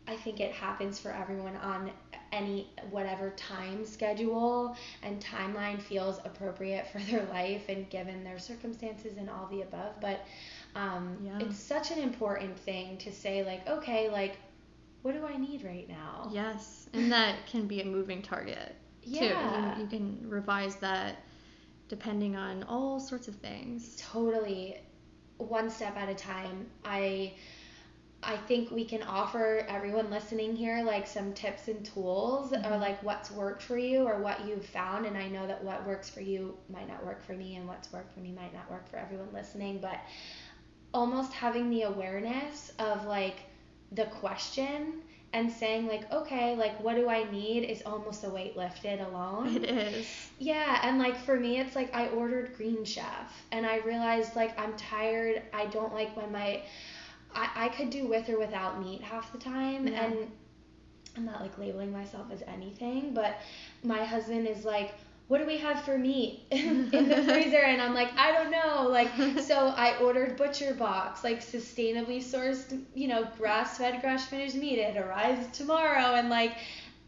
I 0.08 0.16
think 0.16 0.40
it 0.40 0.52
happens 0.52 0.98
for 0.98 1.10
everyone 1.10 1.56
on 1.56 1.90
any 2.32 2.70
whatever 2.90 3.30
time 3.30 3.84
schedule 3.84 4.76
and 5.02 5.20
timeline 5.20 5.80
feels 5.80 6.18
appropriate 6.24 6.86
for 6.92 6.98
their 6.98 7.24
life 7.26 7.68
and 7.68 7.88
given 7.90 8.22
their 8.22 8.38
circumstances 8.38 9.16
and 9.16 9.28
all 9.28 9.48
the 9.50 9.62
above. 9.62 10.00
But 10.00 10.26
um, 10.76 11.16
yeah. 11.24 11.38
It's 11.40 11.58
such 11.58 11.90
an 11.90 11.98
important 11.98 12.58
thing 12.58 12.98
to 12.98 13.10
say, 13.10 13.42
like, 13.42 13.66
okay, 13.66 14.10
like, 14.10 14.36
what 15.02 15.14
do 15.14 15.24
I 15.24 15.36
need 15.38 15.64
right 15.64 15.88
now? 15.88 16.28
Yes, 16.30 16.88
and 16.92 17.10
that 17.10 17.46
can 17.46 17.66
be 17.66 17.80
a 17.80 17.84
moving 17.84 18.20
target 18.20 18.74
yeah. 19.02 19.20
too. 19.20 19.80
You, 19.80 19.84
you 19.84 19.88
can 19.88 20.28
revise 20.28 20.76
that 20.76 21.22
depending 21.88 22.36
on 22.36 22.62
all 22.64 23.00
sorts 23.00 23.26
of 23.26 23.36
things. 23.36 23.96
Totally, 23.96 24.76
one 25.38 25.70
step 25.70 25.96
at 25.96 26.08
a 26.08 26.14
time. 26.14 26.66
I. 26.84 27.34
I 28.22 28.36
think 28.36 28.70
we 28.70 28.84
can 28.84 29.02
offer 29.02 29.64
everyone 29.68 30.10
listening 30.10 30.56
here 30.56 30.82
like 30.82 31.06
some 31.06 31.32
tips 31.34 31.68
and 31.68 31.84
tools 31.84 32.50
mm-hmm. 32.50 32.72
or 32.72 32.78
like 32.78 33.00
what's 33.04 33.30
worked 33.30 33.62
for 33.62 33.76
you 33.76 34.04
or 34.04 34.18
what 34.20 34.44
you've 34.48 34.64
found 34.64 35.06
and 35.06 35.16
I 35.16 35.28
know 35.28 35.46
that 35.46 35.62
what 35.62 35.86
works 35.86 36.08
for 36.10 36.22
you 36.22 36.56
might 36.68 36.88
not 36.88 37.04
work 37.04 37.22
for 37.22 37.34
me 37.34 37.56
and 37.56 37.68
what's 37.68 37.92
worked 37.92 38.12
for 38.14 38.20
me 38.20 38.32
might 38.32 38.52
not 38.54 38.68
work 38.70 38.88
for 38.88 38.96
everyone 38.96 39.28
listening 39.32 39.78
but 39.80 40.00
almost 40.92 41.32
having 41.34 41.68
the 41.70 41.82
awareness 41.82 42.72
of 42.78 43.04
like 43.04 43.40
the 43.92 44.06
question 44.06 45.02
and 45.36 45.52
saying 45.52 45.86
like 45.86 46.10
okay 46.10 46.56
like 46.56 46.80
what 46.80 46.96
do 46.96 47.10
i 47.10 47.30
need 47.30 47.62
is 47.64 47.82
almost 47.84 48.24
a 48.24 48.30
weight 48.30 48.56
lifted 48.56 49.00
alone. 49.00 49.56
It 49.56 49.64
is. 49.64 50.28
Yeah 50.38 50.80
and 50.82 50.98
like 50.98 51.16
for 51.16 51.38
me 51.38 51.60
it's 51.60 51.76
like 51.76 51.94
i 51.94 52.08
ordered 52.08 52.56
Green 52.56 52.84
Chef 52.84 53.44
and 53.52 53.66
i 53.66 53.76
realized 53.78 54.34
like 54.34 54.58
i'm 54.58 54.74
tired. 54.76 55.42
I 55.52 55.66
don't 55.66 55.92
like 55.92 56.16
when 56.16 56.32
my 56.32 56.62
i, 57.34 57.48
I 57.54 57.68
could 57.68 57.90
do 57.90 58.06
with 58.06 58.28
or 58.30 58.38
without 58.38 58.82
meat 58.82 59.02
half 59.02 59.30
the 59.32 59.38
time 59.38 59.86
yeah. 59.86 60.04
and 60.04 60.30
i'm 61.18 61.26
not 61.26 61.42
like 61.42 61.58
labeling 61.58 61.92
myself 61.92 62.26
as 62.32 62.42
anything 62.46 63.12
but 63.12 63.36
my 63.82 64.02
husband 64.04 64.46
is 64.46 64.64
like 64.64 64.94
what 65.28 65.38
do 65.38 65.46
we 65.46 65.56
have 65.58 65.82
for 65.84 65.98
meat 65.98 66.44
in 66.50 66.90
the 66.90 67.22
freezer? 67.28 67.58
And 67.58 67.82
I'm 67.82 67.94
like, 67.94 68.12
I 68.16 68.32
don't 68.32 68.50
know. 68.50 68.88
Like, 68.88 69.10
so 69.40 69.68
I 69.76 69.98
ordered 69.98 70.36
Butcher 70.36 70.74
Box, 70.74 71.24
like 71.24 71.40
sustainably 71.40 72.18
sourced, 72.18 72.80
you 72.94 73.08
know, 73.08 73.26
grass 73.36 73.78
fed, 73.78 74.00
grass 74.00 74.26
finished 74.26 74.54
meat. 74.54 74.78
It 74.78 74.96
arrives 74.96 75.56
tomorrow. 75.56 76.14
And 76.14 76.28
like, 76.28 76.56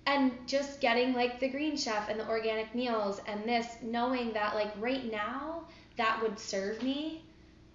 and 0.06 0.32
just 0.46 0.80
getting 0.80 1.12
like 1.14 1.38
the 1.38 1.48
Green 1.48 1.76
Chef 1.76 2.08
and 2.08 2.18
the 2.18 2.28
organic 2.28 2.74
meals 2.74 3.20
and 3.26 3.44
this, 3.44 3.66
knowing 3.82 4.32
that 4.32 4.54
like 4.54 4.72
right 4.80 5.10
now 5.10 5.62
that 5.96 6.20
would 6.22 6.38
serve 6.38 6.82
me 6.82 7.22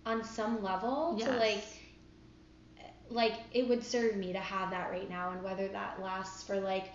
on 0.06 0.24
some 0.24 0.62
level 0.62 1.16
yes. 1.18 1.30
to 1.30 1.38
like, 1.38 1.64
like 3.10 3.34
it 3.54 3.70
would 3.70 3.84
serve 3.84 4.18
me 4.18 4.34
to 4.34 4.40
have 4.40 4.72
that 4.72 4.90
right 4.90 5.10
now. 5.10 5.32
And 5.32 5.42
whether 5.44 5.70
that 5.70 6.02
lasts 6.02 6.44
for 6.44 6.60
like, 6.60 6.90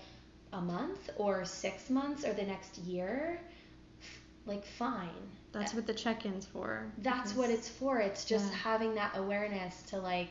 a 0.52 0.60
month 0.60 1.10
or 1.16 1.44
six 1.44 1.90
months 1.90 2.24
or 2.24 2.32
the 2.32 2.42
next 2.42 2.78
year, 2.78 3.40
like 4.46 4.64
fine. 4.64 5.08
That's 5.52 5.74
what 5.74 5.86
the 5.86 5.94
check-in's 5.94 6.46
for. 6.46 6.86
That's 6.98 7.34
what 7.34 7.50
it's 7.50 7.68
for. 7.68 7.98
It's 7.98 8.24
just 8.24 8.50
yeah. 8.50 8.58
having 8.58 8.94
that 8.94 9.16
awareness 9.16 9.82
to 9.90 9.98
like, 9.98 10.30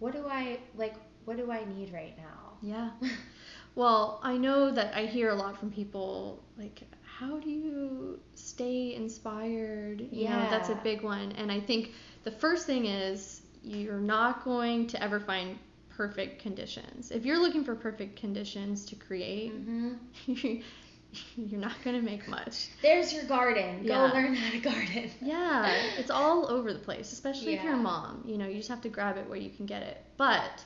what 0.00 0.12
do 0.12 0.26
I 0.28 0.58
like? 0.76 0.94
What 1.24 1.36
do 1.36 1.50
I 1.50 1.64
need 1.64 1.92
right 1.92 2.16
now? 2.16 2.52
Yeah. 2.62 2.90
well, 3.74 4.20
I 4.22 4.36
know 4.36 4.70
that 4.70 4.94
I 4.94 5.06
hear 5.06 5.30
a 5.30 5.34
lot 5.34 5.58
from 5.58 5.70
people 5.70 6.42
like, 6.58 6.82
how 7.02 7.38
do 7.38 7.50
you 7.50 8.18
stay 8.34 8.94
inspired? 8.94 10.00
You 10.00 10.24
yeah. 10.24 10.44
know, 10.44 10.50
that's 10.50 10.68
a 10.68 10.74
big 10.76 11.02
one. 11.02 11.32
And 11.32 11.52
I 11.52 11.60
think 11.60 11.92
the 12.24 12.30
first 12.30 12.66
thing 12.66 12.86
is 12.86 13.42
you're 13.62 14.00
not 14.00 14.44
going 14.44 14.86
to 14.88 15.02
ever 15.02 15.20
find 15.20 15.58
perfect 16.00 16.40
conditions. 16.40 17.10
If 17.10 17.26
you're 17.26 17.38
looking 17.38 17.62
for 17.62 17.74
perfect 17.74 18.18
conditions 18.18 18.86
to 18.86 18.96
create, 18.96 19.52
mm-hmm. 19.54 20.32
you're 21.36 21.60
not 21.60 21.74
going 21.84 21.94
to 21.94 22.00
make 22.00 22.26
much. 22.26 22.68
There's 22.80 23.12
your 23.12 23.24
garden. 23.24 23.82
Go 23.82 23.92
yeah. 23.92 24.04
learn 24.04 24.34
how 24.34 24.50
to 24.50 24.60
garden. 24.60 25.10
yeah, 25.20 25.70
it's 25.98 26.10
all 26.10 26.50
over 26.50 26.72
the 26.72 26.78
place, 26.78 27.12
especially 27.12 27.52
yeah. 27.52 27.58
if 27.58 27.64
you're 27.64 27.74
a 27.74 27.76
mom. 27.76 28.24
You 28.24 28.38
know, 28.38 28.48
you 28.48 28.56
just 28.56 28.70
have 28.70 28.80
to 28.80 28.88
grab 28.88 29.18
it 29.18 29.28
where 29.28 29.36
you 29.36 29.50
can 29.50 29.66
get 29.66 29.82
it. 29.82 30.02
But 30.16 30.64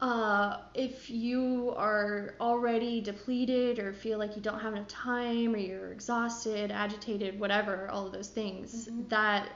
uh, 0.00 0.58
if 0.74 1.10
you 1.10 1.74
are 1.76 2.36
already 2.40 3.00
depleted 3.00 3.80
or 3.80 3.92
feel 3.92 4.20
like 4.20 4.36
you 4.36 4.42
don't 4.42 4.60
have 4.60 4.74
enough 4.74 4.86
time 4.86 5.56
or 5.56 5.58
you're 5.58 5.90
exhausted, 5.90 6.70
agitated, 6.70 7.40
whatever, 7.40 7.88
all 7.90 8.06
of 8.06 8.12
those 8.12 8.28
things, 8.28 8.86
mm-hmm. 8.86 9.08
that 9.08 9.48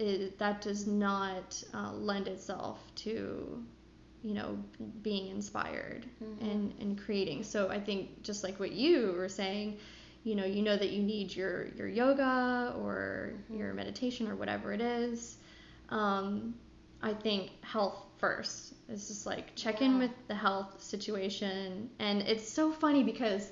it, 0.00 0.38
that 0.38 0.60
does 0.60 0.86
not 0.86 1.62
uh, 1.74 1.92
lend 1.92 2.28
itself 2.28 2.78
to 2.96 3.62
you 4.22 4.34
know 4.34 4.58
being 5.02 5.28
inspired 5.28 6.06
mm-hmm. 6.22 6.44
and 6.44 6.74
and 6.80 6.98
creating. 6.98 7.42
So 7.42 7.68
i 7.70 7.80
think 7.80 8.22
just 8.22 8.44
like 8.44 8.58
what 8.60 8.72
you 8.72 9.14
were 9.16 9.28
saying 9.28 9.78
you 10.24 10.34
know 10.34 10.44
you 10.44 10.62
know 10.62 10.76
that 10.76 10.90
you 10.90 11.02
need 11.02 11.34
your 11.34 11.68
your 11.76 11.88
yoga 11.88 12.74
or 12.78 13.32
mm-hmm. 13.34 13.58
your 13.58 13.74
meditation 13.74 14.28
or 14.28 14.36
whatever 14.36 14.72
it 14.72 14.80
is. 14.80 15.36
Um, 15.88 16.54
i 17.02 17.12
think 17.12 17.50
health 17.62 17.96
first. 18.20 18.74
It's 18.88 19.08
just 19.08 19.26
like 19.26 19.56
check 19.56 19.80
in 19.80 19.98
with 19.98 20.10
the 20.28 20.34
health 20.34 20.82
situation. 20.82 21.90
And 21.98 22.22
it's 22.22 22.48
so 22.48 22.70
funny 22.70 23.02
because 23.02 23.50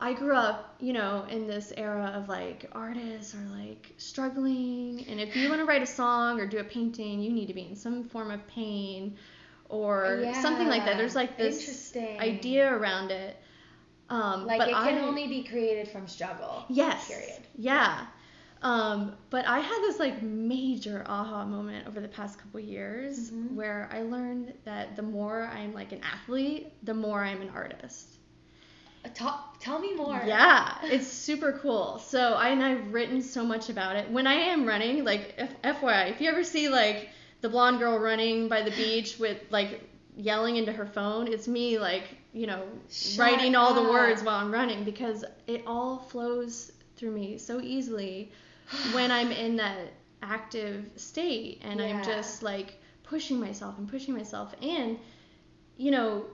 I 0.00 0.12
grew 0.12 0.34
up, 0.34 0.76
you 0.78 0.92
know, 0.92 1.24
in 1.28 1.46
this 1.46 1.72
era 1.76 2.12
of 2.14 2.28
like 2.28 2.68
artists 2.72 3.34
are 3.34 3.58
like 3.58 3.92
struggling, 3.96 5.04
and 5.08 5.20
if 5.20 5.34
you 5.36 5.48
want 5.48 5.60
to 5.60 5.66
write 5.66 5.82
a 5.82 5.86
song 5.86 6.40
or 6.40 6.46
do 6.46 6.58
a 6.58 6.64
painting, 6.64 7.20
you 7.20 7.32
need 7.32 7.46
to 7.46 7.54
be 7.54 7.62
in 7.62 7.76
some 7.76 8.04
form 8.04 8.30
of 8.30 8.46
pain 8.46 9.16
or 9.68 10.20
yeah, 10.22 10.40
something 10.40 10.68
like 10.68 10.84
that. 10.84 10.96
There's 10.96 11.14
like 11.14 11.36
this 11.36 11.94
idea 11.96 12.72
around 12.72 13.10
it. 13.10 13.36
Um, 14.10 14.46
like 14.46 14.62
it 14.62 14.72
can 14.72 14.98
I, 14.98 15.00
only 15.00 15.26
be 15.26 15.42
created 15.44 15.88
from 15.88 16.06
struggle. 16.06 16.64
Yes. 16.68 17.08
Period. 17.08 17.46
Yeah. 17.56 18.06
Um, 18.62 19.14
but 19.30 19.46
I 19.46 19.60
had 19.60 19.78
this 19.82 19.98
like 19.98 20.22
major 20.22 21.04
aha 21.06 21.44
moment 21.44 21.86
over 21.86 22.00
the 22.00 22.08
past 22.08 22.38
couple 22.38 22.58
years 22.60 23.30
mm-hmm. 23.30 23.54
where 23.54 23.88
I 23.92 24.02
learned 24.02 24.54
that 24.64 24.96
the 24.96 25.02
more 25.02 25.48
I'm 25.52 25.74
like 25.74 25.92
an 25.92 26.00
athlete, 26.02 26.72
the 26.82 26.94
more 26.94 27.22
I'm 27.22 27.40
an 27.40 27.50
artist. 27.50 28.17
Uh, 29.04 29.08
Talk, 29.14 29.58
tell 29.60 29.78
me 29.78 29.94
more. 29.94 30.22
Yeah, 30.26 30.76
it's 30.82 31.06
super 31.06 31.58
cool. 31.62 31.98
So 31.98 32.34
I 32.34 32.48
and 32.48 32.62
I've 32.62 32.92
written 32.92 33.22
so 33.22 33.44
much 33.44 33.68
about 33.68 33.96
it. 33.96 34.10
When 34.10 34.26
I 34.26 34.34
am 34.34 34.66
running, 34.66 35.04
like 35.04 35.34
F- 35.38 35.62
FYI, 35.62 36.10
if 36.10 36.20
you 36.20 36.28
ever 36.28 36.44
see 36.44 36.68
like 36.68 37.08
the 37.40 37.48
blonde 37.48 37.78
girl 37.78 37.98
running 37.98 38.48
by 38.48 38.62
the 38.62 38.70
beach 38.72 39.18
with 39.18 39.38
like 39.50 39.80
yelling 40.16 40.56
into 40.56 40.72
her 40.72 40.86
phone, 40.86 41.28
it's 41.28 41.48
me 41.48 41.78
like 41.78 42.04
you 42.32 42.46
know 42.46 42.62
Shut 42.90 43.18
writing 43.18 43.54
all 43.54 43.74
the 43.74 43.90
words 43.90 44.22
while 44.22 44.36
I'm 44.36 44.52
running 44.52 44.84
because 44.84 45.24
it 45.46 45.62
all 45.66 45.98
flows 45.98 46.72
through 46.96 47.12
me 47.12 47.38
so 47.38 47.60
easily 47.60 48.30
when 48.92 49.10
I'm 49.10 49.32
in 49.32 49.56
that 49.56 49.92
active 50.22 50.90
state 50.96 51.62
and 51.62 51.80
yeah. 51.80 51.86
I'm 51.86 52.04
just 52.04 52.42
like 52.42 52.74
pushing 53.04 53.40
myself 53.40 53.78
and 53.78 53.88
pushing 53.88 54.14
myself 54.14 54.54
and 54.60 54.98
you 55.76 55.90
know 55.90 56.26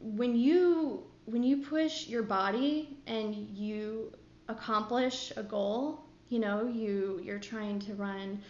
when 0.00 0.34
you 0.34 1.05
when 1.26 1.42
you 1.42 1.58
push 1.58 2.06
your 2.06 2.22
body 2.22 2.96
and 3.06 3.34
you 3.34 4.12
accomplish 4.48 5.32
a 5.36 5.42
goal, 5.42 6.00
you 6.28 6.38
know, 6.38 6.66
you 6.66 7.20
you're 7.22 7.38
trying 7.38 7.78
to 7.80 7.94
run 7.94 8.40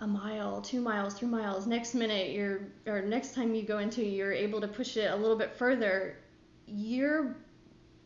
a 0.00 0.06
mile, 0.06 0.60
two 0.60 0.80
miles, 0.80 1.14
three 1.14 1.28
miles. 1.28 1.66
Next 1.66 1.94
minute, 1.94 2.30
you're 2.30 2.60
or 2.86 3.02
next 3.02 3.34
time 3.34 3.54
you 3.54 3.62
go 3.62 3.78
into, 3.78 4.04
you're 4.04 4.32
able 4.32 4.60
to 4.60 4.68
push 4.68 4.96
it 4.96 5.10
a 5.10 5.16
little 5.16 5.36
bit 5.36 5.52
further. 5.56 6.18
Your 6.66 7.36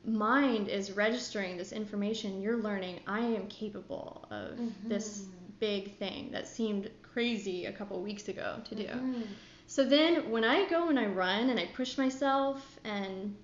mind 0.05 0.69
is 0.69 0.93
registering 0.93 1.57
this 1.57 1.73
information, 1.73 2.41
you're 2.41 2.59
learning 2.59 3.01
I 3.07 3.21
am 3.21 3.47
capable 3.49 4.27
of 4.31 4.53
mm-hmm. 4.53 4.89
this 4.89 5.25
big 5.59 5.99
thing 5.99 6.31
that 6.33 6.49
seemed 6.49 6.91
crazy 7.03 7.67
a 7.67 7.73
couple 7.73 8.01
weeks 8.01 8.29
ago 8.29 8.61
to 8.65 8.75
do. 8.75 8.85
Mm-hmm. 8.85 9.23
So 9.67 9.85
then 9.85 10.31
when 10.31 10.45
I 10.45 10.69
go 10.69 10.89
and 10.89 10.99
I 10.99 11.07
run 11.07 11.51
and 11.51 11.61
I 11.61 11.67
push 11.67 11.99
myself 11.99 12.79
and 12.85 13.37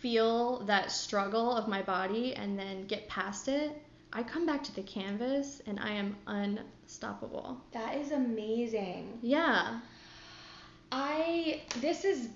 feel 0.00 0.60
that 0.60 0.90
struggle 0.92 1.52
of 1.52 1.68
my 1.68 1.82
body 1.82 2.34
and 2.34 2.58
then 2.58 2.86
get 2.86 3.08
past 3.08 3.48
it, 3.48 3.82
I 4.12 4.22
come 4.22 4.46
back 4.46 4.62
to 4.64 4.74
the 4.74 4.82
canvas 4.82 5.60
and 5.66 5.78
I 5.78 5.90
am 5.90 6.16
unstoppable. 6.26 7.60
That 7.72 7.96
is 7.96 8.12
amazing. 8.12 9.18
Yeah. 9.22 9.80
I 10.90 11.62
this 11.80 12.04
is 12.04 12.28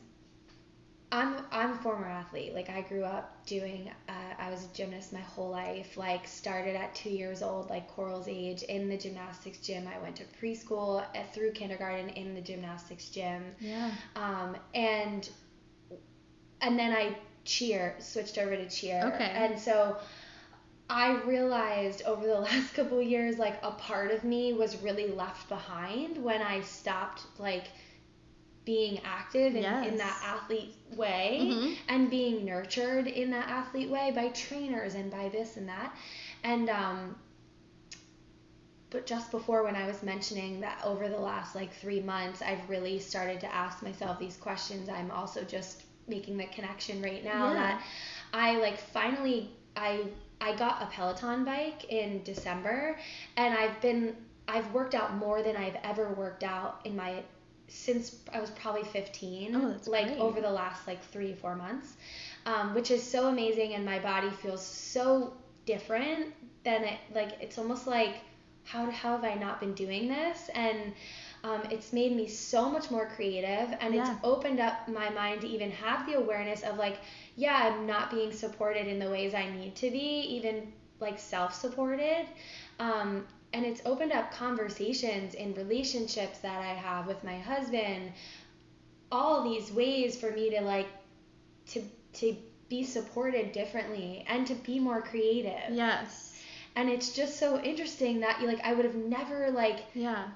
I'm 1.11 1.45
I'm 1.51 1.73
a 1.73 1.77
former 1.77 2.07
athlete. 2.07 2.55
Like 2.55 2.69
I 2.69 2.83
grew 2.83 3.05
up 3.05 3.45
doing. 3.47 3.91
Uh, 4.09 4.13
I 4.39 4.51
was 4.51 4.65
a 4.65 4.69
gymnast 4.75 5.13
my 5.13 5.21
whole 5.21 5.51
life. 5.51 5.97
Like 5.97 6.27
started 6.27 6.75
at 6.75 6.95
two 6.95 7.11
years 7.11 7.43
old, 7.43 7.71
like 7.71 7.89
Coral's 7.95 8.29
age, 8.29 8.63
in 8.63 8.89
the 8.89 8.97
gymnastics 8.97 9.59
gym. 9.59 9.87
I 9.87 9.99
went 10.03 10.17
to 10.17 10.25
preschool 10.41 11.03
uh, 11.03 11.23
through 11.33 11.53
kindergarten 11.53 12.09
in 12.11 12.35
the 12.35 12.41
gymnastics 12.41 13.09
gym. 13.09 13.45
Yeah. 13.61 13.91
Um 14.17 14.57
and 14.75 15.29
and 16.61 16.79
then 16.79 16.93
I 16.93 17.17
cheer 17.45 17.95
switched 17.99 18.39
over 18.39 18.57
to 18.57 18.69
cheer. 18.69 19.13
Okay. 19.15 19.31
And 19.31 19.59
so 19.59 19.99
I 20.89 21.13
realized 21.23 22.03
over 22.03 22.27
the 22.27 22.41
last 22.41 22.75
couple 22.75 23.01
years, 23.01 23.39
like 23.39 23.59
a 23.63 23.73
part 23.73 24.11
of 24.11 24.25
me 24.25 24.53
was 24.53 24.77
really 24.83 25.09
left 25.09 25.49
behind 25.49 26.23
when 26.23 26.43
I 26.43 26.61
stopped 26.61 27.23
like 27.39 27.65
being 28.65 29.01
active 29.05 29.57
in, 29.57 29.63
yes. 29.63 29.89
in 29.89 29.97
that 29.97 30.23
athlete 30.25 30.75
way 30.95 31.39
mm-hmm. 31.43 31.75
and 31.89 32.11
being 32.11 32.45
nurtured 32.45 33.09
in 33.09 33.31
that 33.31 33.49
athlete 33.49 33.89
way 33.89 34.13
by 34.15 34.29
trainers 34.29 34.95
and 34.95 35.11
by 35.11 35.29
this 35.31 35.57
and 35.57 35.69
that. 35.69 35.97
And 36.45 36.69
um 36.69 37.17
but 38.91 39.07
just 39.07 39.31
before 39.31 39.65
when 39.65 39.75
I 39.75 39.87
was 39.87 40.03
mentioning 40.03 40.61
that 40.61 40.81
over 40.85 41.09
the 41.09 41.19
last 41.19 41.57
like 41.57 41.73
3 41.75 42.01
months 42.03 42.41
I've 42.41 42.69
really 42.71 43.01
started 43.01 43.41
to 43.41 43.53
ask 43.53 43.83
myself 43.83 44.21
these 44.21 44.37
questions. 44.37 44.89
I'm 44.89 45.11
also 45.11 45.43
just 45.43 45.83
making 46.09 46.37
the 46.37 46.45
connection 46.47 47.03
right 47.03 47.25
now 47.25 47.49
yeah. 47.49 47.55
that 47.55 47.83
I 48.33 48.59
like 48.59 48.79
finally 48.79 49.51
I 49.77 50.05
I 50.41 50.57
got 50.57 50.83
a 50.83 50.87
Peloton 50.87 51.45
bike 51.45 51.85
in 51.85 52.23
December 52.25 52.99
and 53.37 53.55
I've 53.55 53.81
been 53.81 54.17
I've 54.49 54.73
worked 54.73 54.95
out 54.95 55.17
more 55.17 55.43
than 55.43 55.57
I've 55.57 55.77
ever 55.85 56.13
worked 56.15 56.43
out 56.43 56.81
in 56.85 56.97
my 56.97 57.23
since 57.69 58.17
I 58.33 58.41
was 58.41 58.51
probably 58.51 58.85
15, 58.85 59.57
oh, 59.57 59.77
like 59.87 60.09
great. 60.09 60.19
over 60.19 60.41
the 60.43 60.51
last 60.51 60.87
like 60.87 61.03
three 61.05 61.33
four 61.35 61.55
months, 61.55 61.95
um, 62.45 62.75
which 62.75 62.91
is 62.91 63.03
so 63.03 63.29
amazing, 63.29 63.75
and 63.75 63.85
my 63.85 63.99
body 63.99 64.29
feels 64.31 64.65
so 64.65 65.33
different 65.65 66.35
than 66.65 66.85
it 66.85 66.99
like 67.15 67.33
it's 67.41 67.59
almost 67.59 67.87
like 67.87 68.17
how 68.65 68.91
how 68.91 69.17
have 69.17 69.25
I 69.25 69.35
not 69.35 69.61
been 69.61 69.75
doing 69.75 70.09
this 70.09 70.51
and 70.55 70.93
um, 71.45 71.63
it's 71.71 71.93
made 71.93 72.15
me 72.15 72.29
so 72.29 72.71
much 72.71 72.91
more 72.91 73.07
creative 73.07 73.75
and 73.81 73.95
yeah. 73.95 74.13
it's 74.13 74.21
opened 74.25 74.61
up 74.61 74.89
my 74.89 75.11
mind 75.11 75.41
to 75.41 75.49
even 75.49 75.71
have 75.71 76.07
the 76.07 76.15
awareness 76.15 76.63
of 76.63 76.77
like 76.77 76.99
yeah 77.37 77.71
i'm 77.73 77.87
not 77.87 78.11
being 78.11 78.33
supported 78.33 78.87
in 78.87 78.99
the 78.99 79.11
ways 79.11 79.35
i 79.35 79.49
need 79.51 79.75
to 79.75 79.91
be 79.91 79.99
even 79.99 80.73
like 81.01 81.19
self-supported 81.19 82.27
um, 82.79 83.27
and 83.53 83.67
it's 83.67 83.83
opened 83.85 84.13
up 84.13 84.33
conversations 84.33 85.35
in 85.35 85.55
relationships 85.55 86.39
that 86.39 86.61
I 86.61 86.75
have 86.75 87.07
with 87.07 87.23
my 87.23 87.39
husband 87.39 88.13
all 89.11 89.45
these 89.45 89.71
ways 89.71 90.19
for 90.19 90.31
me 90.31 90.51
to 90.51 90.63
like 90.63 90.89
to 91.69 91.83
to 92.15 92.37
be 92.69 92.83
supported 92.83 93.53
differently 93.53 94.25
and 94.27 94.47
to 94.47 94.55
be 94.55 94.79
more 94.79 95.03
creative. 95.03 95.71
Yes. 95.71 96.41
And 96.75 96.89
it's 96.89 97.15
just 97.15 97.39
so 97.39 97.61
interesting 97.61 98.21
that 98.21 98.41
you 98.41 98.47
like 98.47 98.61
I 98.65 98.73
would 98.73 98.87
have 98.87 98.95
never 98.95 99.51
like 99.51 99.81
yeah 99.95 100.29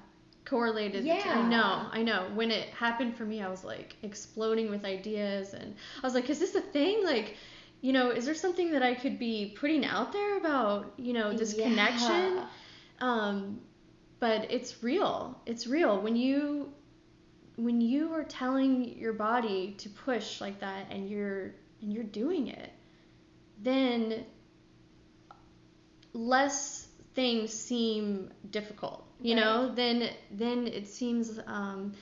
correlated. 0.47 1.03
Yeah. 1.03 1.23
I 1.25 1.47
know, 1.47 1.87
I 1.91 2.03
know. 2.03 2.27
When 2.33 2.51
it 2.51 2.69
happened 2.69 3.15
for 3.15 3.25
me, 3.25 3.41
I 3.41 3.49
was 3.49 3.63
like 3.63 3.95
exploding 4.03 4.69
with 4.69 4.85
ideas, 4.85 5.53
and 5.53 5.75
I 6.01 6.05
was 6.05 6.13
like, 6.13 6.29
is 6.29 6.39
this 6.39 6.55
a 6.55 6.61
thing? 6.61 7.05
Like, 7.05 7.35
you 7.81 7.93
know, 7.93 8.11
is 8.11 8.25
there 8.25 8.35
something 8.35 8.71
that 8.71 8.83
I 8.83 8.95
could 8.95 9.19
be 9.19 9.55
putting 9.57 9.85
out 9.85 10.13
there 10.13 10.37
about, 10.37 10.93
you 10.97 11.13
know, 11.13 11.33
this 11.33 11.55
yeah. 11.55 11.67
connection? 11.67 12.43
Um, 12.99 13.61
but 14.19 14.51
it's 14.51 14.83
real. 14.83 15.39
It's 15.45 15.67
real 15.67 16.01
when 16.01 16.15
you 16.15 16.71
when 17.55 17.81
you 17.81 18.13
are 18.13 18.23
telling 18.23 18.97
your 18.97 19.13
body 19.13 19.75
to 19.79 19.89
push 19.89 20.41
like 20.41 20.59
that 20.59 20.87
and 20.91 21.09
you're 21.09 21.55
and 21.81 21.93
you're 21.93 22.03
doing 22.03 22.47
it, 22.47 22.71
then 23.61 24.25
less 26.13 26.87
things 27.13 27.51
seem 27.51 28.31
difficult. 28.49 29.06
You 29.21 29.35
right. 29.35 29.43
know, 29.43 29.73
then 29.73 30.09
then 30.31 30.67
it 30.67 30.87
seems 30.87 31.39
um, 31.47 31.93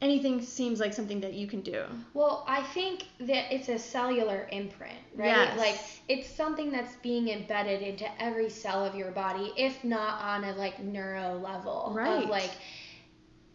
anything 0.00 0.42
seems 0.42 0.80
like 0.80 0.92
something 0.92 1.20
that 1.20 1.34
you 1.34 1.46
can 1.46 1.60
do. 1.62 1.84
Well, 2.12 2.44
I 2.46 2.62
think 2.62 3.04
that 3.20 3.52
it's 3.52 3.68
a 3.68 3.78
cellular 3.78 4.48
imprint, 4.52 4.98
right? 5.14 5.28
Yes. 5.28 5.58
Like 5.58 5.80
it's 6.08 6.28
something 6.28 6.70
that's 6.70 6.94
being 6.96 7.28
embedded 7.28 7.82
into 7.82 8.06
every 8.22 8.50
cell 8.50 8.84
of 8.84 8.94
your 8.94 9.10
body, 9.10 9.52
if 9.56 9.82
not 9.82 10.20
on 10.20 10.44
a 10.44 10.52
like 10.56 10.78
neuro 10.82 11.38
level. 11.38 11.92
Right. 11.94 12.24
Of 12.24 12.30
like, 12.30 12.50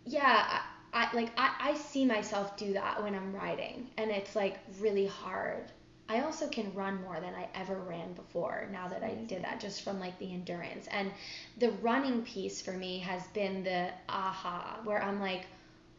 yeah, 0.05 0.61
I, 0.93 1.05
I 1.05 1.15
like 1.15 1.31
I, 1.37 1.71
I 1.71 1.73
see 1.75 2.05
myself 2.05 2.57
do 2.57 2.73
that 2.73 3.01
when 3.01 3.15
I'm 3.15 3.33
riding, 3.33 3.87
and 3.97 4.09
it's 4.11 4.35
like 4.35 4.57
really 4.79 5.05
hard. 5.05 5.71
I 6.09 6.21
also 6.21 6.47
can 6.47 6.73
run 6.73 7.01
more 7.03 7.19
than 7.19 7.35
I 7.35 7.47
ever 7.53 7.75
ran 7.75 8.13
before 8.13 8.67
now 8.71 8.87
that 8.87 9.03
I 9.03 9.13
did 9.13 9.43
that 9.43 9.59
just 9.59 9.83
from 9.83 9.99
like 9.99 10.17
the 10.17 10.33
endurance. 10.33 10.87
And 10.87 11.11
the 11.59 11.71
running 11.83 12.23
piece 12.23 12.61
for 12.61 12.71
me 12.71 12.97
has 12.99 13.25
been 13.27 13.63
the 13.63 13.89
aha, 14.09 14.79
where 14.83 15.01
I'm 15.01 15.21
like, 15.21 15.45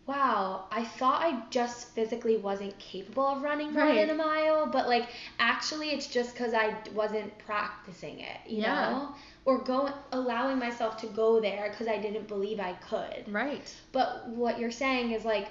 wow, 0.07 0.65
I 0.73 0.85
thought 0.85 1.23
I 1.23 1.41
just 1.51 1.91
physically 1.91 2.37
wasn't 2.37 2.77
capable 2.81 3.25
of 3.25 3.43
running 3.43 3.73
more 3.73 3.85
right. 3.85 3.95
than 3.95 4.11
a 4.11 4.15
mile, 4.15 4.67
but 4.67 4.89
like 4.89 5.09
actually 5.39 5.91
it's 5.91 6.09
just 6.09 6.35
because 6.35 6.53
I 6.55 6.75
wasn't 6.93 7.39
practicing 7.39 8.19
it, 8.19 8.39
you 8.49 8.63
yeah. 8.63 8.91
know? 8.91 9.15
Or 9.45 9.59
going, 9.59 9.93
allowing 10.11 10.59
myself 10.59 10.97
to 10.99 11.07
go 11.07 11.41
there 11.41 11.71
because 11.71 11.87
I 11.87 11.99
didn't 11.99 12.27
believe 12.27 12.59
I 12.59 12.73
could. 12.73 13.33
Right. 13.33 13.73
But 13.93 14.29
what 14.29 14.59
you're 14.59 14.73
saying 14.73 15.13
is 15.13 15.25
like, 15.25 15.49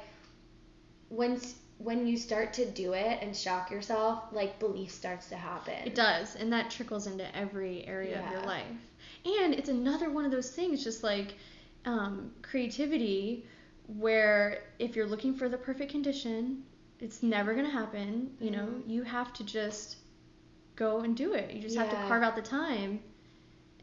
when 1.08 1.40
when 1.80 2.06
you 2.06 2.18
start 2.18 2.54
to 2.54 2.70
do 2.70 2.94
it 2.94 3.20
and 3.22 3.36
shock 3.36 3.72
yourself, 3.72 4.26
like 4.32 4.60
belief 4.60 4.92
starts 4.92 5.30
to 5.30 5.36
happen. 5.36 5.76
It 5.86 5.96
does, 5.96 6.36
and 6.36 6.52
that 6.54 6.70
trickles 6.70 7.08
into 7.08 7.36
every 7.36 7.88
area 7.88 8.20
yeah. 8.20 8.26
of 8.26 8.32
your 8.32 8.42
life. 8.44 8.66
And 9.26 9.54
it's 9.54 9.70
another 9.70 10.10
one 10.10 10.26
of 10.26 10.32
those 10.32 10.52
things, 10.52 10.84
just 10.84 11.04
like 11.04 11.36
um, 11.86 12.32
creativity 12.42 13.46
where 13.88 14.64
if 14.78 14.96
you're 14.96 15.08
looking 15.08 15.34
for 15.34 15.50
the 15.50 15.58
perfect 15.58 15.92
condition, 15.92 16.64
it's 17.00 17.24
never 17.24 17.54
going 17.54 17.66
to 17.66 17.72
happen. 17.72 18.32
You 18.42 18.52
know, 18.52 18.66
mm-hmm. 18.66 18.90
you 18.90 19.04
have 19.04 19.34
to 19.34 19.44
just 19.46 19.96
go 20.76 21.00
and 21.00 21.16
do 21.16 21.34
it. 21.34 21.52
You 21.54 21.62
just 21.62 21.76
yeah. 21.76 21.86
have 21.86 21.92
to 21.92 22.08
carve 22.08 22.24
out 22.24 22.36
the 22.36 22.42
time 22.42 23.00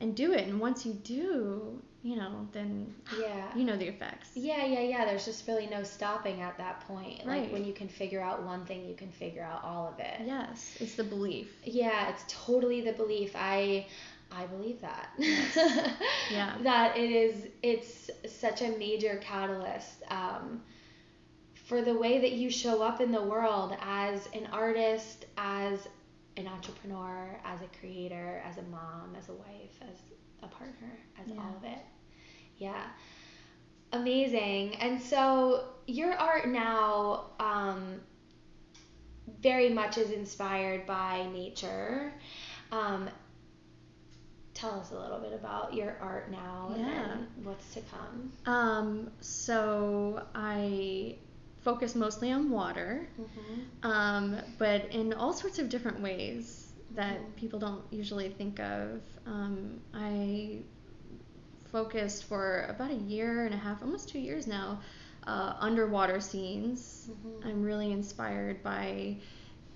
and 0.02 0.14
do 0.14 0.32
it. 0.32 0.46
And 0.46 0.60
once 0.60 0.84
you 0.84 0.92
do, 0.92 1.82
you 2.06 2.14
know, 2.14 2.46
then 2.52 2.94
yeah, 3.18 3.48
you 3.56 3.64
know 3.64 3.76
the 3.76 3.88
effects. 3.88 4.28
Yeah, 4.34 4.64
yeah, 4.64 4.82
yeah. 4.82 5.04
There's 5.04 5.24
just 5.24 5.48
really 5.48 5.66
no 5.66 5.82
stopping 5.82 6.40
at 6.40 6.56
that 6.56 6.86
point. 6.86 7.22
Right. 7.26 7.42
Like 7.42 7.52
when 7.52 7.64
you 7.64 7.72
can 7.72 7.88
figure 7.88 8.20
out 8.20 8.44
one 8.44 8.64
thing, 8.64 8.86
you 8.86 8.94
can 8.94 9.10
figure 9.10 9.42
out 9.42 9.64
all 9.64 9.88
of 9.88 9.98
it. 9.98 10.20
Yes, 10.24 10.76
it's 10.78 10.94
the 10.94 11.02
belief. 11.02 11.48
Yeah, 11.64 12.10
it's 12.10 12.22
totally 12.28 12.80
the 12.80 12.92
belief. 12.92 13.32
I 13.34 13.86
I 14.30 14.46
believe 14.46 14.80
that. 14.82 15.10
yeah. 16.30 16.54
That 16.62 16.96
it 16.96 17.10
is 17.10 17.48
it's 17.64 18.08
such 18.28 18.62
a 18.62 18.68
major 18.78 19.18
catalyst 19.20 20.04
um, 20.08 20.62
for 21.64 21.82
the 21.82 21.98
way 21.98 22.20
that 22.20 22.32
you 22.32 22.50
show 22.50 22.82
up 22.82 23.00
in 23.00 23.10
the 23.10 23.22
world 23.22 23.76
as 23.82 24.28
an 24.32 24.46
artist, 24.52 25.26
as 25.36 25.88
an 26.36 26.46
entrepreneur, 26.46 27.36
as 27.44 27.62
a 27.62 27.80
creator, 27.80 28.40
as 28.48 28.58
a 28.58 28.62
mom, 28.62 29.16
as 29.18 29.28
a 29.28 29.32
wife, 29.32 29.80
as 29.82 29.98
a 30.44 30.46
partner, 30.46 31.00
as 31.20 31.28
yeah. 31.28 31.40
all 31.40 31.56
of 31.56 31.64
it. 31.64 31.80
Yeah. 32.58 32.84
Amazing. 33.92 34.76
And 34.76 35.00
so 35.00 35.64
your 35.86 36.12
art 36.14 36.48
now 36.48 37.26
um, 37.38 38.00
very 39.42 39.68
much 39.70 39.98
is 39.98 40.10
inspired 40.10 40.86
by 40.86 41.26
nature. 41.32 42.12
Um, 42.72 43.08
tell 44.54 44.80
us 44.80 44.90
a 44.90 44.98
little 44.98 45.18
bit 45.18 45.32
about 45.32 45.74
your 45.74 45.96
art 46.00 46.30
now 46.30 46.74
and 46.74 47.26
what's 47.44 47.74
to 47.74 47.80
come. 47.82 48.32
Um, 48.46 49.10
so 49.20 50.22
I 50.34 51.16
focus 51.62 51.94
mostly 51.94 52.32
on 52.32 52.50
water, 52.50 53.08
mm-hmm. 53.20 53.90
um, 53.90 54.36
but 54.58 54.86
in 54.92 55.12
all 55.12 55.32
sorts 55.32 55.58
of 55.58 55.68
different 55.68 56.00
ways 56.00 56.72
that 56.94 57.18
mm-hmm. 57.18 57.30
people 57.32 57.58
don't 57.58 57.82
usually 57.90 58.30
think 58.30 58.58
of. 58.60 59.00
Um, 59.26 59.80
I 59.92 60.58
focused 61.70 62.24
for 62.24 62.66
about 62.68 62.90
a 62.90 62.94
year 62.96 63.44
and 63.44 63.54
a 63.54 63.58
half, 63.58 63.82
almost 63.82 64.08
two 64.08 64.18
years 64.18 64.46
now, 64.46 64.80
uh, 65.26 65.54
underwater 65.58 66.20
scenes. 66.20 67.08
Mm-hmm. 67.10 67.48
I'm 67.48 67.62
really 67.62 67.92
inspired 67.92 68.62
by 68.62 69.16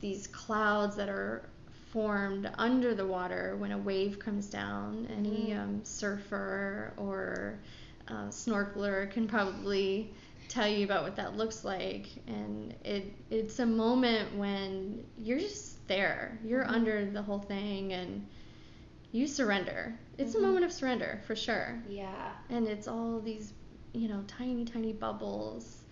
these 0.00 0.26
clouds 0.28 0.96
that 0.96 1.08
are 1.08 1.48
formed 1.92 2.50
under 2.58 2.94
the 2.94 3.06
water 3.06 3.56
when 3.58 3.72
a 3.72 3.78
wave 3.78 4.18
comes 4.18 4.48
down. 4.48 5.06
Any 5.10 5.50
Mhm. 5.50 5.58
um, 5.58 5.84
surfer 5.84 6.92
or 6.96 7.58
uh, 8.08 8.28
snorkeler 8.28 9.10
can 9.10 9.26
probably 9.28 10.12
tell 10.48 10.66
you 10.68 10.84
about 10.84 11.04
what 11.04 11.16
that 11.16 11.36
looks 11.36 11.64
like. 11.64 12.06
And 12.26 12.74
it 12.84 13.12
it's 13.30 13.58
a 13.60 13.66
moment 13.66 14.36
when 14.36 15.04
you're 15.18 15.38
just 15.38 15.86
there. 15.88 16.38
You're 16.44 16.64
Mhm. 16.64 16.70
under 16.70 17.10
the 17.10 17.22
whole 17.22 17.38
thing 17.40 17.92
and 17.92 18.26
you 19.12 19.26
surrender. 19.26 19.98
It's 20.20 20.34
Mhm. 20.34 20.38
a 20.38 20.42
moment 20.42 20.64
of 20.64 20.72
surrender 20.72 21.20
for 21.26 21.34
sure. 21.36 21.82
Yeah. 21.88 22.32
And 22.50 22.66
it's 22.68 22.88
all 22.88 23.20
these, 23.20 23.52
you 23.92 24.08
know, 24.08 24.22
tiny, 24.26 24.64
tiny 24.64 24.92
bubbles 24.92 25.82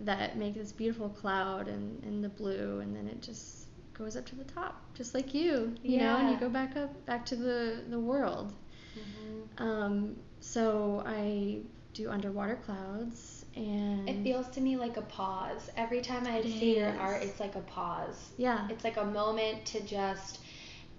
that 0.00 0.36
make 0.36 0.54
this 0.54 0.72
beautiful 0.72 1.08
cloud 1.08 1.68
and 1.68 2.02
in, 2.04 2.08
in 2.14 2.22
the 2.22 2.28
blue, 2.28 2.80
and 2.80 2.94
then 2.96 3.08
it 3.08 3.22
just 3.22 3.66
goes 3.94 4.16
up 4.16 4.26
to 4.26 4.34
the 4.36 4.44
top, 4.44 4.82
just 4.94 5.14
like 5.14 5.34
you, 5.34 5.74
you 5.82 5.98
know, 5.98 6.16
and 6.16 6.30
you 6.30 6.36
go 6.36 6.48
back 6.48 6.76
up, 6.76 7.04
back 7.06 7.24
to 7.26 7.36
the 7.36 7.82
the 7.90 7.98
world. 8.00 8.52
mm-hmm. 8.98 9.64
Um, 9.64 10.16
so 10.40 11.02
I 11.06 11.60
do 11.94 12.10
underwater 12.10 12.56
clouds, 12.56 13.44
and 13.56 14.08
It 14.08 14.22
feels 14.22 14.48
to 14.50 14.60
me 14.60 14.76
like 14.76 14.96
a 14.96 15.02
pause. 15.02 15.70
Every 15.76 16.00
time 16.00 16.26
I 16.26 16.42
see 16.42 16.76
your 16.78 16.92
art, 16.98 17.22
it's 17.22 17.40
like 17.40 17.54
a 17.54 17.60
pause. 17.60 18.30
yeah, 18.36 18.68
It's 18.68 18.84
like 18.84 18.96
a 18.96 19.04
moment 19.04 19.64
to 19.66 19.80
just. 19.80 20.40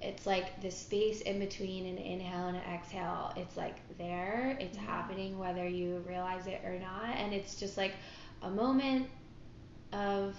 It's 0.01 0.26
like 0.28 0.61
the 0.61 0.69
space 0.71 1.21
in 1.21 1.39
between 1.39 1.86
an 1.88 1.97
inhale 1.97 2.47
and 2.47 2.55
exhale. 2.86 3.33
It's 3.36 3.57
like 3.57 3.75
there. 3.97 4.57
It's 4.59 4.77
Yeah. 4.77 4.83
happening 4.83 5.38
whether 5.38 5.67
you 5.67 6.03
realize 6.07 6.47
it 6.47 6.61
or 6.63 6.79
not, 6.79 7.15
and 7.17 7.33
it's 7.33 7.55
just 7.59 7.77
like 7.77 7.93
a 8.41 8.49
moment 8.49 9.07
of 9.93 10.36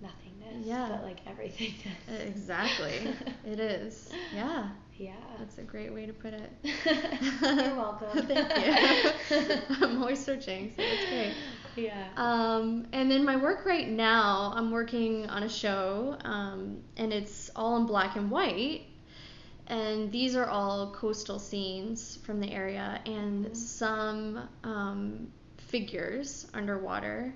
nothingness. 0.00 0.66
Yeah. 0.66 0.88
But 0.90 1.04
like 1.04 1.24
everythingness. 1.24 1.96
exactly. 2.26 3.14
it 3.44 3.58
is. 3.60 4.10
Yeah, 4.34 4.68
Yeah. 4.96 5.12
that's 5.38 5.58
a 5.58 5.62
great 5.62 5.92
way 5.92 6.06
to 6.06 6.12
put 6.12 6.34
it. 6.34 6.50
You're 6.62 7.74
welcome. 7.76 8.22
Thank 8.26 9.30
you. 9.30 9.58
I'm 9.86 10.00
always 10.02 10.24
searching, 10.24 10.72
so 10.76 10.82
that's 10.82 11.06
great. 11.08 11.34
Yeah. 11.76 12.08
Um, 12.16 12.86
and 12.92 13.10
then 13.10 13.24
my 13.24 13.36
work 13.36 13.64
right 13.64 13.88
now, 13.88 14.52
I'm 14.54 14.70
working 14.70 15.26
on 15.30 15.42
a 15.44 15.48
show, 15.48 16.16
um, 16.24 16.78
and 16.96 17.12
it's 17.12 17.50
all 17.56 17.76
in 17.76 17.86
black 17.86 18.16
and 18.16 18.30
white. 18.30 18.82
And 19.68 20.10
these 20.10 20.34
are 20.36 20.46
all 20.48 20.92
coastal 20.92 21.38
scenes 21.38 22.16
from 22.24 22.40
the 22.40 22.50
area, 22.50 23.00
and 23.06 23.46
Mhm. 23.46 23.56
some 23.56 24.48
um, 24.64 25.32
figures 25.58 26.46
underwater. 26.54 27.34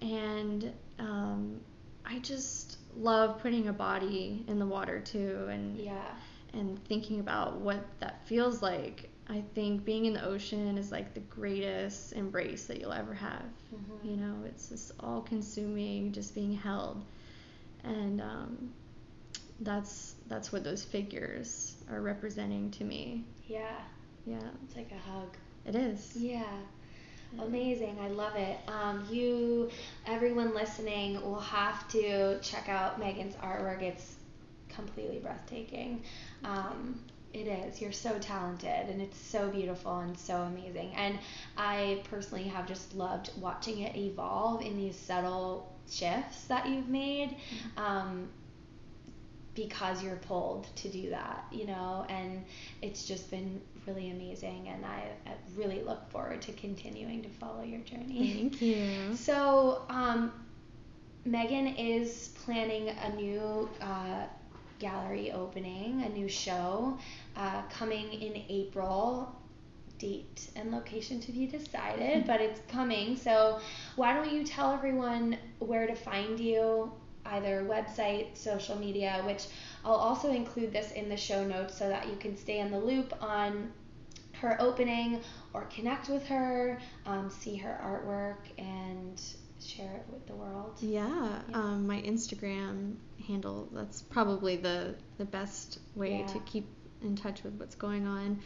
And 0.00 0.72
um, 0.98 1.60
I 2.04 2.18
just 2.20 2.78
love 2.96 3.40
putting 3.40 3.68
a 3.68 3.72
body 3.72 4.44
in 4.48 4.58
the 4.58 4.66
water 4.66 5.00
too, 5.00 5.46
and 5.50 5.78
yeah. 5.78 6.14
and 6.54 6.82
thinking 6.84 7.20
about 7.20 7.60
what 7.60 7.82
that 8.00 8.26
feels 8.26 8.62
like. 8.62 9.08
I 9.28 9.42
think 9.54 9.84
being 9.84 10.04
in 10.06 10.12
the 10.14 10.24
ocean 10.24 10.76
is 10.76 10.92
like 10.92 11.14
the 11.14 11.20
greatest 11.20 12.12
embrace 12.12 12.66
that 12.66 12.80
you'll 12.80 12.92
ever 12.92 13.14
have. 13.14 13.44
Mhm. 13.74 14.04
You 14.10 14.16
know, 14.16 14.34
it's 14.46 14.68
just 14.68 14.92
all 15.00 15.22
consuming, 15.22 16.12
just 16.12 16.34
being 16.34 16.52
held. 16.52 17.04
And 17.84 18.20
um, 18.20 18.72
that's 19.60 20.11
that's 20.28 20.52
what 20.52 20.64
those 20.64 20.84
figures 20.84 21.76
are 21.90 22.00
representing 22.00 22.70
to 22.72 22.84
me. 22.84 23.24
Yeah. 23.46 23.76
Yeah, 24.26 24.38
It's 24.64 24.76
like 24.76 24.90
a 24.92 25.10
hug. 25.10 25.36
it 25.66 25.74
is. 25.74 26.16
Yeah. 26.16 26.44
Amazing. 27.40 27.96
I 28.00 28.08
love 28.08 28.36
it. 28.36 28.58
Um, 28.68 29.06
you, 29.10 29.70
everyone 30.06 30.54
listening, 30.54 31.20
will 31.22 31.40
have 31.40 31.88
to 31.88 32.38
check 32.40 32.68
out 32.68 32.98
Megan's 33.00 33.34
artwork. 33.36 33.82
It's 33.82 34.16
completely 34.68 35.18
breathtaking. 35.18 36.02
Um, 36.44 37.00
it 37.32 37.46
is. 37.46 37.80
You're 37.80 37.92
so 37.92 38.18
talented, 38.18 38.90
and 38.90 39.00
it's 39.00 39.18
so 39.18 39.48
beautiful 39.48 40.00
and 40.00 40.16
so 40.18 40.36
amazing. 40.42 40.92
And 40.94 41.18
I 41.56 42.02
personally 42.10 42.44
have 42.44 42.66
just 42.68 42.94
loved 42.94 43.30
watching 43.40 43.80
it 43.80 43.96
evolve 43.96 44.60
in 44.60 44.76
these 44.76 44.94
subtle 44.96 45.72
shifts 45.90 46.44
that 46.44 46.68
you've 46.68 46.88
made. 46.90 47.36
Um, 47.78 48.28
because 49.54 50.02
you're 50.02 50.16
pulled 50.16 50.66
to 50.76 50.88
do 50.88 51.10
that, 51.10 51.44
you 51.52 51.66
know, 51.66 52.06
and 52.08 52.44
it's 52.80 53.04
just 53.06 53.30
been 53.30 53.60
really 53.86 54.10
amazing, 54.10 54.68
and 54.68 54.84
I, 54.84 55.10
I 55.26 55.34
really 55.56 55.82
look 55.82 56.08
forward 56.10 56.40
to 56.42 56.52
continuing 56.52 57.22
to 57.22 57.28
follow 57.28 57.62
your 57.62 57.80
journey. 57.80 58.34
Thank 58.50 58.62
you. 58.62 59.14
So, 59.14 59.82
um, 59.88 60.32
Megan 61.24 61.68
is 61.68 62.30
planning 62.44 62.88
a 62.88 63.14
new 63.14 63.68
uh, 63.80 64.24
gallery 64.78 65.30
opening, 65.32 66.02
a 66.02 66.08
new 66.08 66.28
show 66.28 66.98
uh, 67.36 67.62
coming 67.70 68.12
in 68.12 68.42
April. 68.48 69.36
Date 69.98 70.50
and 70.56 70.72
location 70.72 71.20
to 71.20 71.30
be 71.30 71.46
decided, 71.46 72.26
but 72.26 72.40
it's 72.40 72.60
coming. 72.68 73.16
So, 73.16 73.60
why 73.94 74.12
don't 74.14 74.32
you 74.32 74.44
tell 74.44 74.72
everyone 74.72 75.38
where 75.60 75.86
to 75.86 75.94
find 75.94 76.40
you? 76.40 76.90
Either 77.24 77.64
website, 77.64 78.36
social 78.36 78.76
media, 78.76 79.22
which 79.24 79.46
I'll 79.84 79.94
also 79.94 80.30
include 80.30 80.72
this 80.72 80.92
in 80.92 81.08
the 81.08 81.16
show 81.16 81.44
notes 81.44 81.76
so 81.76 81.88
that 81.88 82.08
you 82.08 82.16
can 82.16 82.36
stay 82.36 82.58
in 82.58 82.70
the 82.70 82.78
loop 82.78 83.14
on 83.22 83.72
her 84.34 84.56
opening 84.60 85.20
or 85.54 85.64
connect 85.66 86.08
with 86.08 86.26
her, 86.26 86.80
um, 87.06 87.30
see 87.30 87.56
her 87.56 87.78
artwork, 87.82 88.50
and 88.58 89.20
share 89.64 89.94
it 89.94 90.04
with 90.12 90.26
the 90.26 90.34
world. 90.34 90.76
Yeah, 90.80 91.08
Yeah. 91.48 91.54
Um, 91.54 91.86
my 91.86 92.00
Instagram 92.02 92.96
handle, 93.26 93.68
that's 93.72 94.02
probably 94.02 94.56
the, 94.56 94.96
the 95.18 95.24
best 95.24 95.78
way 95.94 96.24
to 96.28 96.38
keep 96.40 96.66
in 97.02 97.16
touch 97.16 97.42
with 97.44 97.54
what's 97.54 97.76
going 97.76 98.06
on, 98.06 98.40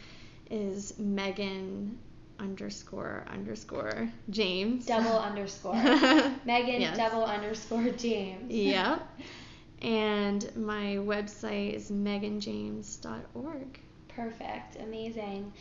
is 0.49 0.97
Megan 0.99 1.97
underscore 2.39 3.23
underscore 3.31 4.09
James. 4.29 4.85
Double 4.85 5.17
underscore. 5.29 5.75
Megan 6.45 6.81
Yes. 6.81 6.97
double 6.97 7.23
underscore 7.25 7.89
James. 7.89 8.51
Yep. 8.51 9.01
And 9.81 10.51
my 10.55 10.95
website 10.97 11.73
is 11.73 11.91
meganjames.org. 11.91 13.79
Perfect. 14.07 14.77
Amazing. 14.81 15.53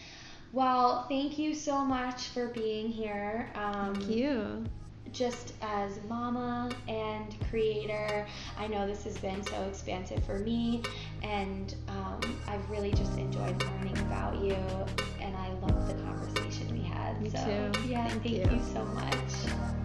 Well, 0.53 1.07
thank 1.09 1.39
you 1.39 1.55
so 1.55 1.85
much 1.85 2.29
for 2.29 2.47
being 2.49 2.89
here. 2.89 3.51
Um, 3.55 3.95
Thank 3.95 4.09
you. 4.09 4.64
Just 5.17 5.55
as 5.62 5.99
mama 6.09 6.71
and 6.89 7.35
creator, 7.49 8.27
I 8.59 8.67
know 8.67 8.87
this 8.87 9.05
has 9.05 9.17
been 9.19 9.43
so 9.43 9.62
expansive 9.64 10.23
for 10.25 10.39
me, 10.39 10.83
and 11.23 11.75
um, 11.89 12.21
I've 12.47 12.69
really 12.71 12.91
just 12.93 13.17
enjoyed 13.17 13.62
learning 13.62 13.99
about 13.99 14.37
you, 14.37 14.57
and 15.21 15.35
I 15.35 15.53
love 15.62 15.89
the 15.89 15.95
conversation 16.03 16.73
we 16.73 16.85
had. 16.85 17.21
Me 17.23 17.31
so, 17.31 17.39
too. 17.73 17.89
Yeah, 17.89 18.09
Thank 18.09 18.23
thank 18.23 18.51
you. 18.51 18.57
you 18.57 18.62
so 18.73 18.85
much. 18.85 19.76